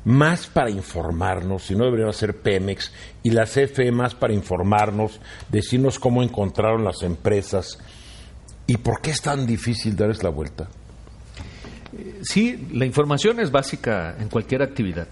más 0.05 0.47
para 0.47 0.71
informarnos, 0.71 1.64
sino 1.64 1.85
debería 1.85 2.12
ser 2.12 2.37
Pemex 2.40 2.93
y 3.23 3.31
la 3.31 3.45
CFE 3.45 3.90
más 3.90 4.14
para 4.14 4.35
informarnos, 4.35 5.21
decirnos 5.51 5.99
cómo 5.99 6.23
encontraron 6.23 6.85
las 6.85 7.03
empresas 7.03 7.79
y 8.67 8.77
por 8.77 9.01
qué 9.01 9.11
es 9.11 9.23
tan 9.23 9.47
difícil 9.47 9.97
darles 9.97 10.23
la 10.23 10.31
vuelta. 10.31 10.69
Sí, 12.23 12.69
la 12.73 12.87
información 12.87 13.40
es 13.40 13.51
básica 13.51 14.17
en 14.19 14.29
cualquier 14.29 14.62
actividad. 14.62 15.09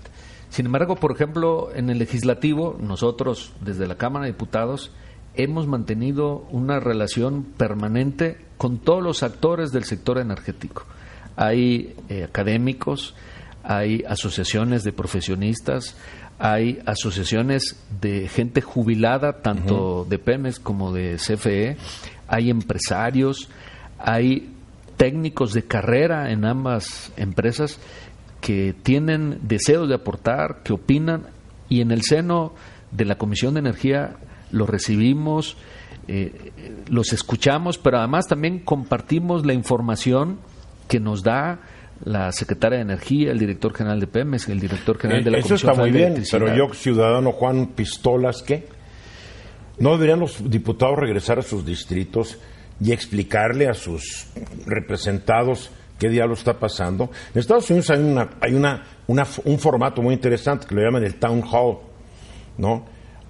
Sin 0.50 0.66
embargo, 0.66 0.96
por 0.96 1.12
ejemplo, 1.12 1.70
en 1.74 1.88
el 1.88 1.98
legislativo, 1.98 2.76
nosotros, 2.78 3.52
desde 3.60 3.86
la 3.86 3.96
Cámara 3.96 4.26
de 4.26 4.32
Diputados, 4.32 4.92
hemos 5.34 5.66
mantenido 5.66 6.46
una 6.50 6.78
relación 6.78 7.44
permanente 7.44 8.38
con 8.58 8.78
todos 8.78 9.02
los 9.02 9.22
actores 9.22 9.72
del 9.72 9.84
sector 9.84 10.18
energético. 10.18 10.84
Hay 11.36 11.96
eh, 12.08 12.24
académicos, 12.24 13.14
hay 13.64 14.02
asociaciones 14.08 14.84
de 14.84 14.92
profesionistas, 14.92 15.96
hay 16.38 16.80
asociaciones 16.86 17.76
de 18.00 18.28
gente 18.28 18.60
jubilada, 18.60 19.40
tanto 19.42 20.04
de 20.08 20.18
Pemex 20.18 20.58
como 20.58 20.92
de 20.92 21.16
CFE, 21.16 21.76
hay 22.26 22.50
empresarios, 22.50 23.48
hay 23.98 24.52
técnicos 24.96 25.52
de 25.52 25.64
carrera 25.64 26.32
en 26.32 26.44
ambas 26.44 27.12
empresas 27.16 27.78
que 28.40 28.74
tienen 28.82 29.38
deseos 29.42 29.88
de 29.88 29.94
aportar, 29.94 30.62
que 30.64 30.72
opinan, 30.72 31.26
y 31.68 31.80
en 31.80 31.92
el 31.92 32.02
seno 32.02 32.54
de 32.90 33.04
la 33.04 33.16
Comisión 33.16 33.54
de 33.54 33.60
Energía 33.60 34.16
los 34.50 34.68
recibimos, 34.68 35.56
eh, 36.08 36.52
los 36.88 37.12
escuchamos, 37.12 37.78
pero 37.78 37.98
además 37.98 38.26
también 38.26 38.58
compartimos 38.58 39.46
la 39.46 39.54
información 39.54 40.38
que 40.88 41.00
nos 41.00 41.22
da 41.22 41.60
la 42.04 42.32
secretaria 42.32 42.78
de 42.78 42.82
Energía, 42.82 43.30
el 43.30 43.38
director 43.38 43.72
general 43.74 44.00
de 44.00 44.06
Pemex, 44.06 44.48
el 44.48 44.58
director 44.60 44.98
general 44.98 45.22
de 45.24 45.30
la 45.30 45.36
Eh, 45.36 45.40
Eso 45.40 45.48
Comisión 45.50 45.70
está 45.70 45.80
muy 45.82 45.90
de 45.90 45.98
bien, 45.98 46.24
pero 46.30 46.54
yo, 46.54 46.74
ciudadano 46.74 47.32
Juan 47.32 47.66
Pistolas, 47.68 48.42
¿qué? 48.42 48.66
¿No 49.78 49.92
deberían 49.92 50.20
los 50.20 50.48
diputados 50.50 50.98
regresar 50.98 51.38
a 51.38 51.42
sus 51.42 51.64
distritos 51.64 52.38
y 52.80 52.92
explicarle 52.92 53.68
a 53.68 53.74
sus 53.74 54.26
representados 54.66 55.70
qué 55.98 56.08
diablo 56.08 56.34
está 56.34 56.58
pasando? 56.58 57.10
En 57.34 57.40
Estados 57.40 57.70
Unidos 57.70 57.90
hay, 57.90 58.00
una, 58.00 58.30
hay 58.40 58.54
una, 58.54 58.82
una- 59.06 59.26
un 59.44 59.58
formato 59.58 60.02
muy 60.02 60.14
interesante 60.14 60.66
que 60.66 60.74
lo 60.74 60.82
llaman 60.82 61.04
el 61.04 61.14
Town 61.16 61.42
Hall, 61.50 61.78
¿no? 62.58 62.84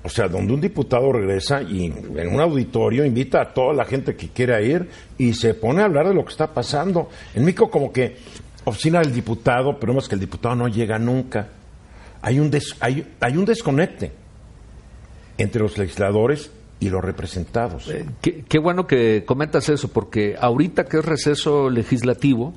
O 0.04 0.08
sea, 0.08 0.26
donde 0.26 0.52
un 0.52 0.60
diputado 0.60 1.12
regresa 1.12 1.62
y 1.62 1.84
en 1.86 2.34
un 2.34 2.40
auditorio 2.40 3.04
invita 3.04 3.40
a 3.40 3.54
toda 3.54 3.72
la 3.72 3.84
gente 3.84 4.16
que 4.16 4.30
quiera 4.30 4.60
ir 4.60 4.88
y 5.16 5.32
se 5.32 5.54
pone 5.54 5.80
a 5.80 5.84
hablar 5.84 6.08
de 6.08 6.14
lo 6.14 6.24
que 6.24 6.32
está 6.32 6.52
pasando. 6.52 7.08
En 7.36 7.44
México 7.44 7.70
como 7.70 7.92
que 7.92 8.16
oficina 8.64 9.00
del 9.00 9.12
diputado, 9.12 9.78
pero 9.78 9.92
vemos 9.92 10.08
que 10.08 10.14
el 10.14 10.20
diputado 10.20 10.54
no 10.54 10.68
llega 10.68 10.98
nunca. 10.98 11.48
Hay 12.22 12.38
un, 12.38 12.50
des- 12.50 12.76
hay, 12.80 13.06
hay 13.20 13.36
un 13.36 13.44
desconecte 13.44 14.12
entre 15.38 15.62
los 15.62 15.78
legisladores 15.78 16.50
y 16.80 16.90
los 16.90 17.02
representados. 17.02 17.88
Eh, 17.88 18.06
Qué, 18.20 18.44
qué 18.48 18.58
bueno 18.58 18.86
que 18.86 19.24
comentas 19.26 19.68
eso, 19.68 19.88
porque 19.88 20.36
ahorita 20.38 20.84
que 20.84 20.98
es 20.98 21.04
receso 21.04 21.70
legislativo, 21.70 22.54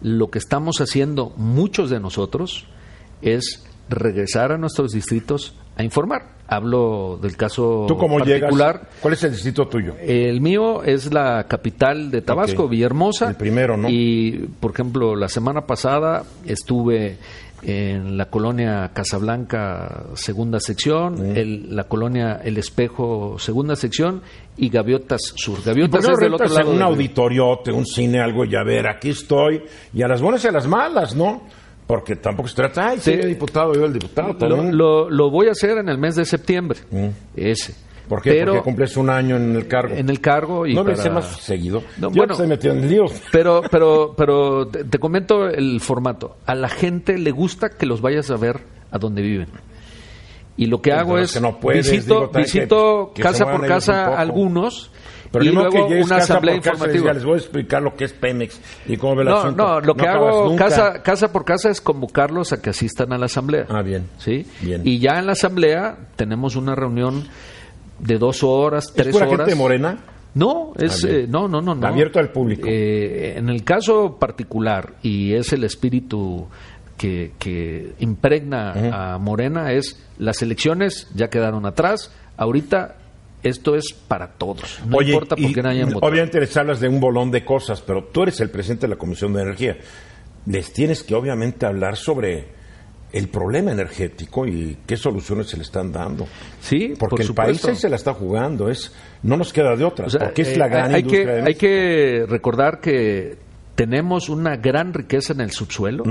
lo 0.00 0.30
que 0.30 0.38
estamos 0.38 0.80
haciendo 0.80 1.32
muchos 1.36 1.90
de 1.90 2.00
nosotros 2.00 2.66
es 3.22 3.64
regresar 3.88 4.52
a 4.52 4.58
nuestros 4.58 4.92
distritos 4.92 5.54
a 5.78 5.82
informar. 5.84 6.36
Hablo 6.50 7.18
del 7.20 7.36
caso 7.36 7.84
¿Tú 7.86 7.96
cómo 7.96 8.18
particular. 8.18 8.76
llegas? 8.80 8.88
¿Cuál 9.02 9.14
es 9.14 9.22
el 9.24 9.32
distrito 9.32 9.68
tuyo? 9.68 9.94
El 10.00 10.40
mío 10.40 10.82
es 10.82 11.12
la 11.12 11.44
capital 11.46 12.10
de 12.10 12.22
Tabasco. 12.22 12.68
Villahermosa. 12.68 13.28
El 13.30 13.36
primero, 13.36 13.76
¿no? 13.76 13.88
Y, 13.90 14.48
por 14.60 14.72
ejemplo, 14.72 15.14
la 15.14 15.28
semana 15.28 15.66
pasada 15.66 16.24
estuve 16.46 17.18
en 17.60 18.16
la 18.16 18.26
colonia 18.26 18.92
Casablanca, 18.94 20.04
segunda 20.14 20.58
sección, 20.60 21.32
Mm. 21.32 21.36
el- 21.36 21.76
la 21.76 21.84
colonia 21.84 22.40
El 22.42 22.56
Espejo, 22.56 23.36
segunda 23.38 23.74
sección, 23.76 24.22
y 24.56 24.70
Gaviotas 24.70 25.20
Sur. 25.34 25.58
¿Y 25.58 25.62
por 25.62 25.66
Gaviotas 25.66 26.06
no 26.06 26.12
es 26.12 26.18
del 26.18 26.34
otro 26.34 26.46
rentas 26.46 26.50
en 26.60 26.64
lado. 26.64 26.70
un 26.70 26.76
río. 26.78 26.86
auditoriote, 26.86 27.72
un 27.72 27.84
cine, 27.84 28.20
algo, 28.20 28.44
y 28.44 28.54
a 28.56 28.62
ver, 28.62 28.86
aquí 28.88 29.10
estoy, 29.10 29.60
y 29.92 30.02
a 30.02 30.08
las 30.08 30.22
buenas 30.22 30.42
y 30.44 30.48
a 30.48 30.52
las 30.52 30.66
malas, 30.66 31.14
¿no? 31.16 31.42
Porque 31.88 32.14
tampoco 32.16 32.48
se 32.48 32.54
trata, 32.54 32.90
ay, 32.90 32.98
Sí. 33.00 33.16
diputado, 33.16 33.72
yo 33.74 33.86
el 33.86 33.92
diputado 33.94 34.28
Lo, 34.28 34.36
también. 34.36 34.76
lo- 34.78 35.10
lo 35.10 35.30
voy 35.30 35.48
a 35.48 35.52
hacer 35.52 35.78
en 35.78 35.88
el 35.88 35.98
mes 35.98 36.14
de 36.14 36.24
septiembre, 36.24 36.78
ese. 37.34 37.72
Mm. 37.72 38.08
¿Por 38.08 38.22
qué? 38.22 38.30
Pero 38.30 38.52
Porque 38.52 38.64
cumples 38.64 38.96
un 38.96 39.10
año 39.10 39.36
en 39.36 39.56
el 39.56 39.66
cargo. 39.68 39.94
en 39.94 40.08
el 40.08 40.20
cargo 40.20 40.66
y 40.66 40.74
no 40.74 40.82
me 40.84 40.92
para- 40.92 41.02
hice 41.02 41.10
más 41.10 41.26
seguido. 41.42 41.82
No, 41.98 42.08
Yo 42.10 42.16
bueno. 42.16 42.32
estoy 42.34 42.46
metido 42.46 42.72
en 42.74 42.88
líos. 42.88 43.12
Pero, 43.32 43.62
pero, 43.70 44.14
pero 44.16 44.66
te, 44.68 44.84
te 44.84 44.98
comento 44.98 45.46
el 45.48 45.80
formato. 45.80 46.36
A 46.46 46.54
la 46.54 46.68
gente 46.68 47.18
le 47.18 47.30
gusta 47.32 47.70
que 47.70 47.84
los 47.84 48.00
vayas 48.00 48.30
a 48.30 48.36
ver 48.36 48.60
a 48.90 48.98
donde 48.98 49.20
viven. 49.20 49.48
Y 50.56 50.66
lo 50.66 50.80
que 50.82 50.92
hago 50.92 51.18
es 51.18 51.32
que 51.34 51.40
no 51.40 51.58
puedes, 51.60 51.90
visito, 51.90 52.14
digo, 52.14 52.30
también 52.30 52.50
que- 52.52 52.58
visito 52.60 53.12
que 53.14 53.22
se 53.22 53.28
casa 53.28 53.44
por 53.50 53.66
casa 53.66 54.18
algunos 54.18 54.90
Pero 55.30 55.44
y 55.44 55.48
luego 55.48 55.70
que 55.88 56.02
una 56.02 56.16
asamblea 56.16 56.56
informativa. 56.56 57.12
les 57.12 57.24
voy 57.24 57.34
a 57.34 57.36
explicar 57.38 57.82
lo 57.82 57.94
que 57.94 58.04
es 58.04 58.12
Pemex 58.12 58.60
y 58.86 58.96
cómo 58.96 59.16
ve 59.16 59.22
el 59.22 59.28
No, 59.28 59.36
asunto. 59.36 59.62
no, 59.66 59.80
lo 59.80 59.94
que 59.94 60.06
hago 60.06 60.56
casa, 60.56 61.02
casa 61.02 61.32
por 61.32 61.44
casa 61.44 61.68
es 61.70 61.80
convocarlos 61.80 62.52
a 62.52 62.62
que 62.62 62.70
asistan 62.70 63.12
a 63.12 63.18
la 63.18 63.26
asamblea. 63.26 63.66
Ah, 63.68 63.82
bien. 63.82 64.06
¿Sí? 64.18 64.46
Bien. 64.62 64.82
Y 64.84 64.98
ya 65.00 65.18
en 65.18 65.26
la 65.26 65.32
asamblea 65.32 65.96
tenemos 66.16 66.56
una 66.56 66.74
reunión 66.74 67.24
de 67.98 68.18
dos 68.18 68.42
horas, 68.42 68.86
¿Es 68.86 68.94
tres 68.94 69.08
pura 69.14 69.26
horas. 69.28 69.40
gente 69.46 69.54
morena? 69.54 69.98
No, 70.34 70.72
es 70.76 71.04
Ah, 71.04 71.08
bien. 71.08 71.20
eh, 71.20 71.26
no, 71.28 71.48
no, 71.48 71.60
no, 71.60 71.74
no. 71.74 71.86
Abierto 71.86 72.18
al 72.20 72.30
público. 72.30 72.66
Eh, 72.70 73.34
en 73.36 73.48
el 73.48 73.64
caso 73.64 74.16
particular 74.18 74.94
y 75.02 75.34
es 75.34 75.52
el 75.52 75.64
espíritu 75.64 76.46
que, 76.96 77.32
que 77.38 77.92
impregna 77.98 79.14
a 79.14 79.18
Morena 79.18 79.72
es 79.72 79.98
las 80.18 80.42
elecciones 80.42 81.08
ya 81.14 81.28
quedaron 81.28 81.66
atrás. 81.66 82.12
Ahorita 82.36 82.96
esto 83.42 83.74
es 83.76 83.92
para 83.92 84.32
todos. 84.32 84.80
No 84.86 84.96
Oye, 84.98 85.12
importa 85.12 85.36
por 85.36 85.44
y 85.44 85.52
quién 85.54 85.66
hayan 85.66 85.90
votado. 85.90 86.10
Obviamente 86.12 86.40
les 86.40 86.56
hablas 86.56 86.80
de 86.80 86.88
un 86.88 87.00
bolón 87.00 87.30
de 87.30 87.44
cosas, 87.44 87.80
pero 87.80 88.04
tú 88.04 88.22
eres 88.24 88.40
el 88.40 88.50
presidente 88.50 88.86
de 88.86 88.90
la 88.94 88.96
Comisión 88.98 89.32
de 89.32 89.42
Energía. 89.42 89.76
Les 90.46 90.72
tienes 90.72 91.02
que 91.02 91.14
obviamente 91.14 91.66
hablar 91.66 91.96
sobre 91.96 92.56
el 93.12 93.28
problema 93.28 93.72
energético 93.72 94.46
y 94.46 94.78
qué 94.86 94.96
soluciones 94.96 95.46
se 95.48 95.56
le 95.56 95.62
están 95.62 95.90
dando. 95.92 96.26
Sí, 96.60 96.92
Porque 96.98 97.16
por 97.16 97.20
el 97.22 97.34
país 97.34 97.64
ahí 97.64 97.76
se 97.76 97.88
la 97.88 97.96
está 97.96 98.12
jugando, 98.12 98.68
es 98.68 98.92
no 99.22 99.36
nos 99.36 99.52
queda 99.52 99.74
de 99.76 99.84
otra, 99.84 100.06
O 100.06 100.10
sea, 100.10 100.20
porque 100.20 100.42
es 100.42 100.48
eh, 100.48 100.56
la 100.58 100.68
gran 100.68 100.94
hay 100.94 101.00
industria 101.00 101.24
que, 101.26 101.32
de 101.32 101.42
hay 101.46 101.54
que 101.54 102.26
recordar 102.28 102.80
que 102.80 103.38
tenemos 103.74 104.28
una 104.28 104.56
gran 104.56 104.92
riqueza 104.92 105.32
en 105.32 105.40
el 105.40 105.52
subsuelo. 105.52 106.04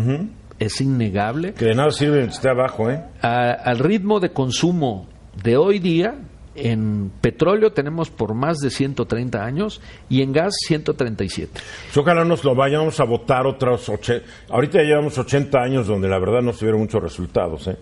Es 0.59 0.82
innegable. 0.82 1.53
Que 1.53 1.65
de 1.65 1.75
nada 1.75 1.91
sirve 1.91 2.23
que 2.23 2.30
esté 2.32 2.49
abajo, 2.49 2.89
¿eh? 2.89 2.99
A- 3.21 3.51
al 3.51 3.78
ritmo 3.78 4.19
de 4.19 4.32
consumo 4.32 5.07
de 5.43 5.55
hoy 5.55 5.78
día, 5.78 6.15
en 6.58 7.12
petróleo 7.22 7.72
tenemos 7.72 8.10
por 8.10 8.34
más 8.34 8.58
de 8.58 8.70
130 8.70 9.43
años 9.43 9.80
y 10.10 10.22
en 10.22 10.34
gas 10.34 10.55
137. 10.68 11.51
Pues 11.53 11.97
Ojalá 11.97 12.26
nos 12.26 12.43
lo 12.43 12.55
vayamos 12.55 12.99
a 12.99 13.03
votar 13.05 13.45
otros 13.47 13.88
oche... 13.89 14.24
Ahorita 14.49 14.80
ya 14.80 14.89
llevamos 14.89 15.18
80 15.18 15.58
años 15.60 15.88
donde 15.88 16.08
la 16.10 16.20
verdad 16.20 16.41
no 16.41 16.53
se 16.53 16.66
vieron 16.66 16.82
muchos 16.82 17.01
resultados, 17.01 17.68
¿eh? 17.68 17.78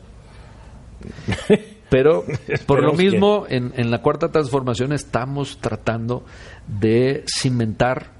Pero 1.89 2.23
por 2.65 2.81
lo 2.83 2.91
que- 2.91 2.97
mismo, 3.03 3.45
en, 3.47 3.71
en 3.77 3.91
la 3.91 4.01
cuarta 4.01 4.31
transformación 4.31 4.91
estamos 4.91 5.57
tratando 5.59 6.25
de 6.67 7.23
cimentar 7.27 8.13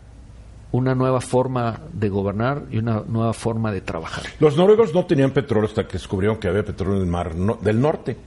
una 0.72 0.94
nueva 0.94 1.22
forma 1.22 1.82
de 1.94 2.10
gobernar 2.10 2.64
y 2.70 2.78
una 2.78 3.02
nueva 3.08 3.34
forma 3.34 3.72
de 3.72 3.82
trabajar. 3.82 4.26
Los 4.40 4.58
noruegos 4.58 4.94
no 4.94 5.06
tenían 5.06 5.32
petróleo 5.32 5.68
hasta 5.70 5.86
que 5.88 5.94
descubrieron 5.94 6.38
que 6.38 6.48
había 6.50 6.64
petróleo 6.64 6.98
en 6.98 7.04
el 7.04 7.08
mar 7.10 7.34
no- 7.34 7.58
del 7.62 7.80
norte. 7.82 8.18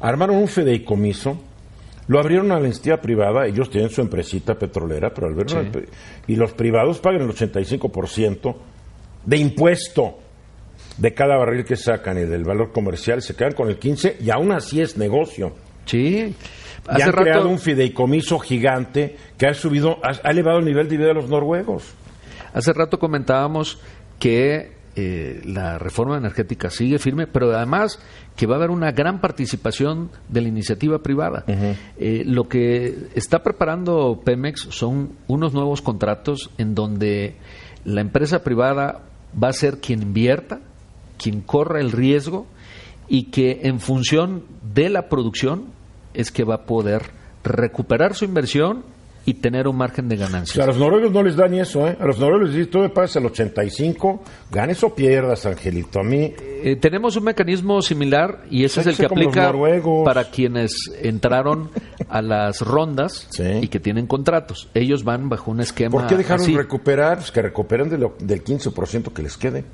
Armaron 0.00 0.36
un 0.36 0.48
fideicomiso, 0.48 1.38
lo 2.06 2.18
abrieron 2.20 2.52
a 2.52 2.60
la 2.60 2.66
entidad 2.66 3.00
privada, 3.00 3.46
ellos 3.46 3.70
tienen 3.70 3.90
su 3.90 4.00
empresita 4.02 4.54
petrolera, 4.54 5.12
pero 5.14 5.26
al 5.28 5.34
verlo 5.34 5.62
Sí. 5.62 5.78
y 6.26 6.36
los 6.36 6.52
privados 6.52 6.98
pagan 6.98 7.22
el 7.22 7.28
85% 7.30 8.56
de 9.24 9.36
impuesto 9.38 10.18
de 10.98 11.14
cada 11.14 11.36
barril 11.36 11.64
que 11.64 11.76
sacan 11.76 12.18
y 12.18 12.24
del 12.24 12.44
valor 12.44 12.72
comercial, 12.72 13.22
se 13.22 13.34
quedan 13.34 13.52
con 13.54 13.68
el 13.68 13.78
15 13.78 14.18
y 14.20 14.30
aún 14.30 14.52
así 14.52 14.80
es 14.80 14.96
negocio. 14.96 15.52
Sí. 15.86 16.34
Y 16.86 16.90
Hace 16.90 17.02
han 17.04 17.12
creado 17.12 17.40
rato, 17.44 17.48
un 17.48 17.58
fideicomiso 17.58 18.38
gigante 18.38 19.16
que 19.38 19.46
ha 19.46 19.54
subido, 19.54 19.98
ha, 20.04 20.12
ha 20.22 20.30
elevado 20.30 20.58
el 20.58 20.66
nivel 20.66 20.88
de 20.88 20.96
vida 20.98 21.08
de 21.08 21.14
los 21.14 21.28
noruegos. 21.30 21.94
hace 22.52 22.72
rato 22.74 22.98
comentábamos 22.98 23.80
que 24.18 24.73
eh, 24.96 25.42
la 25.44 25.78
reforma 25.78 26.16
energética 26.16 26.70
sigue 26.70 26.98
firme, 26.98 27.26
pero 27.26 27.52
además 27.52 27.98
que 28.36 28.46
va 28.46 28.54
a 28.54 28.58
haber 28.58 28.70
una 28.70 28.92
gran 28.92 29.20
participación 29.20 30.10
de 30.28 30.40
la 30.40 30.48
iniciativa 30.48 31.00
privada. 31.00 31.44
Eh, 31.98 32.22
lo 32.24 32.48
que 32.48 33.08
está 33.14 33.42
preparando 33.42 34.20
Pemex 34.24 34.68
son 34.70 35.10
unos 35.26 35.52
nuevos 35.52 35.82
contratos 35.82 36.50
en 36.58 36.74
donde 36.74 37.36
la 37.84 38.00
empresa 38.00 38.44
privada 38.44 39.02
va 39.42 39.48
a 39.48 39.52
ser 39.52 39.78
quien 39.78 40.02
invierta, 40.02 40.60
quien 41.18 41.40
corra 41.40 41.80
el 41.80 41.90
riesgo 41.90 42.46
y 43.08 43.24
que 43.24 43.62
en 43.64 43.80
función 43.80 44.44
de 44.74 44.90
la 44.90 45.08
producción 45.08 45.66
es 46.14 46.30
que 46.30 46.44
va 46.44 46.54
a 46.54 46.66
poder 46.66 47.10
recuperar 47.42 48.14
su 48.14 48.24
inversión 48.24 48.84
y 49.26 49.34
tener 49.34 49.66
un 49.68 49.76
margen 49.76 50.08
de 50.08 50.22
O 50.22 50.46
sea, 50.46 50.64
a 50.64 50.66
los 50.66 50.76
noruegos 50.78 51.10
no 51.12 51.22
les 51.22 51.34
da 51.36 51.48
ni 51.48 51.58
eso, 51.60 51.88
¿eh? 51.88 51.96
A 51.98 52.04
los 52.06 52.18
noruegos 52.18 52.48
les 52.48 52.56
dicen, 52.56 52.70
tú 52.70 52.78
me 52.80 52.88
pagas 52.90 53.16
el 53.16 53.26
85, 53.26 54.22
ganes 54.50 54.82
o 54.84 54.94
pierdas, 54.94 55.46
Angelito. 55.46 56.00
A 56.00 56.02
mí, 56.02 56.32
Eh, 56.62 56.76
tenemos 56.76 57.16
un 57.16 57.24
mecanismo 57.24 57.80
similar 57.82 58.44
y 58.50 58.64
ese 58.64 58.80
es 58.80 58.86
el 58.88 58.96
que 58.96 59.06
aplica 59.06 59.52
para 60.04 60.24
quienes 60.30 60.72
entraron 61.02 61.70
a 62.08 62.20
las 62.22 62.60
rondas 62.60 63.26
Sí. 63.30 63.44
y 63.62 63.68
que 63.68 63.80
tienen 63.80 64.06
contratos. 64.06 64.68
Ellos 64.74 65.04
van 65.04 65.28
bajo 65.28 65.50
un 65.50 65.60
esquema. 65.60 65.90
¿por 65.90 66.06
qué 66.06 66.16
dejaron 66.16 66.42
así. 66.42 66.56
recuperar? 66.56 67.18
Pues 67.18 67.30
que 67.30 67.42
recuperen 67.42 67.88
de 67.88 67.98
lo- 67.98 68.14
del 68.18 68.42
15% 68.44 69.12
que 69.12 69.22
les 69.22 69.36
quede. 69.36 69.64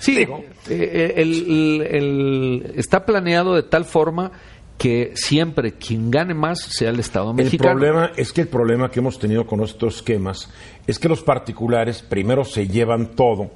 Sí, 0.00 0.26
eh, 0.70 1.14
el- 1.16 1.50
el- 1.50 1.82
el- 1.90 2.72
está 2.76 3.04
planeado 3.04 3.54
de 3.54 3.64
tal 3.64 3.84
forma 3.84 4.30
que 4.78 5.12
siempre 5.16 5.72
quien 5.72 6.10
gane 6.10 6.34
más 6.34 6.60
sea 6.60 6.90
el 6.90 7.00
Estado 7.00 7.30
El 7.30 7.36
mexicano. 7.36 7.72
problema 7.72 8.10
es 8.16 8.32
que 8.32 8.42
el 8.42 8.48
problema 8.48 8.90
que 8.90 9.00
hemos 9.00 9.18
tenido 9.18 9.44
con 9.46 9.60
estos 9.62 9.96
esquemas 9.96 10.48
es 10.86 10.98
que 10.98 11.08
los 11.08 11.22
particulares 11.22 12.02
primero 12.02 12.44
se 12.44 12.68
llevan 12.68 13.08
todo. 13.16 13.50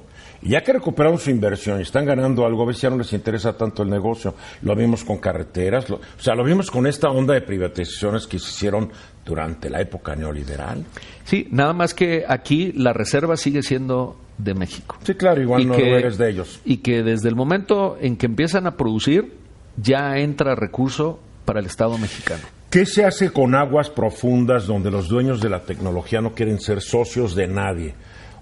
Ya 0.45 0.61
que 0.61 0.73
recuperaron 0.73 1.17
su 1.19 1.29
inversión 1.29 1.79
y 1.79 1.83
están 1.83 2.05
ganando 2.05 2.45
algo, 2.45 2.63
a 2.63 2.65
veces 2.65 2.81
ya 2.81 2.89
no 2.89 2.97
les 2.97 3.13
interesa 3.13 3.55
tanto 3.55 3.81
el 3.81 3.89
negocio. 3.89 4.35
Lo 4.61 4.75
vimos 4.75 5.05
con 5.05 5.17
carreteras, 5.19 5.89
lo- 5.89 5.95
o 5.95 6.01
sea, 6.21 6.35
lo 6.35 6.43
vimos 6.43 6.69
con 6.69 6.85
esta 6.85 7.09
onda 7.09 7.33
de 7.33 7.41
privatizaciones 7.41 8.27
que 8.27 8.37
se 8.39 8.49
hicieron 8.49 8.91
durante 9.25 9.69
la 9.69 9.79
época 9.79 10.17
neoliberal. 10.17 10.83
Sí, 11.23 11.47
nada 11.49 11.71
más 11.71 11.93
que 11.93 12.25
aquí 12.27 12.73
la 12.73 12.91
reserva 12.91 13.37
sigue 13.37 13.63
siendo 13.63 14.17
de 14.37 14.53
México. 14.53 14.97
Sí, 15.05 15.13
claro, 15.13 15.41
igual 15.41 15.61
Y 15.61 15.65
no 15.67 15.75
que- 15.77 15.95
eres 15.97 16.17
de 16.17 16.29
ellos. 16.31 16.59
Y 16.65 16.77
que 16.77 17.03
desde 17.03 17.29
el 17.29 17.35
momento 17.35 17.95
en 18.01 18.17
que 18.17 18.25
empiezan 18.25 18.67
a 18.67 18.75
producir, 18.75 19.41
ya 19.77 20.17
entra 20.17 20.55
recurso 20.55 21.19
para 21.45 21.59
el 21.59 21.65
Estado 21.65 21.97
mexicano. 21.97 22.43
¿Qué 22.69 22.85
se 22.85 23.05
hace 23.05 23.29
con 23.31 23.53
aguas 23.55 23.89
profundas 23.89 24.65
donde 24.65 24.89
los 24.89 25.07
dueños 25.07 25.41
de 25.41 25.49
la 25.49 25.61
tecnología 25.61 26.21
no 26.21 26.33
quieren 26.33 26.59
ser 26.59 26.81
socios 26.81 27.35
de 27.35 27.47
nadie? 27.47 27.93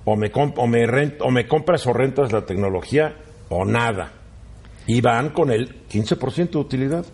O 0.06 0.16
me, 0.16 0.32
comp- 0.32 0.54
o 0.58 0.68
me, 0.68 0.84
rent- 0.88 1.18
o 1.20 1.30
me 1.32 1.48
compras 1.48 1.86
o 1.88 1.94
rentas 1.94 2.32
la 2.32 2.46
tecnología 2.46 3.16
o 3.50 3.66
nada. 3.66 4.14
Y 4.88 5.02
van 5.02 5.30
con 5.30 5.52
el 5.52 5.86
15% 5.88 6.50
de 6.52 6.58
utilidad. 6.58 7.06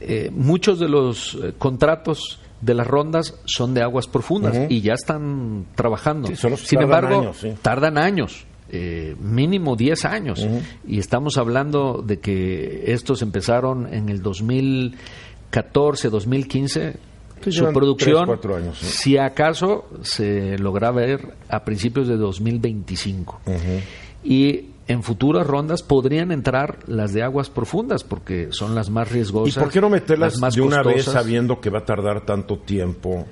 Eh, 0.00 0.30
muchos 0.32 0.78
de 0.78 0.88
los 0.88 1.34
eh, 1.42 1.54
contratos 1.58 2.40
de 2.60 2.74
las 2.74 2.86
rondas 2.86 3.34
son 3.46 3.74
de 3.74 3.82
aguas 3.82 4.06
profundas 4.06 4.56
y 4.68 4.80
ya 4.80 4.94
están 4.94 5.66
trabajando. 5.74 6.28
Sí, 6.28 6.36
Sin 6.36 6.46
tardan 6.50 6.82
embargo, 6.82 7.20
años, 7.20 7.36
sí. 7.38 7.54
tardan 7.62 7.98
años. 7.98 8.44
Eh, 8.70 9.14
mínimo 9.20 9.76
10 9.76 10.04
años 10.04 10.46
y 10.86 10.98
estamos 10.98 11.36
hablando 11.38 12.02
de 12.04 12.18
que 12.18 12.92
estos 12.92 13.22
empezaron 13.22 13.92
en 13.92 14.08
el 14.08 14.22
2014 14.22 16.10
2015 16.10 16.96
Sí, 17.44 17.52
su 17.52 17.70
producción 17.70 18.24
tres, 18.24 18.26
cuatro 18.26 18.56
años, 18.56 18.78
sí. 18.78 18.86
si 18.86 19.18
acaso 19.18 19.84
se 20.00 20.56
logra 20.58 20.90
ver 20.90 21.34
a 21.50 21.64
principios 21.64 22.08
de 22.08 22.16
2025 22.16 23.40
y 24.24 24.70
en 24.88 25.02
futuras 25.02 25.46
rondas 25.46 25.82
podrían 25.82 26.32
entrar 26.32 26.78
las 26.86 27.12
de 27.12 27.22
aguas 27.22 27.50
profundas 27.50 28.04
porque 28.04 28.48
son 28.50 28.74
las 28.74 28.88
más 28.88 29.10
¿Y 29.10 29.14
riesgosas. 29.14 29.62
por 29.62 29.72
qué 29.72 29.80
no 29.80 29.90
meterlas 29.90 30.34
las 30.34 30.40
más 30.40 30.54
de 30.54 30.62
una 30.62 30.82
vez 30.82 31.04
sabiendo 31.04 31.60
que 31.60 31.70
va 31.70 31.80
a 31.80 31.84
tardar 31.84 32.24
tanto 32.24 32.58
tiempo 32.58 33.26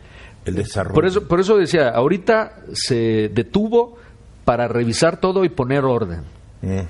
el 0.44 0.54
desarrollo? 0.54 0.94
Por 0.94 1.06
eso, 1.06 1.26
por 1.26 1.40
eso 1.40 1.56
decía, 1.56 1.88
ahorita 1.88 2.64
se 2.72 3.30
detuvo 3.32 3.96
para 4.44 4.68
revisar 4.68 5.18
todo 5.20 5.44
y 5.44 5.48
poner 5.48 5.84
orden. 5.84 6.22
Mm. 6.62 6.80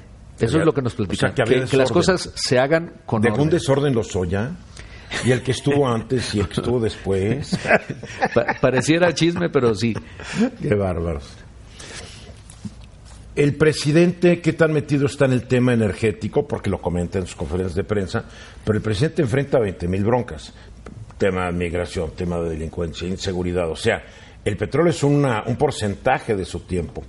Eso 0.40 0.58
es 0.58 0.64
lo 0.66 0.72
que 0.74 0.82
nos 0.82 0.94
O 0.94 0.96
platican. 0.96 1.34
sea, 1.36 1.44
que 1.66 1.76
las 1.76 1.92
cosas 1.92 2.30
se 2.34 2.58
hagan 2.58 2.92
con 3.06 3.24
un 3.24 3.32
orden. 3.32 3.50
desorden 3.50 3.94
los 3.94 4.14
Oya 4.16 4.50
y 5.24 5.30
el 5.30 5.42
que 5.42 5.52
estuvo 5.52 5.86
antes 5.92 6.34
y 6.34 6.40
el 6.40 6.48
que 6.48 6.54
estuvo 6.60 6.80
después. 6.80 7.56
Pa- 8.34 8.56
pareciera 8.60 9.14
chisme, 9.14 9.48
pero 9.48 9.74
sí. 9.74 9.94
Qué 10.60 10.74
bárbaros. 10.74 11.24
El 13.36 13.56
presidente, 13.56 14.40
¿qué 14.40 14.52
tan 14.52 14.72
metido 14.72 15.06
está 15.06 15.24
en 15.24 15.32
el 15.32 15.46
tema 15.48 15.72
energético? 15.72 16.46
Porque 16.46 16.70
lo 16.70 16.80
comenta 16.80 17.18
en 17.18 17.26
sus 17.26 17.34
conferencias 17.34 17.74
de 17.74 17.82
prensa, 17.84 18.24
pero 18.64 18.76
el 18.76 18.82
presidente 18.82 19.22
enfrenta 19.22 19.58
20 19.58 19.88
mil 19.88 20.04
broncas. 20.04 20.52
Tema 21.18 21.46
de 21.46 21.52
migración, 21.52 22.12
tema 22.16 22.38
de 22.40 22.50
delincuencia, 22.50 23.08
inseguridad. 23.08 23.68
O 23.70 23.76
sea, 23.76 24.04
el 24.44 24.56
petróleo 24.56 24.90
es 24.90 25.02
una- 25.02 25.42
un 25.46 25.56
porcentaje 25.56 26.36
de 26.36 26.44
su 26.44 26.60
tiempo. 26.60 27.02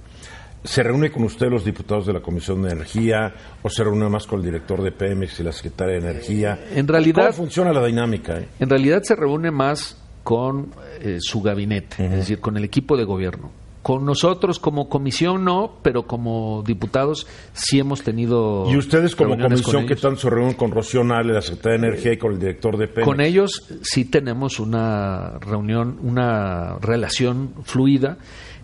¿Se 0.66 0.84
reúne 0.84 1.12
con 1.12 1.24
usted 1.24 1.48
los 1.50 1.64
diputados 1.64 2.06
de 2.08 2.14
la 2.14 2.20
Comisión 2.22 2.62
de 2.64 2.72
Energía 2.72 3.34
o 3.62 3.70
se 3.70 3.84
reúne 3.84 4.10
más 4.10 4.26
con 4.28 4.40
el 4.40 4.46
director 4.46 4.82
de 4.82 4.92
Pemex 4.92 5.40
y 5.40 5.44
la 5.44 5.52
secretaria 5.52 5.94
de 5.94 6.10
Energía? 6.10 6.60
En 6.74 6.88
realidad- 6.88 7.26
¿Cómo 7.28 7.34
funciona 7.34 7.72
la 7.72 7.86
dinámica? 7.86 8.40
eh? 8.40 8.48
En 8.60 8.70
realidad 8.70 9.02
se 9.04 9.16
reúne 9.16 9.52
más 9.52 10.02
con 10.24 10.72
eh, 11.02 11.18
su 11.22 11.42
gabinete, 11.42 12.04
es 12.06 12.12
decir, 12.12 12.40
con 12.40 12.58
el 12.58 12.64
equipo 12.64 12.98
de 12.98 13.04
gobierno. 13.04 13.52
Con 13.84 14.04
nosotros 14.04 14.58
como 14.58 14.90
comisión 14.90 15.46
no, 15.46 15.74
pero 15.84 16.08
como 16.08 16.64
diputados 16.66 17.28
sí 17.54 17.78
hemos 17.78 18.02
tenido. 18.02 18.66
¿Y 18.68 18.78
ustedes 18.78 19.16
como 19.16 19.38
comisión 19.38 19.86
qué 19.86 19.96
tal 19.96 20.18
se 20.18 20.28
reúnen 20.28 20.56
con 20.56 20.72
Rocío 20.72 21.04
Nale, 21.04 21.32
la 21.34 21.42
secretaria 21.44 21.78
de 21.80 21.88
Energía 21.90 22.14
y 22.14 22.18
con 22.18 22.32
el 22.34 22.40
director 22.40 22.78
de 22.78 22.88
Pemex? 22.88 23.06
Con 23.08 23.22
ellos 23.22 23.68
sí 23.84 24.06
tenemos 24.06 24.60
una 24.60 25.38
reunión, 25.40 26.00
una 26.02 26.80
relación 26.82 27.54
fluida. 27.64 28.18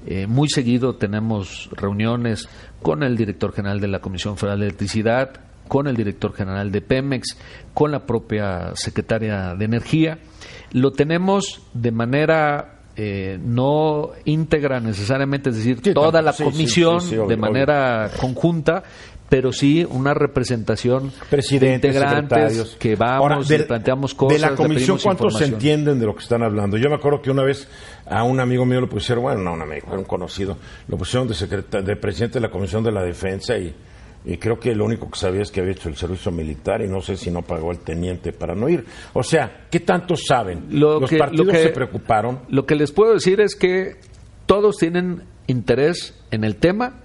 Eh, 0.06 0.26
muy 0.28 0.50
seguido 0.50 0.96
tenemos 0.96 1.70
reuniones 1.74 2.48
con 2.82 3.04
el 3.04 3.16
director 3.16 3.54
general 3.54 3.80
de 3.80 3.88
la 3.88 4.00
Comisión 4.00 4.38
Federal 4.38 4.60
de 4.60 4.66
Electricidad, 4.68 5.32
con 5.68 5.88
el 5.88 5.96
director 5.96 6.34
general 6.34 6.72
de 6.72 6.82
Pemex, 6.82 7.38
con 7.74 7.92
la 7.92 8.06
propia 8.06 8.72
secretaria 8.76 9.54
de 9.56 9.66
Energía. 9.66 10.20
Lo 10.72 10.92
tenemos 10.92 11.62
de 11.74 11.92
manera 11.92 12.80
eh, 12.98 13.40
no 13.42 14.10
íntegra 14.26 14.80
necesariamente, 14.82 15.50
es 15.52 15.56
decir, 15.58 15.80
Sí, 15.82 15.94
toda 15.94 16.22
la 16.22 16.34
sí, 16.34 16.44
comisión 16.44 17.00
sí, 17.00 17.10
sí, 17.10 17.16
obvio, 17.16 17.28
de 17.28 17.36
obvio. 17.36 17.38
manera 17.38 18.12
conjunta, 18.20 18.84
pero 19.32 19.54
sí 19.54 19.88
una 19.90 20.14
representación 20.14 21.10
de 21.32 21.74
integrantes 21.74 22.38
secretarios. 22.38 22.76
que 22.78 22.98
vamos 22.98 23.32
Ahora, 23.32 23.40
y 23.42 23.48
de- 23.48 23.64
planteamos 23.64 24.14
cosas. 24.14 24.42
De 24.42 24.46
la 24.46 24.56
comisión, 24.58 24.98
¿cuántos 25.02 25.38
se 25.38 25.46
entienden 25.46 26.02
de 26.02 26.06
lo 26.06 26.14
que 26.14 26.22
están 26.24 26.44
hablando? 26.44 26.76
Yo 26.76 26.90
me 26.90 26.96
acuerdo 26.98 27.22
que 27.22 27.32
una 27.32 27.44
vez 27.44 27.66
a 28.06 28.24
un 28.24 28.42
amigo 28.42 28.66
mío 28.66 28.82
lo 28.82 28.90
pusieron, 28.90 29.24
bueno, 29.24 29.42
no 29.42 29.54
un 29.54 29.62
amigo, 29.62 29.88
era 29.88 30.00
un 30.00 30.04
conocido, 30.04 30.58
lo 30.90 30.98
pusieron 30.98 31.30
de, 31.30 31.36
secreta- 31.36 31.82
de 31.82 31.96
presidente 31.96 32.40
de 32.40 32.42
la 32.42 32.52
Comisión 32.52 32.84
de 32.84 32.92
la 32.92 33.04
Defensa 33.04 33.58
y, 33.58 33.74
y 34.26 34.36
creo 34.36 34.60
que 34.60 34.76
lo 34.76 34.84
único 34.84 35.10
que 35.10 35.18
sabía 35.18 35.44
es 35.44 35.50
que 35.50 35.62
había 35.62 35.72
hecho 35.72 35.88
el 35.88 35.96
servicio 35.96 36.30
militar 36.34 36.82
y 36.82 36.90
no 36.90 37.00
sé 37.00 37.16
si 37.16 37.32
no 37.32 37.42
pagó 37.42 37.72
el 37.72 37.80
teniente 37.80 38.34
para 38.34 38.54
no 38.54 38.68
ir. 38.68 38.84
O 39.14 39.24
sea, 39.24 39.62
¿qué 39.72 39.80
tanto 39.80 40.18
saben? 40.18 40.66
Lo 40.72 41.00
Los 41.00 41.10
que- 41.10 41.18
partidos 41.18 41.46
lo 41.48 41.54
que- 41.54 41.64
se 41.64 41.70
preocuparon. 41.70 42.40
Lo 42.50 42.66
que 42.66 42.76
les 42.76 42.92
puedo 42.92 43.14
decir 43.14 43.40
es 43.40 43.56
que 43.56 43.96
todos 44.46 44.76
tienen 44.76 45.24
interés 45.48 46.16
en 46.32 46.44
el 46.44 46.58
tema 46.58 46.98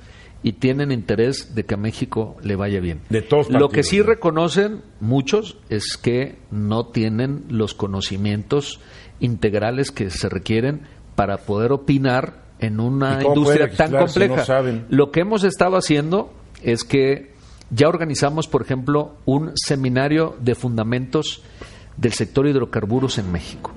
y 0.43 0.53
tienen 0.53 0.93
interés 0.93 1.55
de 1.55 1.65
que 1.65 1.75
a 1.75 1.79
México 1.79 2.37
le 2.43 2.57
vaya 2.57 2.81
bien. 2.81 3.01
De 3.09 3.23
todos 3.23 3.51
Lo 3.51 3.69
que 3.69 3.83
sí 3.83 3.99
¿no? 3.99 4.05
reconocen 4.05 4.83
muchos 5.01 5.59
es 5.69 5.97
que 5.97 6.37
no 6.51 6.87
tienen 6.87 7.45
los 7.49 7.75
conocimientos 7.75 8.81
integrales 9.19 9.91
que 9.91 10.11
se 10.11 10.29
requieren 10.29 10.83
para 11.15 11.39
poder 11.39 11.73
opinar 11.73 12.45
en 12.59 12.81
una 12.81 13.21
¿Y 13.21 13.25
cómo 13.25 13.37
industria 13.37 13.71
tan 13.73 13.93
legislar 13.93 14.09
si 14.09 14.19
no 14.21 14.27
compleja. 14.27 14.45
saben? 14.45 14.87
Lo 14.89 15.11
que 15.11 15.21
hemos 15.21 15.45
estado 15.45 15.77
haciendo 15.77 16.33
es 16.63 16.85
que 16.85 17.33
ya 17.71 17.89
organizamos, 17.89 18.47
por 18.47 18.63
ejemplo, 18.63 19.17
un 19.25 19.53
seminario 19.57 20.37
de 20.41 20.55
fundamentos 20.55 21.43
del 21.97 22.13
sector 22.13 22.47
hidrocarburos 22.47 23.19
en 23.19 23.33
México. 23.33 23.73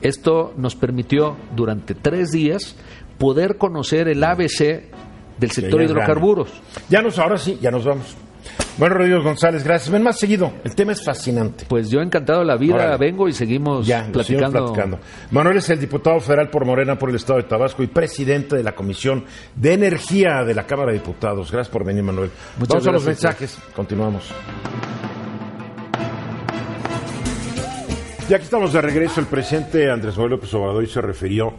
Esto 0.00 0.54
nos 0.56 0.76
permitió 0.76 1.36
durante 1.54 1.94
tres 1.94 2.30
días 2.30 2.76
poder 3.18 3.56
conocer 3.56 4.08
el 4.08 4.22
ABC 4.22 4.84
del 5.38 5.50
sector 5.50 5.80
ya 5.80 5.86
hidrocarburos. 5.86 6.48
Ya 6.88 7.02
nos, 7.02 7.18
ahora 7.18 7.36
sí, 7.38 7.58
ya 7.60 7.70
nos 7.70 7.84
vamos. 7.84 8.16
Bueno, 8.76 8.96
Rodrigo 8.96 9.22
González, 9.22 9.64
gracias. 9.64 9.90
Ven 9.90 10.02
más 10.02 10.18
seguido. 10.18 10.52
El 10.64 10.74
tema 10.74 10.92
es 10.92 11.02
fascinante. 11.02 11.64
Pues 11.66 11.88
yo 11.90 12.00
encantado 12.02 12.40
de 12.40 12.44
la 12.44 12.56
vida 12.56 12.74
Órale. 12.74 12.96
vengo 12.98 13.26
y 13.28 13.32
seguimos 13.32 13.86
Ya, 13.86 14.06
platicando. 14.12 14.64
platicando. 14.66 14.98
Manuel 15.30 15.56
es 15.58 15.70
el 15.70 15.80
diputado 15.80 16.20
federal 16.20 16.50
por 16.50 16.64
Morena 16.66 16.98
por 16.98 17.08
el 17.08 17.16
Estado 17.16 17.38
de 17.38 17.44
Tabasco 17.44 17.82
y 17.82 17.86
presidente 17.86 18.56
de 18.56 18.62
la 18.62 18.72
Comisión 18.74 19.24
de 19.54 19.72
Energía 19.72 20.44
de 20.44 20.54
la 20.54 20.66
Cámara 20.66 20.92
de 20.92 20.98
Diputados. 20.98 21.50
Gracias 21.50 21.72
por 21.72 21.84
venir, 21.84 22.02
Manuel. 22.02 22.30
Muchas 22.58 22.68
Vamos 22.84 22.86
a 22.88 22.92
los 22.92 23.04
gracias. 23.04 23.24
mensajes. 23.40 23.58
Continuamos. 23.74 24.30
Ya 28.28 28.38
que 28.38 28.44
estamos 28.44 28.72
de 28.72 28.80
regreso, 28.80 29.20
el 29.20 29.26
presidente 29.26 29.90
Andrés 29.90 30.14
Manuel 30.16 30.32
López 30.32 30.52
Obrador 30.54 30.86
se 30.86 31.00
refirió, 31.02 31.54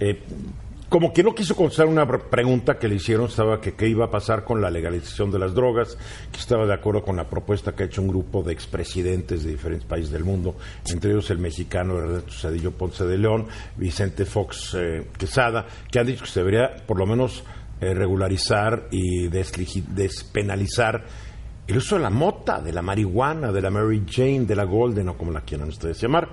eh, 0.00 0.20
como 0.88 1.12
que 1.12 1.22
no 1.22 1.34
quiso 1.34 1.54
contestar 1.54 1.86
una 1.86 2.06
pre- 2.06 2.18
pregunta 2.18 2.78
que 2.78 2.88
le 2.88 2.94
hicieron, 2.94 3.26
estaba 3.26 3.60
que 3.60 3.74
qué 3.74 3.86
iba 3.88 4.06
a 4.06 4.10
pasar 4.10 4.44
con 4.44 4.60
la 4.60 4.70
legalización 4.70 5.30
de 5.30 5.38
las 5.38 5.54
drogas, 5.54 5.98
que 6.32 6.38
estaba 6.38 6.64
de 6.66 6.72
acuerdo 6.74 7.02
con 7.02 7.16
la 7.16 7.28
propuesta 7.28 7.74
que 7.74 7.82
ha 7.82 7.86
hecho 7.86 8.00
un 8.00 8.08
grupo 8.08 8.42
de 8.42 8.52
expresidentes 8.52 9.44
de 9.44 9.50
diferentes 9.50 9.86
países 9.86 10.10
del 10.10 10.24
mundo, 10.24 10.56
entre 10.90 11.10
ellos 11.10 11.28
el 11.30 11.38
mexicano 11.38 11.98
Ernesto 11.98 12.32
Cedillo 12.32 12.72
Ponce 12.72 13.04
de 13.04 13.18
León, 13.18 13.46
Vicente 13.76 14.24
Fox 14.24 14.74
eh, 14.78 15.06
Quesada, 15.18 15.66
que 15.90 15.98
han 15.98 16.06
dicho 16.06 16.24
que 16.24 16.30
se 16.30 16.40
debería 16.40 16.76
por 16.86 16.98
lo 16.98 17.06
menos 17.06 17.44
eh, 17.80 17.92
regularizar 17.94 18.88
y 18.90 19.28
despenalizar 19.28 21.04
el 21.66 21.76
uso 21.76 21.96
de 21.96 22.02
la 22.02 22.10
mota, 22.10 22.60
de 22.62 22.72
la 22.72 22.80
marihuana, 22.80 23.52
de 23.52 23.60
la 23.60 23.70
Mary 23.70 24.02
Jane, 24.08 24.46
de 24.46 24.56
la 24.56 24.64
Golden, 24.64 25.10
o 25.10 25.18
como 25.18 25.32
la 25.32 25.42
quieran 25.42 25.68
ustedes 25.68 26.00
llamar. 26.00 26.30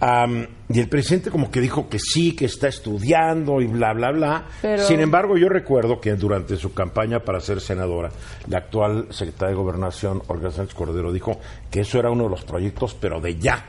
Am, 0.00 0.46
y 0.68 0.78
el 0.78 0.88
presidente 0.88 1.28
como 1.30 1.50
que 1.50 1.60
dijo 1.60 1.88
que 1.88 1.98
sí, 1.98 2.36
que 2.36 2.44
está 2.44 2.68
estudiando 2.68 3.60
y 3.60 3.66
bla, 3.66 3.92
bla, 3.94 4.12
bla. 4.12 4.44
Pero- 4.62 4.84
Sin 4.84 5.00
embargo, 5.00 5.36
yo 5.36 5.48
recuerdo 5.48 6.00
que 6.00 6.14
durante 6.14 6.56
su 6.56 6.72
campaña 6.72 7.20
para 7.20 7.40
ser 7.40 7.60
senadora, 7.60 8.10
la 8.46 8.58
actual 8.58 9.06
secretaria 9.10 9.56
de 9.56 9.60
Gobernación, 9.60 10.22
Olga 10.28 10.50
Sánchez 10.52 10.74
Cordero, 10.74 11.12
dijo 11.12 11.40
que 11.70 11.80
eso 11.80 11.98
era 11.98 12.10
uno 12.10 12.24
de 12.24 12.30
los 12.30 12.44
proyectos, 12.44 12.94
pero 13.00 13.20
de 13.20 13.36
ya. 13.38 13.64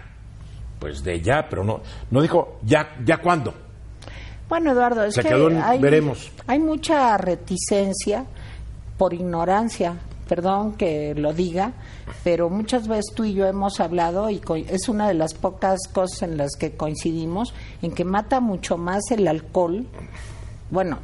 Pues 0.79 1.03
de 1.03 1.19
ya, 1.19 1.47
pero 1.49 1.63
no, 1.63 1.81
no 2.11 2.21
dijo 2.21 2.59
ya, 2.63 2.95
ya 3.03 3.17
cuándo. 3.17 3.53
Bueno, 4.47 4.71
Eduardo, 4.71 5.03
es 5.05 5.15
Se 5.15 5.21
que 5.23 5.29
quedó 5.29 5.49
en 5.49 5.57
hay, 5.61 5.79
veremos. 5.79 6.31
hay 6.47 6.59
mucha 6.59 7.17
reticencia 7.17 8.25
por 8.97 9.13
ignorancia, 9.13 9.95
perdón 10.29 10.73
que 10.73 11.15
lo 11.15 11.33
diga, 11.33 11.73
pero 12.23 12.49
muchas 12.51 12.87
veces 12.87 13.05
tú 13.15 13.25
y 13.25 13.33
yo 13.33 13.47
hemos 13.47 13.79
hablado 13.79 14.29
y 14.29 14.39
es 14.69 14.87
una 14.87 15.07
de 15.07 15.15
las 15.15 15.33
pocas 15.33 15.79
cosas 15.91 16.21
en 16.21 16.37
las 16.37 16.51
que 16.57 16.73
coincidimos, 16.73 17.53
en 17.81 17.91
que 17.91 18.05
mata 18.05 18.39
mucho 18.39 18.77
más 18.77 19.01
el 19.09 19.27
alcohol, 19.27 19.87
bueno, 20.69 20.99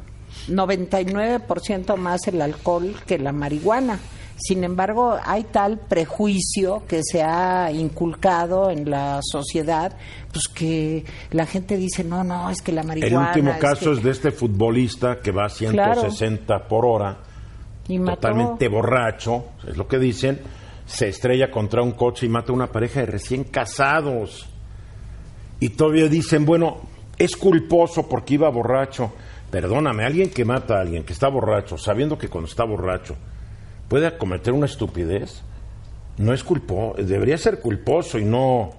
99% 0.48 1.96
más 1.96 2.28
el 2.28 2.40
alcohol 2.40 2.94
que 3.06 3.18
la 3.18 3.32
marihuana. 3.32 3.98
Sin 4.38 4.64
embargo, 4.64 5.16
hay 5.24 5.44
tal 5.44 5.78
prejuicio 5.78 6.82
que 6.86 7.00
se 7.02 7.22
ha 7.22 7.72
inculcado 7.72 8.70
en 8.70 8.88
la 8.90 9.20
sociedad, 9.22 9.96
pues 10.30 10.46
que 10.46 11.04
la 11.30 11.46
gente 11.46 11.78
dice, 11.78 12.04
no, 12.04 12.22
no, 12.22 12.50
es 12.50 12.60
que 12.60 12.70
la 12.70 12.82
El 12.82 12.86
marihuana... 12.86 13.28
último 13.28 13.50
es 13.52 13.56
caso 13.56 13.86
que-". 13.86 13.96
es 13.96 14.02
de 14.04 14.10
este 14.10 14.30
futbolista 14.30 15.20
que 15.20 15.32
va 15.32 15.46
a 15.46 15.48
160 15.48 16.68
por 16.68 16.84
hora, 16.84 17.16
Totalmente 17.86 18.68
borracho, 18.68 19.44
es 19.66 19.76
lo 19.76 19.86
que 19.86 19.98
dicen, 19.98 20.40
se 20.84 21.08
estrella 21.08 21.50
contra 21.50 21.82
un 21.82 21.92
coche 21.92 22.26
y 22.26 22.28
mata 22.28 22.52
a 22.52 22.54
una 22.54 22.66
pareja 22.66 23.00
de 23.00 23.06
recién 23.06 23.44
casados. 23.44 24.46
Y 25.60 25.70
todavía 25.70 26.08
dicen, 26.08 26.44
bueno, 26.44 26.82
es 27.18 27.36
culposo 27.36 28.08
porque 28.08 28.34
iba 28.34 28.48
borracho. 28.50 29.12
Perdóname, 29.50 30.04
alguien 30.04 30.30
que 30.30 30.44
mata 30.44 30.76
a 30.76 30.80
alguien 30.80 31.04
que 31.04 31.12
está 31.12 31.28
borracho, 31.28 31.78
sabiendo 31.78 32.18
que 32.18 32.28
cuando 32.28 32.48
está 32.48 32.64
borracho 32.64 33.16
puede 33.88 34.16
cometer 34.18 34.52
una 34.52 34.66
estupidez, 34.66 35.42
no 36.18 36.32
es 36.32 36.42
culposo, 36.42 37.02
debería 37.02 37.38
ser 37.38 37.60
culposo 37.60 38.18
y 38.18 38.24
no, 38.24 38.70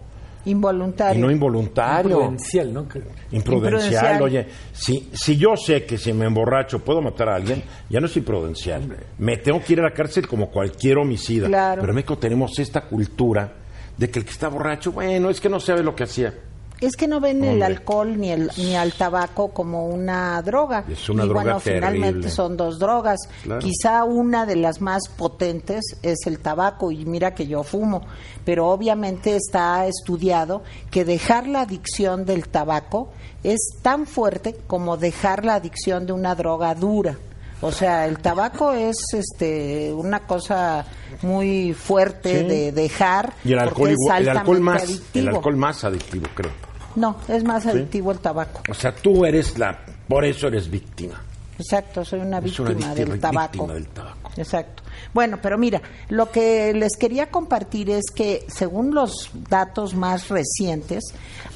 y 0.47 0.51
Involuntario. 0.51 1.21
no 1.21 1.31
involuntario. 1.31 2.17
Prudencial, 2.19 2.73
¿no? 2.73 2.81
Imprudencial, 2.81 3.27
Imprudencial. 3.31 4.21
oye, 4.21 4.47
si, 4.73 5.09
si 5.13 5.37
yo 5.37 5.55
sé 5.57 5.85
que 5.85 5.97
si 5.97 6.13
me 6.13 6.25
emborracho 6.25 6.79
puedo 6.79 7.01
matar 7.01 7.29
a 7.29 7.35
alguien, 7.35 7.63
ya 7.89 7.99
no 7.99 8.05
es 8.05 8.15
imprudencial. 8.17 8.97
Me 9.17 9.37
tengo 9.37 9.61
que 9.61 9.73
ir 9.73 9.79
a 9.79 9.83
la 9.83 9.91
cárcel 9.91 10.27
como 10.27 10.49
cualquier 10.49 10.97
homicida. 10.97 11.47
Claro. 11.47 11.81
Pero 11.81 11.91
en 11.91 11.95
México 11.95 12.17
tenemos 12.17 12.57
esta 12.59 12.81
cultura 12.81 13.53
de 13.97 14.09
que 14.09 14.19
el 14.19 14.25
que 14.25 14.31
está 14.31 14.47
borracho, 14.47 14.91
bueno, 14.91 15.29
es 15.29 15.41
que 15.41 15.49
no 15.49 15.59
sabe 15.59 15.83
lo 15.83 15.95
que 15.95 16.03
hacía. 16.03 16.33
Es 16.79 16.95
que 16.95 17.07
no 17.07 17.19
ven 17.19 17.43
el 17.43 17.63
alcohol 17.63 18.19
ni 18.19 18.29
el 18.31 18.51
ni 18.57 18.75
al 18.75 18.93
tabaco 18.93 19.49
como 19.49 19.87
una 19.87 20.39
droga. 20.43 20.83
Es 20.87 21.09
una 21.09 21.25
y 21.25 21.27
droga 21.27 21.43
bueno, 21.43 21.59
finalmente 21.59 22.29
son 22.29 22.55
dos 22.55 22.77
drogas. 22.77 23.17
Claro. 23.43 23.61
Quizá 23.61 24.03
una 24.03 24.45
de 24.45 24.57
las 24.57 24.79
más 24.79 25.09
potentes 25.09 25.97
es 26.03 26.19
el 26.27 26.37
tabaco 26.39 26.91
y 26.91 27.03
mira 27.05 27.33
que 27.33 27.47
yo 27.47 27.63
fumo, 27.63 28.01
pero 28.45 28.67
obviamente 28.67 29.35
está 29.35 29.87
estudiado 29.87 30.61
que 30.91 31.03
dejar 31.03 31.47
la 31.47 31.61
adicción 31.61 32.25
del 32.25 32.47
tabaco 32.47 33.09
es 33.43 33.59
tan 33.81 34.05
fuerte 34.05 34.55
como 34.67 34.97
dejar 34.97 35.45
la 35.45 35.55
adicción 35.55 36.05
de 36.05 36.13
una 36.13 36.35
droga 36.35 36.75
dura. 36.75 37.17
O 37.61 37.71
sea, 37.71 38.05
el 38.05 38.19
tabaco 38.19 38.71
es 38.71 38.97
este 39.13 39.91
una 39.91 40.19
cosa 40.27 40.85
muy 41.23 41.73
fuerte 41.73 42.41
Sí. 42.41 42.47
de 42.47 42.71
dejar 42.71 43.33
Y 43.43 43.53
el 43.53 43.57
alcohol, 43.59 43.75
porque 43.77 43.93
es 43.93 43.97
igual- 44.05 44.21
el 44.21 44.29
alcohol 44.37 44.59
más, 44.59 44.83
adictivo. 44.83 45.27
el 45.29 45.35
alcohol 45.35 45.55
más 45.57 45.83
adictivo, 45.83 46.27
creo. 46.35 46.51
No, 46.97 47.15
es 47.27 47.43
más 47.43 47.65
adictivo 47.67 48.11
el 48.11 48.19
tabaco. 48.19 48.61
O 48.69 48.73
sea, 48.73 48.93
tú 48.93 49.23
eres 49.25 49.57
la, 49.57 49.79
por 50.07 50.25
eso 50.25 50.47
eres 50.47 50.69
víctima. 50.69 51.21
Exacto, 51.59 52.03
soy 52.05 52.19
una 52.19 52.39
víctima, 52.39 52.69
una 52.69 52.77
víctima- 52.93 52.95
del 52.95 53.19
tabaco. 53.19 53.51
víctima 53.53 53.73
del 53.73 53.87
tabaco. 53.87 54.31
Exacto. 54.37 54.83
Bueno, 55.13 55.39
pero 55.41 55.57
mira, 55.57 55.81
lo 56.09 56.29
que 56.31 56.71
les 56.73 56.95
quería 56.97 57.31
compartir 57.31 57.89
es 57.89 58.11
que 58.13 58.45
según 58.47 58.93
los 58.93 59.31
datos 59.49 59.95
más 59.95 60.27
recientes, 60.29 61.03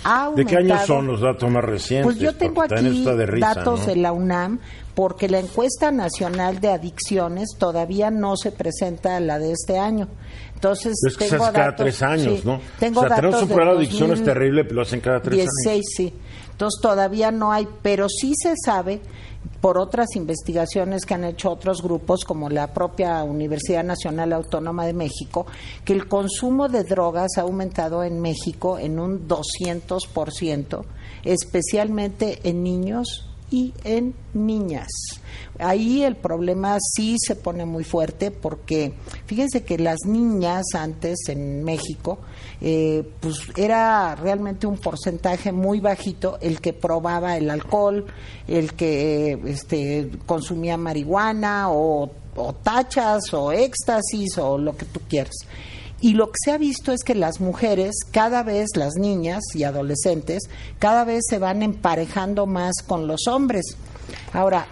ha 0.03 0.31
¿De 0.35 0.45
qué 0.45 0.55
años 0.57 0.71
aumentado- 0.79 0.87
son 0.87 1.07
los 1.07 1.21
datos 1.21 1.51
más 1.51 1.63
recientes? 1.63 2.05
Pues 2.05 2.17
yo 2.19 2.33
tengo 2.35 2.55
Porque 2.55 2.75
aquí 2.75 2.87
risa, 3.25 3.53
datos 3.55 3.81
¿no? 3.81 3.85
de 3.85 3.95
la 3.97 4.11
UNAM 4.11 4.59
porque 5.01 5.27
la 5.27 5.39
encuesta 5.39 5.89
nacional 5.89 6.61
de 6.61 6.69
adicciones 6.69 7.55
todavía 7.57 8.11
no 8.11 8.37
se 8.37 8.51
presenta 8.51 9.19
la 9.19 9.39
de 9.39 9.51
este 9.53 9.79
año. 9.79 10.07
Entonces, 10.53 10.93
es 11.07 11.17
que 11.17 11.23
se 11.23 11.31
tengo 11.31 11.45
hace 11.45 11.53
cada 11.53 11.65
datos- 11.71 11.83
tres 11.85 12.03
años, 12.03 12.35
sí, 12.39 12.41
¿no? 12.45 12.61
Tengo 12.79 13.01
o 13.01 13.07
sea, 13.07 13.15
tenemos 13.15 13.31
datos 13.33 13.41
un 13.41 13.47
del 13.47 13.55
programa 13.55 13.71
de 13.71 13.77
adicciones 13.87 14.19
2000, 14.19 14.25
terrible, 14.25 14.63
pero 14.63 14.75
lo 14.75 14.81
hacen 14.83 14.99
cada 15.01 15.19
tres 15.19 15.37
16, 15.37 15.67
años. 15.73 15.85
sí. 15.97 16.13
Entonces 16.51 16.79
todavía 16.83 17.31
no 17.31 17.51
hay, 17.51 17.67
pero 17.81 18.07
sí 18.09 18.33
se 18.39 18.53
sabe 18.63 19.01
por 19.59 19.79
otras 19.79 20.15
investigaciones 20.15 21.03
que 21.03 21.15
han 21.15 21.23
hecho 21.23 21.49
otros 21.49 21.81
grupos, 21.81 22.23
como 22.23 22.47
la 22.51 22.71
propia 22.71 23.23
Universidad 23.23 23.83
Nacional 23.83 24.33
Autónoma 24.33 24.85
de 24.85 24.93
México, 24.93 25.47
que 25.83 25.93
el 25.93 26.07
consumo 26.07 26.69
de 26.69 26.83
drogas 26.83 27.31
ha 27.39 27.41
aumentado 27.41 28.03
en 28.03 28.19
México 28.21 28.77
en 28.77 28.99
un 28.99 29.27
200%, 29.27 30.85
especialmente 31.23 32.39
en 32.43 32.61
niños 32.61 33.27
y 33.51 33.73
en 33.83 34.15
niñas. 34.33 34.87
Ahí 35.59 36.03
el 36.03 36.15
problema 36.15 36.77
sí 36.79 37.17
se 37.19 37.35
pone 37.35 37.65
muy 37.65 37.83
fuerte 37.83 38.31
porque 38.31 38.93
fíjense 39.25 39.63
que 39.63 39.77
las 39.77 39.99
niñas 40.05 40.63
antes 40.73 41.19
en 41.27 41.63
México 41.63 42.19
eh, 42.61 43.03
pues 43.19 43.41
era 43.57 44.15
realmente 44.15 44.65
un 44.65 44.77
porcentaje 44.77 45.51
muy 45.51 45.81
bajito 45.81 46.39
el 46.41 46.61
que 46.61 46.73
probaba 46.73 47.37
el 47.37 47.49
alcohol, 47.49 48.05
el 48.47 48.73
que 48.73 49.39
este, 49.45 50.09
consumía 50.25 50.77
marihuana 50.77 51.69
o, 51.69 52.09
o 52.35 52.53
tachas 52.53 53.33
o 53.33 53.51
éxtasis 53.51 54.37
o 54.37 54.57
lo 54.57 54.75
que 54.75 54.85
tú 54.85 55.01
quieras. 55.09 55.35
Y 56.01 56.13
lo 56.15 56.27
que 56.31 56.37
se 56.43 56.51
ha 56.51 56.57
visto 56.57 56.91
es 56.91 57.03
que 57.03 57.13
las 57.13 57.39
mujeres, 57.39 57.93
cada 58.11 58.41
vez 58.41 58.69
las 58.75 58.95
niñas 58.95 59.43
y 59.53 59.63
adolescentes, 59.63 60.49
cada 60.79 61.03
vez 61.05 61.21
se 61.29 61.37
van 61.37 61.61
emparejando 61.61 62.47
más 62.47 62.73
con 62.87 63.05
los 63.05 63.27
hombres. 63.27 63.77
Ahora, 64.33 64.65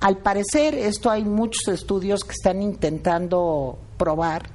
al 0.00 0.18
parecer, 0.18 0.74
esto 0.74 1.10
hay 1.10 1.24
muchos 1.24 1.68
estudios 1.68 2.24
que 2.24 2.32
están 2.32 2.60
intentando 2.60 3.78
probar. 3.96 4.50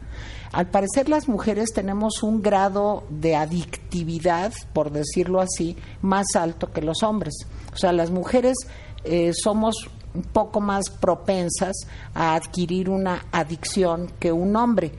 Al 0.51 0.67
parecer 0.67 1.09
las 1.09 1.27
mujeres 1.27 1.71
tenemos 1.73 2.21
un 2.23 2.41
grado 2.41 3.03
de 3.09 3.35
adictividad, 3.35 4.53
por 4.73 4.91
decirlo 4.91 5.41
así, 5.41 5.75
más 6.01 6.35
alto 6.35 6.71
que 6.71 6.81
los 6.81 7.01
hombres. 7.03 7.33
O 7.73 7.77
sea, 7.77 7.93
las 7.93 8.11
mujeres 8.11 8.55
eh, 9.03 9.31
somos 9.33 9.89
un 10.13 10.23
poco 10.23 10.59
más 10.59 10.89
propensas 10.89 11.75
a 12.13 12.35
adquirir 12.35 12.89
una 12.89 13.25
adicción 13.31 14.11
que 14.19 14.31
un 14.31 14.55
hombre. 14.55 14.91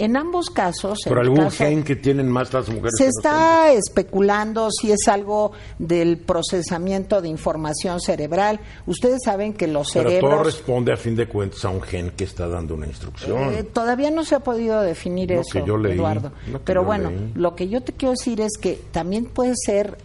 En 0.00 0.16
ambos 0.16 0.48
casos, 0.48 1.00
Por 1.06 1.18
algún 1.18 1.40
caso- 1.40 1.58
gen 1.58 1.82
que 1.84 1.94
tienen 1.94 2.26
más 2.28 2.52
las 2.54 2.68
mujeres. 2.68 2.92
se 2.96 3.04
hombres. 3.04 3.16
está 3.18 3.72
especulando 3.72 4.70
si 4.70 4.90
es 4.92 5.06
algo 5.08 5.52
del 5.78 6.16
procesamiento 6.18 7.20
de 7.20 7.28
información 7.28 8.00
cerebral. 8.00 8.60
Ustedes 8.86 9.18
saben 9.24 9.52
que 9.52 9.66
los 9.66 9.92
Pero 9.92 10.04
todo 10.08 10.10
cerebros 10.20 10.46
responde 10.46 10.92
a 10.92 10.96
fin 10.96 11.14
de 11.16 11.28
cuentas 11.28 11.64
a 11.64 11.68
un 11.68 11.82
gen 11.82 12.10
que 12.16 12.24
está 12.24 12.48
dando 12.48 12.74
una 12.74 12.86
instrucción. 12.86 13.52
eh, 13.52 13.62
todavía 13.62 14.10
no 14.10 14.24
se 14.24 14.34
ha 14.36 14.40
podido 14.40 14.80
definir 14.80 15.30
Lo 15.32 15.40
eso, 15.42 15.52
que 15.60 15.64
yo 15.66 15.76
leí, 15.76 15.92
Eduardo. 15.92 16.32
Pero 16.64 16.82
bueno, 16.82 17.10
leí. 17.10 17.32
lo 17.34 17.54
que 17.54 17.68
yo 17.68 17.82
te 17.82 17.92
quiero 17.92 18.12
decir 18.12 18.40
es 18.40 18.52
que 18.60 18.80
también 18.92 19.26
puede 19.26 19.52
ser 19.54 19.98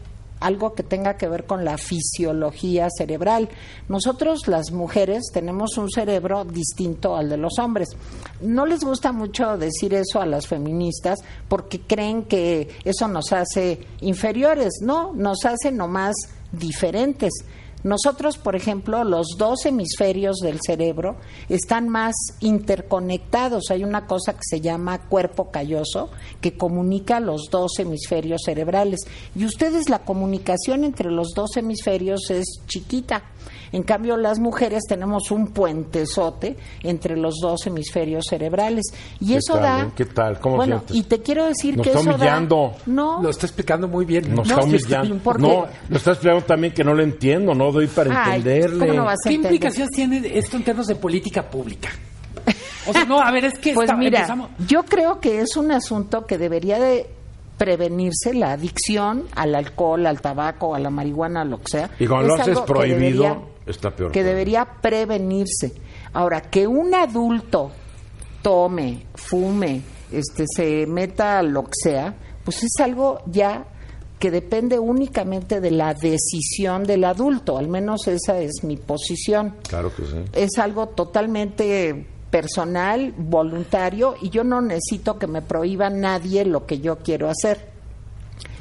algo 0.45 0.73
que 0.73 0.83
tenga 0.83 1.17
que 1.17 1.27
ver 1.27 1.45
con 1.45 1.65
la 1.65 1.77
fisiología 1.77 2.87
cerebral. 2.95 3.49
Nosotros 3.89 4.47
las 4.47 4.71
mujeres 4.71 5.23
tenemos 5.33 5.77
un 5.77 5.89
cerebro 5.89 6.45
distinto 6.45 7.15
al 7.15 7.29
de 7.29 7.37
los 7.37 7.57
hombres. 7.57 7.89
No 8.41 8.67
les 8.67 8.83
gusta 8.83 9.11
mucho 9.11 9.57
decir 9.57 9.95
eso 9.95 10.21
a 10.21 10.25
las 10.27 10.45
feministas 10.45 11.19
porque 11.49 11.81
creen 11.81 12.23
que 12.23 12.69
eso 12.83 13.07
nos 13.07 13.33
hace 13.33 13.79
inferiores. 14.01 14.73
No, 14.81 15.13
nos 15.13 15.45
hace 15.45 15.71
nomás 15.71 16.15
diferentes. 16.51 17.31
Nosotros, 17.85 18.39
por 18.39 18.55
ejemplo, 18.55 19.03
los 19.03 19.35
dos 19.37 19.67
hemisferios 19.67 20.37
del 20.37 20.59
cerebro 20.59 21.17
están 21.49 21.87
más 21.87 22.15
interconectados. 22.39 23.69
Hay 23.69 23.83
una 23.83 24.07
cosa 24.07 24.33
que 24.33 24.41
se 24.41 24.59
llama 24.59 25.07
cuerpo 25.07 25.51
calloso 25.51 26.09
que 26.41 26.57
comunica 26.57 27.19
los 27.19 27.51
dos 27.51 27.77
hemisferios 27.77 28.41
cerebrales. 28.43 29.01
Y 29.35 29.45
ustedes 29.45 29.87
la 29.87 29.99
comunicación 29.99 30.83
entre 30.83 31.11
los 31.11 31.33
dos 31.35 31.57
hemisferios 31.57 32.31
es 32.31 32.45
chiquita. 32.65 33.23
En 33.71 33.83
cambio, 33.83 34.17
las 34.17 34.39
mujeres 34.39 34.83
tenemos 34.87 35.31
un 35.31 35.47
puentezote 35.47 36.55
entre 36.83 37.17
los 37.17 37.35
dos 37.41 37.65
hemisferios 37.67 38.25
cerebrales. 38.29 38.85
Y 39.19 39.27
¿Qué 39.27 39.35
eso 39.37 39.53
tal, 39.53 39.61
da... 39.63 39.81
eh? 39.81 39.91
¿Qué 39.95 40.05
tal? 40.05 40.39
¿Cómo 40.39 40.55
bueno, 40.57 40.77
sientes? 40.87 40.95
y 40.97 41.03
te 41.03 41.21
quiero 41.21 41.45
decir 41.45 41.75
Nos 41.77 41.83
que 41.83 41.89
está 41.91 42.01
eso 42.01 42.09
da- 42.11 42.15
humillando. 42.15 42.73
No, 42.85 43.21
Lo 43.21 43.29
está 43.29 43.45
explicando 43.45 43.87
muy 43.87 44.05
bien. 44.05 44.33
Nos 44.33 44.47
No, 44.47 44.53
está 44.53 44.63
humillando. 44.63 45.17
¿por 45.19 45.35
qué? 45.37 45.41
No, 45.41 45.67
lo 45.89 45.97
está 45.97 46.11
explicando 46.11 46.45
también 46.45 46.73
que 46.73 46.83
no 46.83 46.93
lo 46.93 47.03
entiendo, 47.03 47.53
no 47.53 47.71
doy 47.71 47.87
para 47.87 48.25
Ay, 48.25 48.37
entenderle. 48.37 48.79
¿cómo 48.79 48.93
no 48.93 49.05
vas 49.05 49.17
a 49.25 49.29
¿Qué 49.29 49.35
entender? 49.35 49.53
implicaciones 49.53 49.91
tiene 49.91 50.37
esto 50.37 50.57
en 50.57 50.63
términos 50.63 50.87
de 50.87 50.95
política 50.95 51.49
pública? 51.49 51.89
O 52.87 52.93
sea, 52.93 53.03
no, 53.05 53.19
a 53.19 53.31
ver, 53.31 53.45
es 53.45 53.57
que 53.57 53.73
Pues 53.73 53.85
está- 53.89 53.97
mira, 53.97 54.19
empezamos- 54.19 54.51
yo 54.67 54.83
creo 54.83 55.19
que 55.19 55.41
es 55.41 55.55
un 55.57 55.71
asunto 55.71 56.25
que 56.25 56.37
debería 56.37 56.79
de 56.79 57.09
prevenirse 57.57 58.33
la 58.33 58.51
adicción 58.53 59.25
al 59.35 59.55
alcohol, 59.55 60.05
al 60.05 60.21
tabaco, 60.21 60.75
a 60.75 60.79
la 60.79 60.89
marihuana, 60.89 61.41
a 61.41 61.45
lo 61.45 61.57
que 61.59 61.69
sea. 61.71 61.89
Y 61.99 62.05
cuando 62.07 62.27
lo 62.29 62.35
Es 62.35 62.41
haces 62.41 62.53
algo 62.55 62.65
que 62.65 62.73
prohibido, 62.73 63.23
debería- 63.23 63.41
está 63.65 63.91
peor. 63.95 64.11
Que 64.11 64.23
debería 64.23 64.65
prevenirse. 64.81 65.73
Ahora, 66.13 66.41
que 66.41 66.67
un 66.67 66.93
adulto 66.93 67.71
tome, 68.41 69.05
fume, 69.15 69.81
este, 70.11 70.45
se 70.47 70.85
meta 70.85 71.41
lo 71.41 71.63
que 71.63 71.71
sea, 71.83 72.13
pues 72.43 72.63
es 72.63 72.73
algo 72.79 73.19
ya 73.25 73.65
que 74.19 74.31
depende 74.31 74.79
únicamente 74.79 75.59
de 75.59 75.71
la 75.71 75.93
decisión 75.93 76.83
del 76.85 77.03
adulto, 77.03 77.57
al 77.57 77.67
menos 77.67 78.07
esa 78.07 78.39
es 78.39 78.63
mi 78.63 78.77
posición 78.77 79.55
Claro 79.67 79.93
que 79.93 80.03
sí. 80.03 80.17
es 80.33 80.57
algo 80.57 80.87
totalmente 80.87 82.07
personal, 82.35 83.13
voluntario, 83.17 84.15
y 84.21 84.29
yo 84.29 84.43
no 84.43 84.59
necesito 84.59 85.17
que 85.17 85.25
me 85.25 85.41
prohíba 85.41 85.89
nadie 85.89 86.43
lo 86.43 86.65
que 86.65 86.79
yo 86.79 86.97
quiero 86.97 87.29
hacer, 87.29 87.69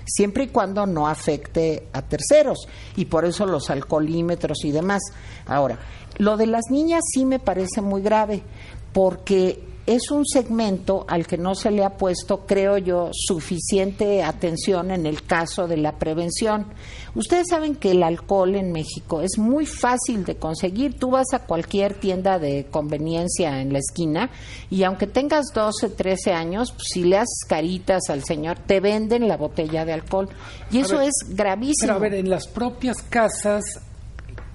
siempre 0.04 0.44
y 0.44 0.46
cuando 0.46 0.86
no 0.86 1.08
afecte 1.08 1.88
a 1.92 2.02
terceros, 2.02 2.68
y 2.94 3.06
por 3.06 3.24
eso 3.24 3.46
los 3.46 3.70
alcoholímetros 3.70 4.64
y 4.64 4.70
demás. 4.70 5.02
Ahora, 5.46 5.80
lo 6.18 6.36
de 6.36 6.46
las 6.46 6.70
niñas 6.70 7.02
sí 7.12 7.24
me 7.24 7.40
parece 7.40 7.80
muy 7.80 8.00
grave, 8.00 8.44
porque 8.92 9.64
es 9.86 10.10
un 10.10 10.24
segmento 10.26 11.04
al 11.08 11.26
que 11.26 11.36
no 11.36 11.54
se 11.54 11.70
le 11.70 11.84
ha 11.84 11.90
puesto, 11.90 12.46
creo 12.46 12.78
yo, 12.78 13.10
suficiente 13.12 14.22
atención 14.22 14.90
en 14.90 15.04
el 15.04 15.24
caso 15.24 15.68
de 15.68 15.76
la 15.76 15.98
prevención. 15.98 16.66
Ustedes 17.14 17.48
saben 17.50 17.76
que 17.76 17.90
el 17.90 18.02
alcohol 18.02 18.54
en 18.54 18.72
México 18.72 19.20
es 19.20 19.38
muy 19.38 19.66
fácil 19.66 20.24
de 20.24 20.36
conseguir. 20.36 20.98
Tú 20.98 21.10
vas 21.10 21.26
a 21.32 21.40
cualquier 21.40 21.94
tienda 21.94 22.38
de 22.38 22.66
conveniencia 22.70 23.60
en 23.60 23.72
la 23.72 23.78
esquina 23.78 24.30
y 24.70 24.84
aunque 24.84 25.06
tengas 25.06 25.46
12, 25.54 25.90
13 25.90 26.32
años, 26.32 26.72
pues, 26.72 26.88
si 26.92 27.04
le 27.04 27.18
haces 27.18 27.44
caritas 27.46 28.04
al 28.08 28.24
señor, 28.24 28.58
te 28.60 28.80
venden 28.80 29.28
la 29.28 29.36
botella 29.36 29.84
de 29.84 29.92
alcohol. 29.92 30.28
Y 30.70 30.78
eso 30.78 30.98
ver, 30.98 31.08
es 31.08 31.36
gravísimo. 31.36 31.74
Pero 31.82 31.94
a 31.94 31.98
ver, 31.98 32.14
en 32.14 32.30
las 32.30 32.48
propias 32.48 33.02
casas 33.02 33.64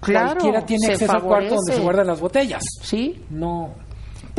Claro, 0.02 0.28
cualquiera 0.30 0.66
tiene 0.66 0.88
acceso 0.88 1.12
al 1.12 1.22
cuarto 1.22 1.56
donde 1.56 1.74
favorece. 1.74 1.76
se 1.76 1.82
guardan 1.84 2.08
las 2.08 2.20
botellas. 2.20 2.64
¿Sí? 2.82 3.24
No. 3.30 3.89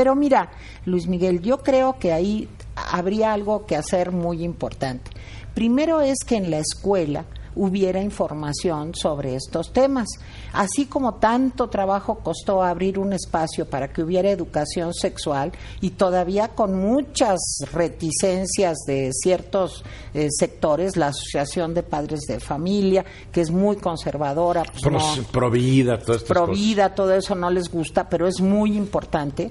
Pero 0.01 0.15
mira, 0.15 0.49
Luis 0.87 1.07
Miguel, 1.07 1.43
yo 1.43 1.59
creo 1.59 1.99
que 1.99 2.11
ahí 2.11 2.49
habría 2.75 3.35
algo 3.35 3.67
que 3.67 3.77
hacer 3.77 4.13
muy 4.13 4.43
importante. 4.43 5.11
Primero 5.55 6.01
es 6.01 6.17
que 6.27 6.37
en 6.37 6.51
la 6.51 6.57
escuela 6.57 7.27
hubiera 7.57 8.01
información 8.01 8.95
sobre 8.95 9.35
estos 9.35 9.73
temas. 9.73 10.07
Así 10.53 10.87
como 10.87 11.15
tanto 11.15 11.69
trabajo 11.69 12.21
costó 12.23 12.63
abrir 12.63 12.97
un 12.99 13.13
espacio 13.13 13.69
para 13.69 13.93
que 13.93 14.03
hubiera 14.05 14.31
educación 14.31 14.95
sexual 14.95 15.51
y 15.81 15.91
todavía 15.91 16.49
con 16.49 16.77
muchas 16.79 17.41
reticencias 17.73 18.79
de 18.87 19.11
ciertos 19.13 19.85
eh, 20.15 20.29
sectores, 20.31 20.97
la 20.97 21.09
Asociación 21.09 21.75
de 21.75 21.83
Padres 21.83 22.21
de 22.29 22.39
Familia, 22.39 23.05
que 23.33 23.41
es 23.41 23.51
muy 23.51 23.77
conservadora, 23.77 24.63
pues 24.63 24.81
Pro- 24.83 24.93
no- 24.93 25.23
Provida, 25.33 25.99
Provida, 26.47 26.95
todo 26.95 27.13
eso 27.15 27.35
no 27.35 27.51
les 27.51 27.69
gusta, 27.69 28.09
pero 28.09 28.29
es 28.29 28.41
muy 28.41 28.77
importante. 28.77 29.51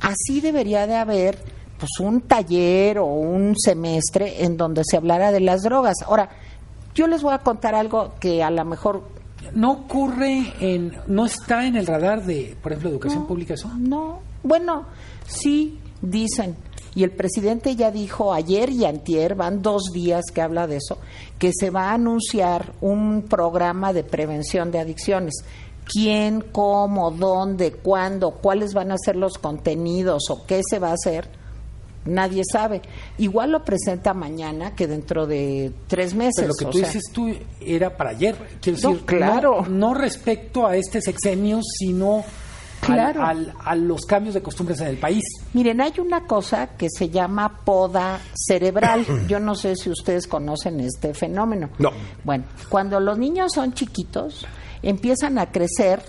Así 0.00 0.40
debería 0.40 0.86
de 0.86 0.96
haber 0.96 1.38
pues 1.78 1.98
un 2.00 2.20
taller 2.22 2.98
o 2.98 3.06
un 3.06 3.54
semestre 3.58 4.44
en 4.44 4.56
donde 4.56 4.82
se 4.84 4.96
hablara 4.96 5.32
de 5.32 5.40
las 5.40 5.62
drogas. 5.62 5.96
Ahora, 6.06 6.28
yo 6.94 7.06
les 7.06 7.22
voy 7.22 7.32
a 7.32 7.38
contar 7.38 7.74
algo 7.74 8.14
que 8.20 8.42
a 8.42 8.50
lo 8.50 8.64
mejor 8.64 9.02
No 9.54 9.72
ocurre 9.72 10.52
en, 10.60 10.92
no 11.06 11.24
está 11.24 11.66
en 11.66 11.76
el 11.76 11.86
radar 11.86 12.24
de, 12.24 12.56
por 12.62 12.72
ejemplo, 12.72 12.90
educación 12.90 13.26
pública 13.26 13.54
eso. 13.54 13.68
no, 13.78 14.20
bueno, 14.42 14.86
sí 15.26 15.78
dicen 16.02 16.56
y 16.94 17.04
el 17.04 17.10
presidente 17.10 17.76
ya 17.76 17.90
dijo 17.90 18.32
ayer 18.32 18.70
y 18.70 18.84
antier, 18.84 19.34
van 19.34 19.62
dos 19.62 19.90
días 19.92 20.24
que 20.34 20.42
habla 20.42 20.66
de 20.66 20.76
eso, 20.76 20.98
que 21.38 21.52
se 21.52 21.70
va 21.70 21.90
a 21.90 21.94
anunciar 21.94 22.72
un 22.80 23.22
programa 23.22 23.92
de 23.92 24.02
prevención 24.02 24.70
de 24.70 24.80
adicciones. 24.80 25.44
¿Quién, 25.92 26.40
cómo, 26.52 27.10
dónde, 27.10 27.72
cuándo, 27.72 28.30
cuáles 28.32 28.74
van 28.74 28.92
a 28.92 28.96
ser 29.02 29.16
los 29.16 29.38
contenidos 29.38 30.24
o 30.30 30.46
qué 30.46 30.60
se 30.68 30.78
va 30.78 30.90
a 30.90 30.94
hacer? 30.94 31.28
Nadie 32.04 32.42
sabe. 32.50 32.80
Igual 33.18 33.50
lo 33.52 33.64
presenta 33.64 34.14
mañana 34.14 34.74
que 34.74 34.86
dentro 34.86 35.26
de 35.26 35.72
tres 35.86 36.14
meses. 36.14 36.34
Pero 36.36 36.48
lo 36.48 36.54
que 36.54 36.64
tú 36.66 36.78
sea, 36.78 36.86
dices 36.86 37.02
tú 37.12 37.28
era 37.60 37.96
para 37.96 38.10
ayer. 38.10 38.36
Quiero 38.62 38.78
No, 38.82 38.88
decir, 38.90 39.04
claro. 39.06 39.62
no, 39.62 39.68
no 39.68 39.94
respecto 39.94 40.66
a 40.66 40.76
este 40.76 41.02
sexenio, 41.02 41.60
sino 41.62 42.24
al- 42.88 43.52
a 43.62 43.74
los 43.74 44.06
cambios 44.06 44.34
de 44.34 44.40
costumbres 44.42 44.80
en 44.80 44.86
el 44.86 44.96
país. 44.96 45.22
Miren, 45.52 45.80
hay 45.82 45.92
una 46.00 46.26
cosa 46.26 46.68
que 46.68 46.88
se 46.88 47.10
llama 47.10 47.60
poda 47.64 48.18
cerebral. 48.34 49.04
Yo 49.28 49.38
no 49.38 49.54
sé 49.54 49.76
si 49.76 49.90
ustedes 49.90 50.26
conocen 50.26 50.80
este 50.80 51.12
fenómeno. 51.12 51.68
No. 51.78 51.90
Bueno, 52.24 52.44
cuando 52.70 52.98
los 53.00 53.18
niños 53.18 53.52
son 53.54 53.74
chiquitos, 53.74 54.46
empiezan 54.82 55.38
a 55.38 55.50
crecer 55.52 56.00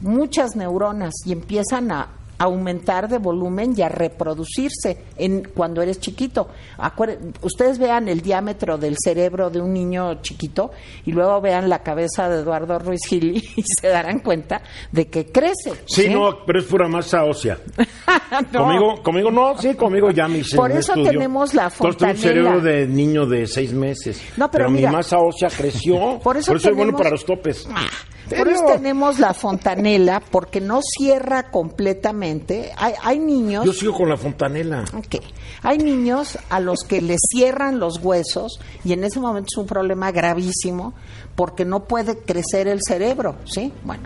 muchas 0.00 0.56
neuronas 0.56 1.14
y 1.24 1.32
empiezan 1.32 1.90
a 1.92 2.08
aumentar 2.38 3.08
de 3.08 3.16
volumen 3.16 3.72
y 3.78 3.80
a 3.80 3.88
reproducirse 3.88 4.98
en 5.16 5.48
cuando 5.54 5.80
eres 5.80 5.98
chiquito. 6.00 6.48
Acuer- 6.76 7.18
ustedes 7.40 7.78
vean 7.78 8.08
el 8.08 8.20
diámetro 8.20 8.76
del 8.76 8.94
cerebro 9.02 9.48
de 9.48 9.62
un 9.62 9.72
niño 9.72 10.20
chiquito 10.20 10.70
y 11.06 11.12
luego 11.12 11.40
vean 11.40 11.70
la 11.70 11.78
cabeza 11.82 12.28
de 12.28 12.40
Eduardo 12.42 12.78
Ruiz 12.78 13.00
Gili 13.08 13.42
y 13.56 13.62
se 13.80 13.88
darán 13.88 14.18
cuenta 14.18 14.60
de 14.92 15.06
que 15.08 15.24
crece. 15.32 15.72
Sí, 15.86 16.10
no, 16.10 16.44
pero 16.46 16.58
es 16.58 16.66
pura 16.66 16.86
masa 16.88 17.24
ósea. 17.24 17.56
No. 18.52 18.64
Conmigo, 18.64 19.02
conmigo 19.02 19.30
no, 19.30 19.56
sí, 19.58 19.74
conmigo 19.74 20.10
ya 20.10 20.28
me 20.28 20.38
hice 20.38 20.56
Por 20.56 20.70
eso 20.70 20.92
estudio. 20.92 21.10
tenemos 21.12 21.54
la 21.54 21.64
Entonces, 21.64 21.78
tengo 21.78 21.88
un 22.12 22.16
fontanela. 22.18 22.20
cerebro 22.20 22.60
de 22.60 22.86
niño 22.86 23.24
de 23.26 23.46
seis 23.46 23.72
meses. 23.72 24.20
No, 24.36 24.50
pero 24.50 24.68
mira. 24.70 24.90
mi 24.90 24.96
masa 24.96 25.18
ósea 25.18 25.48
creció. 25.48 26.18
Por 26.22 26.36
eso 26.36 26.52
soy 26.58 26.74
bueno 26.74 26.92
tenemos- 26.92 26.98
para 26.98 27.10
los 27.10 27.24
topes. 27.24 27.66
Por 28.28 28.48
eso 28.48 28.64
tenemos 28.66 29.18
la 29.18 29.34
fontanela, 29.34 30.20
porque 30.20 30.60
no 30.60 30.80
cierra 30.82 31.50
completamente. 31.50 32.72
Hay, 32.76 32.94
hay 33.02 33.18
niños. 33.18 33.64
Yo 33.64 33.72
sigo 33.72 33.94
con 33.94 34.08
la 34.08 34.16
fontanela. 34.16 34.84
Ok. 34.96 35.22
Hay 35.62 35.78
niños 35.78 36.38
a 36.48 36.60
los 36.60 36.80
que 36.80 37.00
les 37.00 37.20
cierran 37.30 37.78
los 37.78 37.98
huesos 38.02 38.60
y 38.84 38.92
en 38.92 39.04
ese 39.04 39.20
momento 39.20 39.48
es 39.52 39.58
un 39.58 39.66
problema 39.66 40.10
gravísimo 40.10 40.94
porque 41.34 41.64
no 41.64 41.84
puede 41.84 42.18
crecer 42.18 42.66
el 42.68 42.80
cerebro, 42.86 43.36
¿sí? 43.44 43.72
Bueno, 43.84 44.04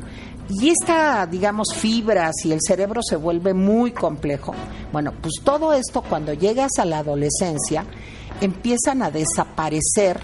y 0.50 0.70
esta, 0.70 1.26
digamos, 1.26 1.74
fibras 1.74 2.34
y 2.44 2.52
el 2.52 2.60
cerebro 2.60 3.02
se 3.02 3.16
vuelve 3.16 3.54
muy 3.54 3.92
complejo. 3.92 4.52
Bueno, 4.92 5.12
pues 5.20 5.34
todo 5.44 5.72
esto 5.72 6.02
cuando 6.02 6.32
llegas 6.34 6.72
a 6.78 6.84
la 6.84 6.98
adolescencia 6.98 7.84
empiezan 8.40 9.02
a 9.02 9.10
desaparecer 9.10 10.18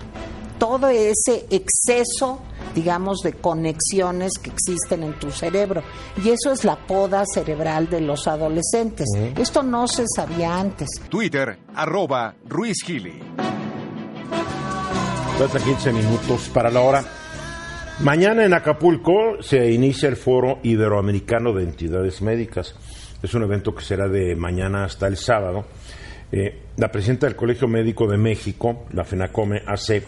todo 0.58 0.88
ese 0.88 1.46
exceso 1.50 2.40
digamos, 2.76 3.22
de 3.22 3.32
conexiones 3.32 4.38
que 4.38 4.50
existen 4.50 5.02
en 5.02 5.18
tu 5.18 5.30
cerebro. 5.30 5.82
Y 6.22 6.28
eso 6.28 6.52
es 6.52 6.64
la 6.64 6.76
poda 6.76 7.24
cerebral 7.24 7.88
de 7.88 8.02
los 8.02 8.28
adolescentes. 8.28 9.08
Esto 9.36 9.62
no 9.62 9.88
se 9.88 10.04
sabía 10.14 10.60
antes. 10.60 10.88
Twitter, 11.08 11.58
arroba 11.74 12.34
Ruiz 12.46 12.76
Gili. 12.84 13.18
Falta 15.38 15.58
15 15.58 15.92
minutos 15.92 16.50
para 16.52 16.70
la 16.70 16.80
hora. 16.80 17.04
Mañana 18.00 18.44
en 18.44 18.52
Acapulco 18.52 19.40
se 19.40 19.70
inicia 19.70 20.08
el 20.10 20.16
Foro 20.16 20.58
Iberoamericano 20.62 21.54
de 21.54 21.62
Entidades 21.64 22.20
Médicas. 22.20 22.74
Es 23.22 23.32
un 23.32 23.42
evento 23.42 23.74
que 23.74 23.82
será 23.82 24.06
de 24.06 24.36
mañana 24.36 24.84
hasta 24.84 25.06
el 25.06 25.16
sábado. 25.16 25.64
Eh, 26.30 26.62
la 26.76 26.90
presidenta 26.90 27.26
del 27.26 27.36
Colegio 27.36 27.68
Médico 27.68 28.06
de 28.06 28.18
México, 28.18 28.84
la 28.92 29.04
FENACOME 29.04 29.62
AC, 29.66 30.02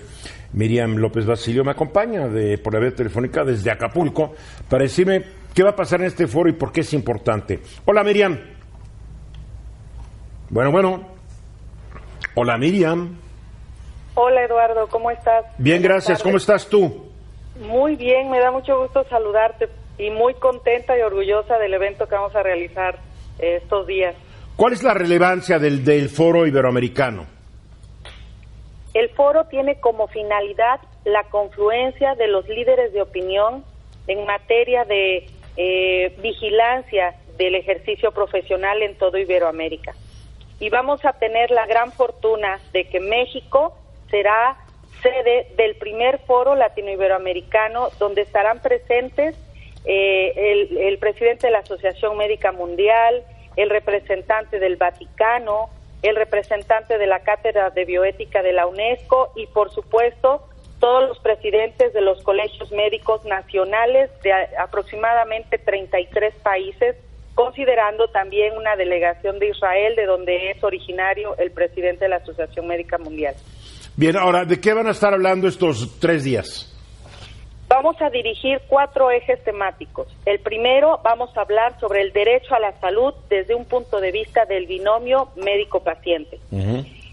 Miriam 0.52 0.96
López 0.96 1.26
Basilio, 1.26 1.64
me 1.64 1.72
acompaña 1.72 2.26
de, 2.28 2.58
por 2.58 2.74
la 2.74 2.80
vía 2.80 2.94
telefónica 2.94 3.44
desde 3.44 3.70
Acapulco 3.70 4.34
para 4.68 4.84
decirme 4.84 5.22
qué 5.54 5.62
va 5.62 5.70
a 5.70 5.76
pasar 5.76 6.00
en 6.00 6.06
este 6.06 6.26
foro 6.26 6.48
y 6.48 6.54
por 6.54 6.72
qué 6.72 6.80
es 6.80 6.92
importante. 6.94 7.60
Hola 7.84 8.02
Miriam. 8.02 8.38
Bueno, 10.50 10.72
bueno. 10.72 11.08
Hola 12.34 12.56
Miriam. 12.56 13.16
Hola 14.14 14.44
Eduardo, 14.44 14.88
¿cómo 14.88 15.10
estás? 15.10 15.44
Bien, 15.58 15.80
Buenas 15.80 16.06
gracias. 16.06 16.22
¿Cómo 16.22 16.38
estás 16.38 16.68
tú? 16.68 17.08
Muy 17.60 17.96
bien, 17.96 18.30
me 18.30 18.40
da 18.40 18.50
mucho 18.50 18.80
gusto 18.80 19.04
saludarte 19.08 19.68
y 19.98 20.10
muy 20.10 20.34
contenta 20.34 20.96
y 20.96 21.02
orgullosa 21.02 21.58
del 21.58 21.74
evento 21.74 22.06
que 22.06 22.14
vamos 22.14 22.34
a 22.34 22.42
realizar 22.42 22.98
eh, 23.38 23.60
estos 23.62 23.86
días. 23.86 24.14
¿Cuál 24.56 24.72
es 24.72 24.82
la 24.82 24.94
relevancia 24.94 25.58
del, 25.58 25.84
del 25.84 26.08
foro 26.08 26.46
iberoamericano? 26.46 27.37
El 28.98 29.10
foro 29.10 29.44
tiene 29.44 29.78
como 29.78 30.08
finalidad 30.08 30.80
la 31.04 31.22
confluencia 31.22 32.16
de 32.16 32.26
los 32.26 32.48
líderes 32.48 32.92
de 32.92 33.00
opinión 33.00 33.64
en 34.08 34.26
materia 34.26 34.84
de 34.84 35.30
eh, 35.56 36.16
vigilancia 36.18 37.14
del 37.36 37.54
ejercicio 37.54 38.10
profesional 38.10 38.82
en 38.82 38.96
todo 38.96 39.16
Iberoamérica. 39.16 39.94
Y 40.58 40.68
vamos 40.70 41.04
a 41.04 41.12
tener 41.12 41.52
la 41.52 41.64
gran 41.66 41.92
fortuna 41.92 42.58
de 42.72 42.88
que 42.88 42.98
México 42.98 43.78
será 44.10 44.56
sede 45.00 45.46
del 45.56 45.76
primer 45.76 46.18
foro 46.26 46.56
latino-iberoamericano 46.56 47.90
donde 48.00 48.22
estarán 48.22 48.60
presentes 48.60 49.36
eh, 49.84 50.32
el, 50.34 50.76
el 50.76 50.98
presidente 50.98 51.46
de 51.46 51.52
la 51.52 51.60
Asociación 51.60 52.16
Médica 52.16 52.50
Mundial, 52.50 53.22
el 53.54 53.70
representante 53.70 54.58
del 54.58 54.74
Vaticano, 54.74 55.70
el 56.02 56.16
representante 56.16 56.98
de 56.98 57.06
la 57.06 57.20
Cátedra 57.20 57.70
de 57.70 57.84
Bioética 57.84 58.42
de 58.42 58.52
la 58.52 58.66
UNESCO 58.66 59.32
y, 59.34 59.46
por 59.46 59.70
supuesto, 59.70 60.48
todos 60.78 61.08
los 61.08 61.18
presidentes 61.18 61.92
de 61.92 62.00
los 62.00 62.22
colegios 62.22 62.70
médicos 62.70 63.24
nacionales 63.24 64.10
de 64.22 64.32
aproximadamente 64.58 65.58
33 65.58 66.34
países, 66.36 66.96
considerando 67.34 68.08
también 68.08 68.56
una 68.56 68.76
delegación 68.76 69.38
de 69.38 69.48
Israel, 69.48 69.96
de 69.96 70.06
donde 70.06 70.50
es 70.50 70.62
originario 70.62 71.36
el 71.38 71.50
presidente 71.50 72.04
de 72.04 72.10
la 72.10 72.16
Asociación 72.16 72.66
Médica 72.66 72.98
Mundial. 72.98 73.34
Bien, 73.96 74.16
ahora, 74.16 74.44
¿de 74.44 74.60
qué 74.60 74.72
van 74.72 74.86
a 74.86 74.92
estar 74.92 75.12
hablando 75.12 75.48
estos 75.48 75.98
tres 75.98 76.22
días? 76.22 76.77
Vamos 77.80 78.02
a 78.02 78.10
dirigir 78.10 78.60
cuatro 78.66 79.08
ejes 79.12 79.40
temáticos. 79.44 80.08
El 80.26 80.40
primero, 80.40 80.98
vamos 81.04 81.30
a 81.36 81.42
hablar 81.42 81.78
sobre 81.78 82.02
el 82.02 82.12
derecho 82.12 82.56
a 82.56 82.58
la 82.58 82.72
salud 82.80 83.14
desde 83.30 83.54
un 83.54 83.66
punto 83.66 84.00
de 84.00 84.10
vista 84.10 84.46
del 84.46 84.66
binomio 84.66 85.28
médico-paciente. 85.36 86.40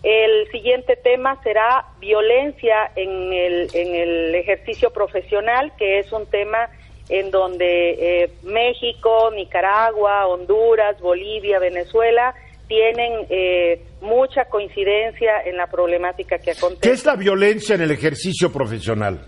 El 0.01 0.49
siguiente 0.51 0.95
tema 0.95 1.39
será 1.43 1.85
violencia 1.99 2.91
en 2.95 3.31
el, 3.31 3.69
en 3.75 3.93
el 3.93 4.33
ejercicio 4.33 4.89
profesional, 4.89 5.71
que 5.77 5.99
es 5.99 6.11
un 6.11 6.25
tema 6.25 6.67
en 7.09 7.29
donde 7.29 8.23
eh, 8.23 8.31
México, 8.41 9.29
Nicaragua, 9.35 10.25
Honduras, 10.25 10.99
Bolivia, 10.99 11.59
Venezuela 11.59 12.33
tienen 12.67 13.27
eh, 13.29 13.83
mucha 14.01 14.45
coincidencia 14.45 15.43
en 15.45 15.57
la 15.57 15.67
problemática 15.67 16.39
que 16.39 16.49
acontece. 16.49 16.81
¿Qué 16.81 16.91
es 16.91 17.05
la 17.05 17.15
violencia 17.15 17.75
en 17.75 17.81
el 17.81 17.91
ejercicio 17.91 18.51
profesional? 18.51 19.21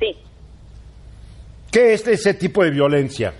Sí. 0.00 0.16
¿Qué 1.76 1.92
es 1.92 2.08
ese 2.08 2.32
tipo 2.32 2.64
de 2.64 2.70
violencia? 2.70 3.34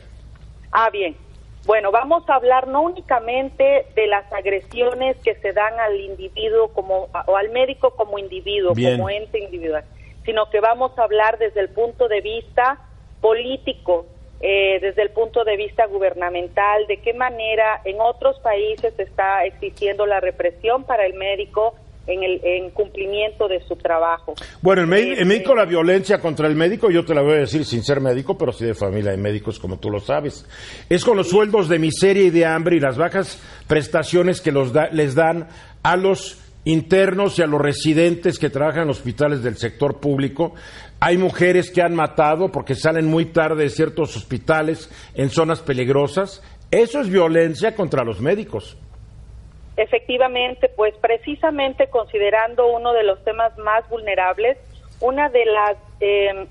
Ah, 0.71 0.91
bien. 0.91 1.17
Bueno, 1.65 1.91
vamos 1.91 2.29
a 2.29 2.35
hablar 2.35 2.69
no 2.69 2.83
únicamente 2.83 3.87
de 3.95 4.07
las 4.09 4.31
agresiones 4.31 5.17
que 5.25 5.37
se 5.37 5.55
dan 5.55 5.81
al 5.81 5.99
individuo 5.99 6.69
como 6.75 7.09
o 7.27 7.37
al 7.39 7.49
médico 7.49 7.93
como 7.97 8.19
individuo, 8.19 8.75
Bien. 8.75 8.99
como 8.99 9.09
ente 9.09 9.43
individual, 9.43 9.85
sino 10.27 10.51
que 10.51 10.61
vamos 10.61 10.93
a 10.99 11.05
hablar 11.05 11.39
desde 11.39 11.61
el 11.61 11.71
punto 11.71 12.09
de 12.09 12.21
vista 12.21 12.79
político, 13.23 14.05
eh, 14.43 14.81
desde 14.83 15.01
el 15.01 15.13
punto 15.13 15.43
de 15.43 15.57
vista 15.57 15.87
gubernamental, 15.87 16.87
de 16.89 16.99
qué 16.99 17.15
manera 17.15 17.81
en 17.87 18.03
otros 18.03 18.39
países 18.41 18.93
está 18.99 19.47
existiendo 19.47 20.05
la 20.05 20.21
represión 20.21 20.85
para 20.85 21.07
el 21.07 21.15
médico 21.15 21.75
en 22.07 22.23
el 22.23 22.41
en 22.45 22.71
cumplimiento 22.71 23.49
de 23.49 23.61
su 23.67 23.77
trabajo. 23.77 24.35
Bueno, 24.63 24.83
en, 24.83 24.93
Este, 24.93 25.25
México 25.25 25.55
la 25.55 25.65
violencia 25.65 26.21
contra 26.21 26.47
el 26.49 26.55
médico, 26.55 26.91
yo 26.91 27.05
te 27.05 27.15
la 27.15 27.23
voy 27.23 27.33
a 27.35 27.39
decir 27.39 27.65
sin 27.65 27.83
ser 27.83 28.01
médico, 28.01 28.37
pero 28.39 28.53
sí 28.53 28.65
de 28.65 28.75
familia 28.75 29.11
de 29.11 29.17
médicos, 29.17 29.59
como 29.59 29.79
tú 29.79 29.91
lo 29.91 30.01
sabes, 30.01 30.47
es 30.89 31.05
con 31.05 31.17
los 31.17 31.29
sueldos 31.31 31.69
de 31.69 31.79
miseria 31.79 32.25
y 32.25 32.31
de 32.31 32.47
hambre 32.47 32.77
y 32.77 32.81
las 32.81 32.97
bajas 32.97 33.41
prestaciones 33.67 34.41
que 34.41 34.53
los 34.53 34.73
da- 34.73 34.89
les 34.93 35.15
dan 35.15 35.49
a 35.83 35.97
los 35.97 36.39
internos 36.65 37.39
y 37.39 37.43
a 37.43 37.47
los 37.47 37.61
residentes 37.61 38.39
que 38.39 38.51
trabajan 38.51 38.85
en 38.85 38.91
hospitales 38.91 39.43
del 39.43 39.57
sector 39.57 40.01
público. 40.01 40.55
Hay 40.99 41.17
mujeres 41.19 41.71
que 41.71 41.83
han 41.83 41.95
matado 41.95 42.51
porque 42.51 42.75
salen 42.75 43.07
muy 43.07 43.27
tarde 43.27 43.65
de 43.65 43.71
ciertos 43.71 44.17
hospitales 44.17 44.91
en 45.15 45.31
zonas 45.31 45.61
peligrosas. 45.61 46.43
Eso 46.71 47.01
es 47.01 47.09
violencia 47.09 47.77
contra 47.77 48.03
los 48.03 48.21
médicos. 48.21 48.77
Efectivamente, 49.77 50.69
pues 50.69 50.95
precisamente 50.97 51.89
considerando 51.89 52.67
uno 52.67 52.93
de 52.93 53.03
los 53.03 53.23
temas 53.25 53.57
más 53.59 53.89
vulnerables, 53.91 54.57
una 55.01 55.29
de 55.29 55.45
las 55.45 55.77
eh, 56.01 56.47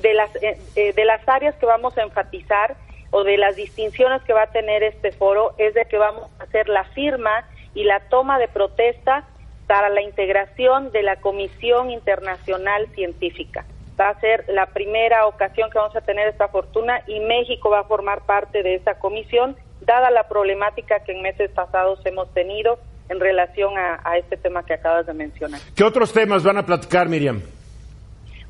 de 0.00 0.14
las 0.14 0.34
eh, 0.36 0.58
eh, 0.76 0.92
de 0.94 1.04
las 1.04 1.26
áreas 1.28 1.54
que 1.56 1.66
vamos 1.66 1.96
a 1.98 2.02
enfatizar 2.02 2.76
o 3.10 3.22
de 3.22 3.36
las 3.36 3.56
distinciones 3.56 4.22
que 4.22 4.32
va 4.32 4.42
a 4.42 4.50
tener 4.50 4.82
este 4.82 5.12
foro 5.12 5.54
es 5.58 5.74
de 5.74 5.84
que 5.84 5.98
vamos 5.98 6.30
a 6.38 6.44
hacer 6.44 6.68
la 6.68 6.84
firma 6.84 7.44
y 7.74 7.84
la 7.84 8.00
toma 8.08 8.38
de 8.38 8.48
protesta 8.48 9.24
para 9.66 9.88
la 9.88 10.02
integración 10.02 10.90
de 10.92 11.02
la 11.02 11.16
Comisión 11.16 11.90
Internacional 11.90 12.88
Científica. 12.94 13.64
Va 13.98 14.08
a 14.08 14.20
ser 14.20 14.44
la 14.48 14.66
primera 14.66 15.26
ocasión 15.26 15.70
que 15.70 15.78
vamos 15.78 15.94
a 15.94 16.00
tener 16.00 16.28
esta 16.28 16.48
fortuna 16.48 17.02
y 17.06 17.20
México 17.20 17.70
va 17.70 17.80
a 17.80 17.84
formar 17.84 18.22
parte 18.22 18.62
de 18.62 18.74
esa 18.74 18.98
comisión, 18.98 19.56
dada 19.84 20.10
la 20.10 20.28
problemática 20.28 21.00
que 21.00 21.12
en 21.12 21.22
meses 21.22 21.50
pasados 21.50 22.00
hemos 22.04 22.32
tenido 22.34 22.78
en 23.08 23.20
relación 23.20 23.76
a, 23.78 24.00
a 24.04 24.16
este 24.18 24.36
tema 24.36 24.64
que 24.64 24.74
acabas 24.74 25.06
de 25.06 25.14
mencionar. 25.14 25.60
¿Qué 25.76 25.84
otros 25.84 26.12
temas 26.12 26.42
van 26.42 26.58
a 26.58 26.64
platicar, 26.66 27.08
Miriam? 27.08 27.42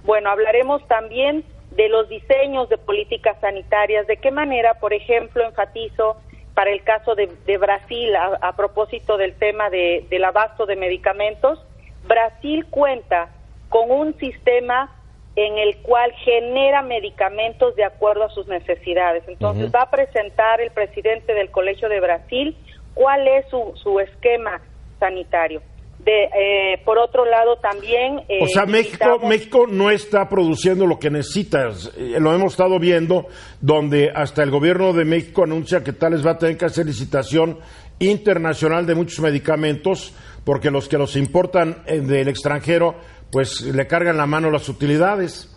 Bueno, 0.04 0.30
hablaremos 0.30 0.86
también 0.86 1.44
de 1.72 1.88
los 1.88 2.08
diseños 2.08 2.68
de 2.68 2.78
políticas 2.78 3.36
sanitarias, 3.40 4.06
de 4.06 4.16
qué 4.18 4.30
manera, 4.30 4.74
por 4.74 4.92
ejemplo, 4.92 5.44
enfatizo 5.44 6.16
para 6.54 6.70
el 6.70 6.84
caso 6.84 7.16
de, 7.16 7.28
de 7.46 7.58
Brasil, 7.58 8.14
a, 8.14 8.38
a 8.40 8.54
propósito 8.54 9.16
del 9.16 9.34
tema 9.34 9.70
de- 9.70 10.06
del 10.08 10.24
abasto 10.24 10.66
de 10.66 10.76
medicamentos, 10.76 11.58
Brasil 12.06 12.66
cuenta 12.70 13.28
con 13.70 13.90
un 13.90 14.16
sistema 14.18 14.88
en 15.36 15.58
el 15.58 15.76
cual 15.78 16.12
genera 16.24 16.82
medicamentos 16.82 17.74
de 17.76 17.84
acuerdo 17.84 18.24
a 18.24 18.30
sus 18.30 18.46
necesidades. 18.46 19.24
Entonces 19.26 19.70
va 19.74 19.82
a 19.82 19.90
presentar 19.90 20.60
el 20.60 20.70
presidente 20.70 21.34
del 21.34 21.50
Colegio 21.50 21.88
de 21.88 22.00
Brasil 22.00 22.56
cuál 22.94 23.26
es 23.26 23.44
su, 23.50 23.72
su 23.82 23.98
esquema 23.98 24.60
sanitario. 25.00 25.60
De, 25.98 26.24
eh, 26.24 26.82
por 26.84 26.98
otro 26.98 27.24
lado, 27.24 27.56
también... 27.56 28.20
eh, 28.28 28.40
O 28.42 28.46
sea, 28.46 28.66
México, 28.66 29.18
México 29.26 29.66
no 29.66 29.90
está 29.90 30.28
produciendo 30.28 30.86
lo 30.86 30.98
que 30.98 31.08
necesita. 31.10 31.68
Eh, 31.96 32.20
Lo 32.20 32.34
hemos 32.34 32.52
estado 32.52 32.78
viendo, 32.78 33.26
donde 33.60 34.10
hasta 34.14 34.42
el 34.42 34.50
gobierno 34.50 34.92
de 34.92 35.06
México 35.06 35.44
anuncia 35.44 35.82
que 35.82 35.94
tal 35.94 36.12
vez 36.12 36.24
va 36.24 36.32
a 36.32 36.38
tener 36.38 36.58
que 36.58 36.66
hacer 36.66 36.84
licitación 36.84 37.58
internacional 38.00 38.86
de 38.86 38.94
muchos 38.94 39.20
medicamentos, 39.20 40.14
porque 40.44 40.70
los 40.70 40.88
que 40.88 40.98
los 40.98 41.16
importan 41.16 41.82
eh, 41.86 42.00
del 42.00 42.28
extranjero, 42.28 42.96
pues 43.34 43.60
le 43.62 43.86
cargan 43.88 44.16
la 44.16 44.26
mano 44.26 44.48
las 44.48 44.68
utilidades. 44.68 45.50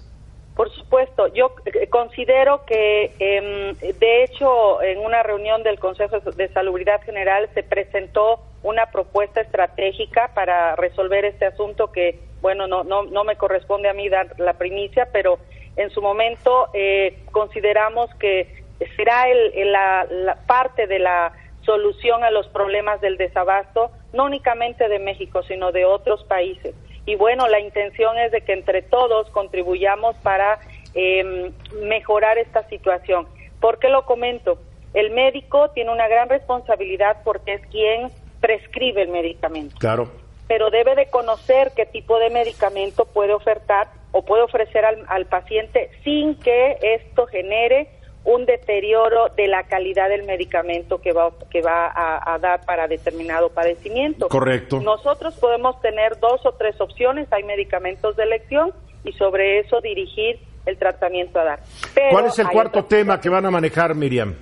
Por 0.56 0.74
supuesto, 0.74 1.28
yo 1.36 1.52
eh, 1.66 1.88
considero 1.90 2.66
que, 2.66 3.14
em, 3.20 3.76
de 3.78 4.24
hecho, 4.24 4.82
en 4.82 4.98
una 4.98 5.22
reunión 5.22 5.62
del 5.62 5.78
Consejo 5.78 6.20
de 6.20 6.50
Salubridad 6.52 7.00
General 7.04 7.48
se 7.54 7.62
presentó 7.62 8.40
una 8.64 8.88
propuesta 8.88 9.42
estratégica 9.42 10.32
para 10.34 10.76
resolver 10.76 11.26
este 11.26 11.46
asunto 11.46 11.92
que, 11.92 12.20
bueno, 12.42 12.66
no, 12.66 12.84
no, 12.84 13.04
no 13.04 13.24
me 13.24 13.36
corresponde 13.36 13.88
a 13.90 13.94
mí 13.94 14.10
dar 14.10 14.34
la 14.40 14.54
primicia, 14.54 15.08
pero 15.14 15.38
en 15.76 15.92
su 15.92 16.02
momento 16.02 16.70
eh, 16.74 17.20
consideramos 17.32 18.10
que 18.20 18.64
será 18.96 19.30
el- 19.30 19.72
la, 19.72 20.08
la 20.10 20.36
parte 20.48 20.88
de 20.88 20.98
la 20.98 21.34
solución 21.64 22.24
a 22.24 22.32
los 22.32 22.48
problemas 22.48 23.00
del 23.02 23.18
desabasto, 23.18 23.92
no 24.14 24.24
únicamente 24.26 24.90
de 24.90 24.98
México, 24.98 25.44
sino 25.44 25.72
de 25.72 25.86
otros 25.86 26.24
países. 26.24 26.74
Y 27.08 27.16
bueno, 27.16 27.48
la 27.48 27.60
intención 27.60 28.20
es 28.20 28.32
de 28.32 28.42
que 28.42 28.54
entre 28.54 28.84
todos 28.84 29.28
contribuyamos 29.32 30.16
para 30.18 30.60
eh, 30.94 31.52
mejorar 31.82 32.38
esta 32.38 32.68
situación. 32.68 33.28
¿Por 33.60 33.80
qué 33.80 33.90
lo 33.90 34.06
comento? 34.06 34.60
El 34.94 35.12
médico 35.12 35.70
tiene 35.72 35.92
una 35.92 36.08
gran 36.08 36.28
responsabilidad 36.30 37.18
porque 37.24 37.54
es 37.56 37.62
quien 37.68 38.12
prescribe 38.42 39.02
el 39.02 39.10
medicamento 39.10 39.76
Claro. 39.80 40.10
pero 40.48 40.70
debe 40.70 40.96
de 40.96 41.08
conocer 41.10 41.72
qué 41.76 41.86
tipo 41.86 42.20
de 42.20 42.30
medicamento 42.30 43.06
puede 43.06 43.34
ofertar 43.34 43.88
o 44.12 44.24
puede 44.24 44.44
ofrecer 44.44 44.86
al, 44.86 45.04
al 45.08 45.26
paciente 45.26 45.90
sin 46.04 46.36
que 46.40 46.78
esto 46.82 47.26
genere 47.28 47.88
un 48.24 48.46
deterioro 48.46 49.30
de 49.38 49.48
la 49.48 49.64
calidad 49.64 50.10
del 50.10 50.24
medicamento 50.24 51.00
que 51.00 51.14
va, 51.14 51.32
que 51.50 51.62
va 51.62 51.88
a, 51.88 52.34
a 52.34 52.40
dar 52.40 52.66
para 52.66 52.88
determinado 52.88 53.50
padecimiento. 53.50 54.28
Correcto. 54.28 54.82
Nosotros 54.82 55.36
podemos 55.36 55.80
tener 55.82 56.20
dos 56.20 56.46
o 56.46 56.52
tres 56.54 56.80
opciones, 56.82 57.32
hay 57.32 57.44
medicamentos 57.44 58.16
de 58.18 58.24
elección 58.24 58.74
y 59.04 59.14
sobre 59.14 59.60
eso 59.60 59.80
dirigir 59.82 60.40
el 60.66 60.78
tratamiento 60.78 61.40
a 61.40 61.44
dar. 61.46 61.60
Pero 61.96 62.10
¿Cuál 62.12 62.26
es 62.26 62.40
el 62.40 62.50
cuarto 62.50 62.84
tema 62.84 63.20
que 63.20 63.30
van 63.30 63.46
a 63.46 63.52
manejar, 63.52 63.96
Miriam? 63.96 64.36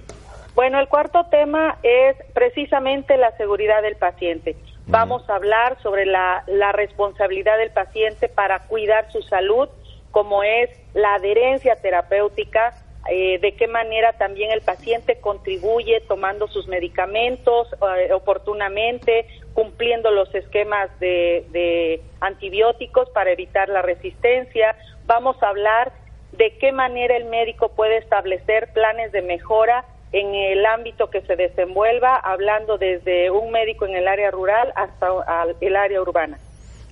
bueno, 0.55 0.79
el 0.79 0.87
cuarto 0.87 1.25
tema 1.29 1.77
es 1.83 2.15
precisamente 2.33 3.17
la 3.17 3.35
seguridad 3.37 3.81
del 3.81 3.97
paciente. 3.97 4.55
Vamos 4.87 5.29
a 5.29 5.35
hablar 5.35 5.77
sobre 5.83 6.05
la, 6.05 6.43
la 6.47 6.71
responsabilidad 6.71 7.57
del 7.57 7.71
paciente 7.71 8.29
para 8.29 8.59
cuidar 8.59 9.11
su 9.11 9.21
salud, 9.23 9.67
como 10.11 10.43
es 10.43 10.69
la 10.93 11.15
adherencia 11.15 11.75
terapéutica, 11.75 12.73
eh, 13.09 13.37
de 13.39 13.53
qué 13.53 13.67
manera 13.67 14.13
también 14.13 14.51
el 14.51 14.61
paciente 14.61 15.19
contribuye 15.19 16.01
tomando 16.07 16.47
sus 16.47 16.67
medicamentos 16.67 17.67
eh, 17.99 18.11
oportunamente, 18.13 19.27
cumpliendo 19.53 20.11
los 20.11 20.33
esquemas 20.33 20.89
de, 20.99 21.45
de 21.51 22.01
antibióticos 22.21 23.09
para 23.11 23.31
evitar 23.31 23.69
la 23.69 23.81
resistencia. 23.81 24.75
Vamos 25.05 25.41
a 25.43 25.49
hablar 25.49 25.91
de 26.31 26.57
qué 26.57 26.71
manera 26.71 27.15
el 27.15 27.25
médico 27.25 27.69
puede 27.69 27.97
establecer 27.97 28.73
planes 28.73 29.11
de 29.11 29.21
mejora 29.21 29.85
en 30.11 30.33
el 30.33 30.65
ámbito 30.65 31.09
que 31.09 31.21
se 31.21 31.35
desenvuelva, 31.35 32.15
hablando 32.15 32.77
desde 32.77 33.29
un 33.31 33.51
médico 33.51 33.85
en 33.85 33.95
el 33.95 34.07
área 34.07 34.31
rural 34.31 34.71
hasta 34.75 35.07
al- 35.27 35.55
el 35.61 35.75
área 35.75 36.01
urbana. 36.01 36.37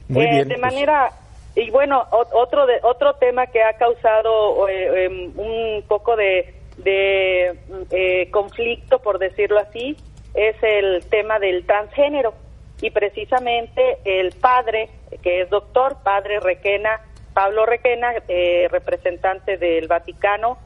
Muy 0.09 0.25
Eh, 0.25 0.29
bien, 0.29 0.47
de 0.49 0.55
pues. 0.55 0.59
manera 0.61 1.09
y 1.55 1.69
bueno 1.69 2.07
otro 2.11 2.65
de, 2.65 2.79
otro 2.81 3.15
tema 3.15 3.47
que 3.47 3.61
ha 3.61 3.73
causado 3.73 4.67
eh, 4.67 5.05
em, 5.05 5.31
un 5.37 5.83
poco 5.87 6.15
de, 6.15 6.55
de, 6.77 7.55
mm, 7.67 7.81
eh, 7.91 8.29
conflicto 8.31 8.99
por 8.99 9.19
decirlo 9.19 9.59
así 9.59 9.95
es 10.33 10.55
el 10.63 11.05
tema 11.09 11.39
del 11.39 11.65
transgénero. 11.65 12.33
Y 12.81 12.89
precisamente 12.89 13.99
el 14.03 14.31
padre 14.33 14.89
que 15.21 15.41
es 15.41 15.49
doctor 15.49 15.97
padre 16.03 16.39
Requena 16.39 16.99
Pablo 17.33 17.65
Requena 17.65 18.13
eh, 18.27 18.67
representante 18.71 19.57
del 19.57 19.87
Vaticano 19.87 20.57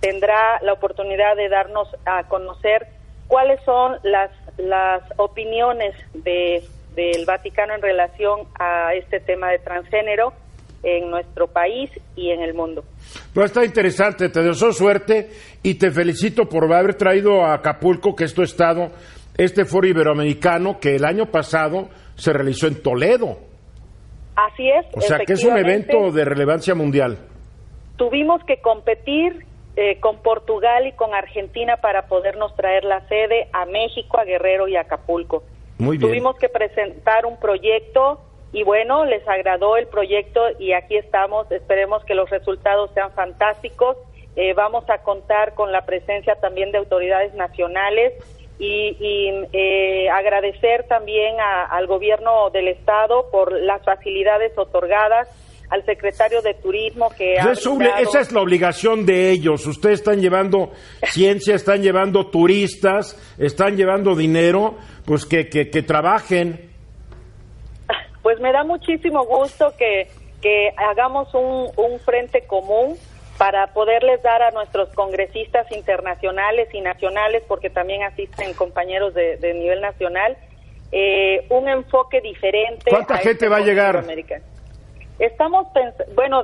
tendrá 0.00 0.60
la 0.62 0.72
oportunidad 0.72 1.36
de 1.36 1.48
darnos 1.48 1.88
a 2.06 2.24
conocer 2.28 2.86
cuáles 3.26 3.60
son 3.64 3.98
las 4.04 4.30
las 4.56 5.02
opiniones 5.16 5.94
de 6.14 6.64
del 6.96 7.24
Vaticano 7.26 7.74
en 7.74 7.82
relación 7.82 8.40
a 8.58 8.94
este 8.94 9.20
tema 9.20 9.50
de 9.50 9.58
transgénero 9.60 10.32
en 10.82 11.10
nuestro 11.10 11.46
país 11.46 11.90
y 12.16 12.30
en 12.30 12.40
el 12.40 12.54
mundo. 12.54 12.84
Pero 13.34 13.46
está 13.46 13.64
interesante, 13.64 14.28
te 14.28 14.42
deseo 14.42 14.72
suerte 14.72 15.28
y 15.62 15.74
te 15.74 15.90
felicito 15.90 16.48
por 16.48 16.72
haber 16.72 16.94
traído 16.94 17.44
a 17.44 17.54
Acapulco, 17.54 18.14
que 18.14 18.24
es 18.24 18.34
tu 18.34 18.42
estado, 18.42 18.88
este 19.36 19.64
foro 19.64 19.86
iberoamericano 19.86 20.78
que 20.80 20.96
el 20.96 21.04
año 21.04 21.26
pasado 21.26 21.88
se 22.14 22.32
realizó 22.32 22.66
en 22.66 22.82
Toledo. 22.82 23.38
Así 24.36 24.68
es. 24.68 24.86
O 24.94 25.00
sea, 25.00 25.18
que 25.18 25.32
es 25.32 25.44
un 25.44 25.56
evento 25.56 26.10
de 26.12 26.24
relevancia 26.24 26.74
mundial. 26.74 27.18
Tuvimos 27.96 28.42
que 28.44 28.60
competir 28.60 29.44
eh, 29.76 29.98
con 30.00 30.22
Portugal 30.22 30.86
y 30.86 30.92
con 30.92 31.14
Argentina 31.14 31.78
para 31.78 32.06
podernos 32.06 32.54
traer 32.54 32.84
la 32.84 33.00
sede 33.08 33.48
a 33.52 33.66
México, 33.66 34.18
a 34.18 34.24
Guerrero 34.24 34.68
y 34.68 34.76
a 34.76 34.82
Acapulco. 34.82 35.42
Tuvimos 35.78 36.36
que 36.36 36.48
presentar 36.48 37.26
un 37.26 37.38
proyecto 37.38 38.20
y 38.52 38.62
bueno, 38.62 39.04
les 39.04 39.26
agradó 39.28 39.76
el 39.76 39.86
proyecto 39.86 40.40
y 40.58 40.72
aquí 40.72 40.96
estamos. 40.96 41.50
Esperemos 41.50 42.04
que 42.04 42.14
los 42.14 42.30
resultados 42.30 42.90
sean 42.94 43.12
fantásticos. 43.12 43.96
Eh, 44.36 44.54
vamos 44.54 44.88
a 44.88 44.98
contar 44.98 45.54
con 45.54 45.72
la 45.72 45.84
presencia 45.84 46.36
también 46.36 46.72
de 46.72 46.78
autoridades 46.78 47.34
nacionales 47.34 48.14
y, 48.58 48.96
y, 48.98 49.48
eh, 49.52 50.08
agradecer 50.08 50.84
también 50.84 51.36
al 51.40 51.86
gobierno 51.86 52.48
del 52.50 52.68
estado 52.68 53.30
por 53.30 53.52
las 53.52 53.82
facilidades 53.82 54.56
otorgadas 54.56 55.28
al 55.70 55.84
secretario 55.84 56.42
de 56.42 56.54
turismo 56.54 57.10
que 57.16 57.38
ha 57.38 57.52
esa 57.52 58.20
es 58.20 58.32
la 58.32 58.40
obligación 58.40 59.04
de 59.04 59.30
ellos. 59.30 59.66
Ustedes 59.66 60.00
están 60.00 60.20
llevando 60.20 60.72
ciencia, 61.02 61.54
están 61.54 61.82
llevando 61.82 62.26
turistas, 62.26 63.16
están 63.38 63.76
llevando 63.76 64.14
dinero, 64.14 64.76
pues 65.04 65.24
que, 65.26 65.48
que, 65.48 65.70
que 65.70 65.82
trabajen. 65.82 66.70
Pues 68.22 68.40
me 68.40 68.52
da 68.52 68.64
muchísimo 68.64 69.24
gusto 69.24 69.72
que, 69.78 70.08
que 70.40 70.70
hagamos 70.76 71.32
un, 71.34 71.70
un 71.76 71.98
frente 72.00 72.46
común 72.46 72.96
para 73.38 73.66
poderles 73.68 74.22
dar 74.22 74.42
a 74.42 74.50
nuestros 74.50 74.88
congresistas 74.94 75.70
internacionales 75.70 76.68
y 76.72 76.80
nacionales, 76.80 77.42
porque 77.46 77.70
también 77.70 78.02
asisten 78.02 78.54
compañeros 78.54 79.14
de, 79.14 79.36
de 79.36 79.54
nivel 79.54 79.80
nacional, 79.80 80.36
eh, 80.90 81.44
un 81.50 81.68
enfoque 81.68 82.20
diferente. 82.20 82.90
¿Cuánta 82.90 83.16
gente 83.16 83.32
este 83.32 83.48
va 83.48 83.58
a 83.58 83.60
llegar? 83.60 83.96
americano. 83.96 84.44
Estamos, 85.18 85.66
bueno, 86.14 86.42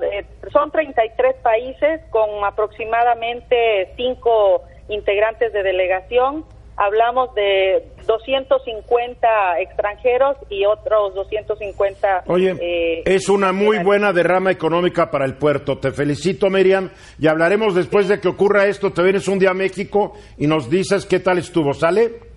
son 0.51 0.71
33 0.71 1.37
países 1.43 2.01
con 2.11 2.45
aproximadamente 2.45 3.93
5 3.97 4.63
integrantes 4.89 5.53
de 5.53 5.63
delegación. 5.63 6.45
Hablamos 6.75 7.35
de 7.35 7.87
250 8.07 9.61
extranjeros 9.61 10.39
y 10.49 10.65
otros 10.65 11.15
250. 11.15 12.25
Oye, 12.27 12.57
eh, 12.61 13.03
es 13.05 13.29
una 13.29 13.53
muy 13.53 13.79
buena 13.85 14.11
derrama 14.15 14.51
económica 14.51 15.11
para 15.11 15.27
el 15.27 15.35
puerto. 15.35 15.79
Te 15.79 15.91
felicito, 15.91 16.49
Miriam, 16.49 16.91
y 17.19 17.27
hablaremos 17.27 17.75
después 17.75 18.09
de 18.09 18.21
que 18.21 18.29
ocurra 18.29 18.67
esto. 18.67 18.91
Te 18.91 19.03
vienes 19.03 19.29
un 19.29 19.39
día 19.39 19.51
a 19.51 19.55
México 19.55 20.15
y 20.39 20.47
nos 20.47 20.71
dices 20.71 21.05
qué 21.05 21.21
tal 21.21 21.37
estuvo, 21.37 21.75
¿sale? 21.75 22.32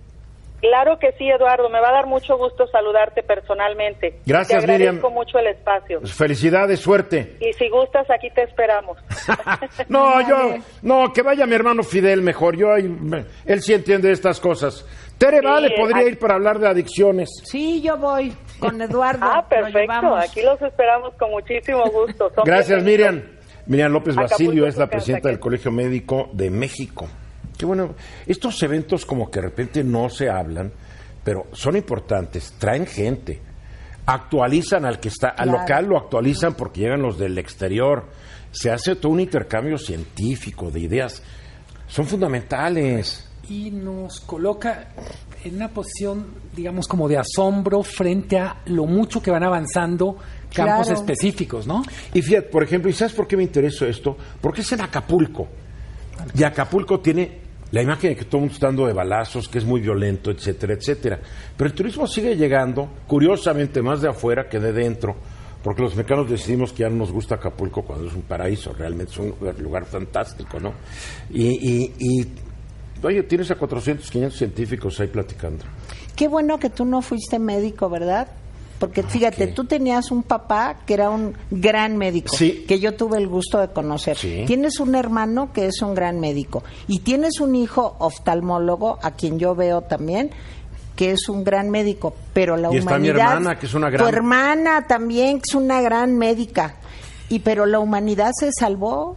Claro 0.60 0.98
que 0.98 1.12
sí, 1.18 1.28
Eduardo. 1.28 1.68
Me 1.68 1.80
va 1.80 1.90
a 1.90 1.92
dar 1.92 2.06
mucho 2.06 2.36
gusto 2.36 2.66
saludarte 2.68 3.22
personalmente. 3.22 4.18
Gracias, 4.26 4.64
te 4.64 4.72
agradezco 4.72 4.94
Miriam. 5.08 5.12
mucho 5.12 5.38
el 5.38 5.48
espacio. 5.48 6.00
Felicidades, 6.02 6.80
suerte. 6.80 7.36
Y 7.40 7.52
si 7.52 7.68
gustas, 7.68 8.10
aquí 8.10 8.30
te 8.30 8.42
esperamos. 8.42 8.98
no, 9.88 10.20
yo, 10.28 10.54
no, 10.82 11.12
que 11.12 11.22
vaya 11.22 11.46
mi 11.46 11.54
hermano 11.54 11.82
Fidel 11.82 12.22
mejor. 12.22 12.56
Yo, 12.56 12.72
ahí, 12.72 12.84
me- 12.84 13.24
él 13.44 13.62
sí 13.62 13.74
entiende 13.74 14.10
estas 14.10 14.40
cosas. 14.40 14.84
Tere 15.18 15.38
Sí, 15.40 15.46
Vale 15.46 15.70
podría 15.76 16.02
ir 16.08 16.18
para 16.18 16.34
hablar 16.34 16.58
de 16.58 16.68
adicciones. 16.68 17.28
Sí, 17.44 17.80
yo 17.82 17.96
voy 17.96 18.34
con 18.58 18.80
Eduardo. 18.80 19.20
ah, 19.30 19.46
perfecto. 19.48 20.14
Aquí 20.16 20.42
los 20.42 20.60
esperamos 20.62 21.14
con 21.14 21.30
muchísimo 21.30 21.84
gusto. 21.90 22.30
Son 22.34 22.44
Gracias, 22.44 22.82
bienvenidos. 22.84 23.14
Miriam. 23.24 23.36
Miriam 23.66 23.92
López 23.92 24.14
Basilio 24.14 24.64
es 24.66 24.74
es 24.74 24.78
la 24.78 24.86
presidenta 24.86 25.28
del 25.28 25.40
Colegio 25.40 25.72
Médico 25.72 26.30
de 26.32 26.50
México. 26.50 27.08
Qué 27.56 27.64
bueno. 27.66 27.94
Estos 28.26 28.62
eventos 28.62 29.04
como 29.06 29.30
que 29.30 29.40
de 29.40 29.46
repente 29.48 29.82
no 29.84 30.08
se 30.10 30.28
hablan, 30.30 30.72
pero 31.24 31.46
son 31.52 31.76
importantes, 31.76 32.54
traen 32.58 32.86
gente, 32.86 33.40
actualizan 34.06 34.84
al 34.84 35.00
que 35.00 35.08
está, 35.08 35.28
al 35.28 35.48
Claro. 35.48 35.58
local 35.60 35.86
lo 35.86 35.98
actualizan 35.98 36.54
porque 36.54 36.80
llegan 36.82 37.02
los 37.02 37.18
del 37.18 37.38
exterior. 37.38 38.04
Se 38.52 38.70
hace 38.70 38.96
todo 38.96 39.12
un 39.12 39.20
intercambio 39.20 39.78
científico 39.78 40.70
de 40.70 40.80
ideas. 40.80 41.22
Son 41.88 42.06
fundamentales. 42.06 43.22
y 43.48 43.70
nos 43.70 44.18
coloca 44.18 44.88
en 45.44 45.54
una 45.54 45.68
posición, 45.68 46.26
digamos, 46.56 46.88
como 46.88 47.06
de 47.08 47.16
asombro 47.16 47.84
frente 47.84 48.40
a 48.40 48.56
lo 48.66 48.86
mucho 48.86 49.22
que 49.22 49.30
van 49.30 49.44
avanzando 49.44 50.16
campos 50.52 50.86
Claro. 50.88 51.00
específicos, 51.00 51.64
¿no? 51.64 51.84
Y 52.12 52.22
fíjate, 52.22 52.48
por 52.48 52.64
ejemplo, 52.64 52.90
¿y 52.90 52.92
sabes 52.92 53.14
por 53.14 53.28
qué 53.28 53.36
me 53.36 53.44
interesa 53.44 53.86
esto? 53.86 54.16
Porque 54.40 54.62
es 54.62 54.72
en 54.72 54.80
Acapulco. 54.80 55.46
Y 56.34 56.42
Acapulco 56.42 56.98
tiene 56.98 57.38
la 57.76 57.82
imagen 57.82 58.08
de 58.08 58.16
que 58.16 58.24
todo 58.24 58.38
el 58.38 58.40
mundo 58.44 58.54
está 58.54 58.68
dando 58.68 58.86
de 58.86 58.94
balazos, 58.94 59.48
que 59.48 59.58
es 59.58 59.64
muy 59.66 59.82
violento, 59.82 60.30
etcétera, 60.30 60.72
etcétera. 60.72 61.20
Pero 61.54 61.68
el 61.68 61.74
turismo 61.74 62.06
sigue 62.06 62.34
llegando, 62.34 62.88
curiosamente, 63.06 63.82
más 63.82 64.00
de 64.00 64.08
afuera 64.08 64.48
que 64.48 64.58
de 64.58 64.72
dentro. 64.72 65.14
Porque 65.62 65.82
los 65.82 65.94
mexicanos 65.94 66.30
decidimos 66.30 66.72
que 66.72 66.84
ya 66.84 66.88
no 66.88 66.96
nos 66.96 67.12
gusta 67.12 67.34
Acapulco 67.34 67.82
cuando 67.82 68.08
es 68.08 68.14
un 68.14 68.22
paraíso, 68.22 68.72
realmente 68.72 69.12
es 69.12 69.18
un 69.18 69.34
lugar, 69.58 69.84
fantástico, 69.84 70.58
¿no? 70.58 70.72
Y, 71.28 71.48
y, 71.48 71.92
y, 71.98 72.26
oye, 73.02 73.22
tienes 73.24 73.50
a 73.50 73.56
400, 73.56 74.10
500 74.10 74.38
científicos 74.38 74.98
ahí 75.00 75.08
platicando. 75.08 75.66
Qué 76.14 76.28
bueno 76.28 76.58
que 76.58 76.70
tú 76.70 76.86
no 76.86 77.02
fuiste 77.02 77.38
médico, 77.38 77.90
¿verdad? 77.90 78.28
Porque 78.78 79.02
fíjate, 79.02 79.46
tú 79.48 79.64
tenías 79.64 80.10
un 80.10 80.22
papá 80.22 80.76
que 80.86 80.94
era 80.94 81.08
un 81.10 81.34
gran 81.50 81.96
médico, 81.96 82.36
Sí. 82.36 82.64
que 82.68 82.78
yo 82.78 82.94
tuve 82.94 83.16
el 83.18 83.26
gusto 83.26 83.58
de 83.58 83.68
conocer. 83.68 84.16
Sí. 84.18 84.44
Tienes 84.46 84.80
un 84.80 84.94
hermano 84.94 85.50
que 85.52 85.66
es 85.66 85.80
un 85.80 85.94
gran 85.94 86.20
médico 86.20 86.62
y 86.86 86.98
tienes 87.00 87.40
un 87.40 87.54
hijo 87.56 87.96
oftalmólogo 87.98 88.98
a 89.02 89.12
quien 89.12 89.38
yo 89.38 89.54
veo 89.54 89.80
también 89.82 90.30
que 90.94 91.12
es 91.12 91.28
un 91.28 91.44
gran 91.44 91.68
médico, 91.70 92.14
pero 92.32 92.56
la 92.56 92.72
Y 92.72 92.78
está 92.78 92.98
mi 92.98 93.08
humanidad 93.10 93.32
hermana, 93.34 93.58
que 93.58 93.66
es 93.66 93.74
una 93.74 93.90
gran- 93.90 94.02
Tu 94.02 94.08
hermana 94.16 94.86
también 94.86 95.36
que 95.38 95.44
es 95.48 95.54
una 95.54 95.80
gran 95.82 96.16
médica. 96.16 96.76
Y 97.28 97.40
pero 97.40 97.66
la 97.66 97.80
humanidad 97.80 98.30
se 98.38 98.50
salvó. 98.52 99.16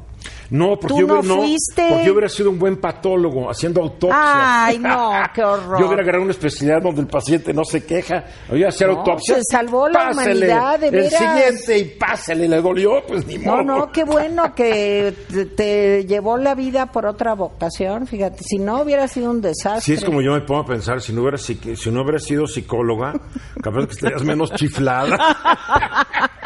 No, 0.52 0.80
porque, 0.80 0.88
Tú 0.88 1.00
yo, 1.02 1.08
no 1.08 1.20
hubiera- 1.20 1.28
no, 1.36 1.42
fuiste. 1.42 1.86
porque 1.90 2.06
yo 2.06 2.12
hubiera 2.14 2.30
sido 2.30 2.50
un 2.50 2.58
buen 2.60 2.78
patólogo 2.78 3.50
haciendo 3.50 3.82
autopsias. 3.82 4.20
Ay, 4.26 4.80
no, 4.80 5.12
qué 5.34 5.44
horror. 5.44 5.80
Yo 5.80 5.86
hubiera 5.88 6.02
agarrado 6.02 6.24
una 6.24 6.32
especialidad 6.32 6.82
donde 6.82 7.02
el 7.02 7.08
paciente 7.08 7.54
no 7.54 7.64
se 7.64 7.86
queja. 7.86 8.26
Oye, 8.52 8.66
hacer 8.66 8.88
No, 8.88 8.98
autopsia. 9.00 9.36
se 9.36 9.42
salvó 9.52 9.88
la 9.90 10.12
humanidad, 10.12 10.80
de 10.80 10.88
El 10.88 10.94
veras. 10.94 11.14
siguiente 11.14 11.78
y 11.78 11.84
pásale, 11.98 12.48
le 12.48 12.62
dolió, 12.62 13.04
pues 13.08 13.28
ni 13.28 13.38
No, 13.38 13.58
modo. 13.58 13.64
no, 13.64 13.92
qué 13.92 14.04
bueno 14.04 14.56
que 14.56 15.14
te, 15.32 15.46
te 15.46 16.06
llevó 16.06 16.38
la 16.38 16.56
vida 16.56 16.88
por 16.88 17.06
otra 17.06 17.36
vocación, 17.36 18.08
fíjate, 18.08 18.44
si 18.44 18.58
no 18.58 18.82
hubiera 18.82 19.08
sido 19.08 19.30
un 19.32 19.42
desastre. 19.42 19.82
Si 19.82 19.94
es 19.94 20.04
como 20.04 20.22
yo 20.22 20.34
me 20.34 20.42
pongo 20.42 20.62
a 20.62 20.66
pensar, 20.66 21.00
si 21.02 21.14
no 21.14 21.22
hubiera, 21.22 21.38
psiqui- 21.38 21.76
si 21.76 21.92
no 21.92 22.02
hubiera 22.02 22.20
sido 22.20 22.48
psicóloga, 22.48 23.14
capaz 23.62 23.86
que 23.86 23.94
estarías 23.94 24.24
menos 24.24 24.52
chiflada. 24.54 25.18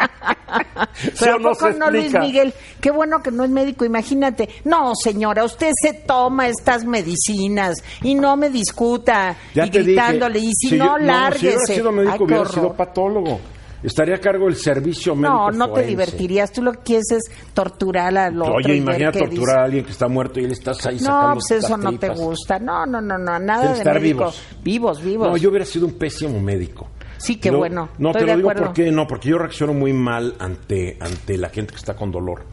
¿Sí 0.96 1.10
Pero 1.20 1.36
¿a 1.36 1.40
no 1.40 1.52
poco 1.52 1.70
no, 1.72 1.90
Luis? 1.92 2.14
Miguel? 2.14 2.54
Qué 2.80 2.92
bueno 2.92 3.22
que 3.22 3.32
no 3.32 3.44
es 3.44 3.50
médico, 3.50 3.86
imagínate. 3.86 4.50
No, 4.66 4.94
señora, 4.96 5.44
usted 5.44 5.72
se 5.82 5.94
toma 5.94 6.48
estas 6.48 6.86
medicinas 6.86 7.76
y 8.02 8.16
no 8.16 8.36
me 8.38 8.50
discuta 8.50 9.36
Ya 9.54 9.66
y 9.66 9.70
te 9.70 9.80
dije, 9.80 9.92
gritándole. 9.92 10.40
y 10.40 10.52
si, 10.54 10.70
si 10.70 10.78
no, 10.78 10.98
yo- 10.98 11.00
Si 11.00 11.06
lárguese. 11.06 11.48
hubiera 11.48 11.66
sido 11.66 11.92
médico, 11.92 12.14
Ay, 12.14 12.26
hubiera 12.26 12.46
sido 12.46 12.74
patólogo. 12.74 13.40
Estaría 13.84 14.16
a 14.16 14.18
cargo 14.20 14.46
del 14.46 14.56
servicio 14.56 15.14
médico 15.14 15.34
No, 15.34 15.52
no 15.52 15.66
te 15.66 15.72
forense. 15.72 15.90
divertirías. 15.90 16.52
Tú 16.54 16.62
lo 16.62 16.72
que 16.72 16.80
quieres 16.80 17.12
es 17.12 17.24
torturar 17.54 18.18
al 18.18 18.42
otro. 18.42 18.54
Oye, 18.56 18.78
imagina 18.78 19.12
torturar 19.12 19.58
a 19.58 19.60
dice. 19.64 19.66
alguien 19.66 19.84
que 19.86 19.92
está 19.92 20.08
muerto 20.08 20.40
y 20.40 20.46
él 20.46 20.54
estás 20.54 20.86
ahí 20.86 20.96
No, 21.00 21.06
sacando 21.08 21.34
pues 21.34 21.52
eso 21.52 21.78
no 21.78 22.00
te 22.00 22.08
gusta. 22.10 22.60
No, 22.60 22.86
no, 22.86 23.02
no, 23.02 23.18
no, 23.18 23.38
nada 23.40 23.74
de 23.74 23.78
estar 23.80 24.00
médico. 24.00 24.20
vivos. 24.20 24.42
Vivos, 24.64 25.02
vivos. 25.04 25.28
No, 25.32 25.36
yo 25.36 25.50
hubiera 25.50 25.66
sido 25.66 25.86
un 25.86 25.96
pésimo 25.96 26.40
médico. 26.40 26.88
Sí, 27.24 27.38
qué 27.38 27.50
Yo- 27.52 27.58
bueno. 27.58 27.88
No, 27.98 28.10
Estoy 28.10 28.24
te 28.24 28.28
lo 28.32 28.36
digo 28.38 28.50
acuerdo. 28.50 28.66
porque 28.68 28.92
no, 28.92 29.08
porque 29.08 29.30
yo 29.30 29.38
reacciono 29.38 29.74
muy 29.74 29.94
mal 29.94 30.36
ante 30.40 30.98
ante 31.00 31.38
la 31.38 31.50
gente 31.50 31.72
que 31.72 31.78
está 31.78 31.96
con 31.96 32.12
dolor. 32.12 32.44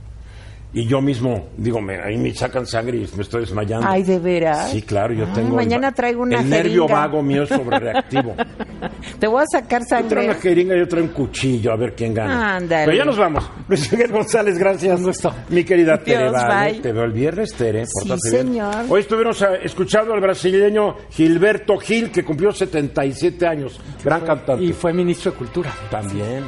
Y 0.73 0.87
yo 0.87 1.01
mismo, 1.01 1.49
digo, 1.57 1.81
me, 1.81 2.01
ahí 2.01 2.17
me 2.17 2.33
sacan 2.33 2.65
sangre 2.65 2.99
y 2.99 3.09
me 3.17 3.23
estoy 3.23 3.41
desmayando. 3.41 3.89
Ay, 3.89 4.05
¿de 4.05 4.21
veras? 4.21 4.71
Sí, 4.71 4.83
claro, 4.83 5.13
yo 5.13 5.25
Ay, 5.27 5.33
tengo... 5.35 5.49
el 5.49 5.55
mañana 5.57 5.89
va- 5.89 5.95
traigo 5.95 6.23
una 6.23 6.41
El 6.41 6.49
nervio 6.49 6.87
vago 6.87 7.23
mío 7.23 7.43
es 7.43 7.49
sobrereactivo. 7.49 8.37
Te 9.19 9.27
voy 9.27 9.43
a 9.43 9.47
sacar 9.47 9.83
Yo 9.83 9.87
traigo 9.89 10.09
sangre. 10.09 10.25
una 10.27 10.35
jeringa 10.35 10.77
y 10.77 10.79
yo 10.79 10.87
traigo 10.89 11.09
un 11.09 11.13
cuchillo, 11.15 11.73
a 11.73 11.77
ver 11.77 11.95
quién 11.97 12.15
gana. 12.15 12.57
Ándale. 12.57 12.85
Pero 12.85 12.97
ya 12.99 13.05
nos 13.05 13.19
vamos. 13.19 13.51
Luis 13.69 13.91
Miguel 13.93 14.13
González, 14.13 14.57
gracias. 14.59 15.03
Gusto. 15.03 15.35
Mi 15.49 15.65
querida 15.65 15.99
Tere, 15.99 16.23
Dios, 16.23 16.33
vale. 16.33 16.73
bye. 16.73 16.81
Te 16.81 16.93
veo 16.93 17.05
el 17.05 17.13
viernes, 17.13 17.53
Tere. 17.53 17.87
Sí, 17.87 18.07
bien. 18.09 18.19
señor. 18.21 18.85
Hoy 18.89 19.01
estuvimos 19.01 19.43
ah, 19.43 19.57
escuchando 19.63 20.15
al 20.15 20.21
brasileño 20.21 20.97
Gilberto 21.11 21.79
Gil, 21.79 22.11
que 22.13 22.25
cumplió 22.25 22.53
77 22.53 23.45
años. 23.47 23.81
Gran 24.05 24.21
cantante. 24.21 24.63
Y 24.65 24.73
fue 24.73 24.93
ministro 24.93 25.33
de 25.33 25.39
Cultura. 25.39 25.73
También. 25.91 26.45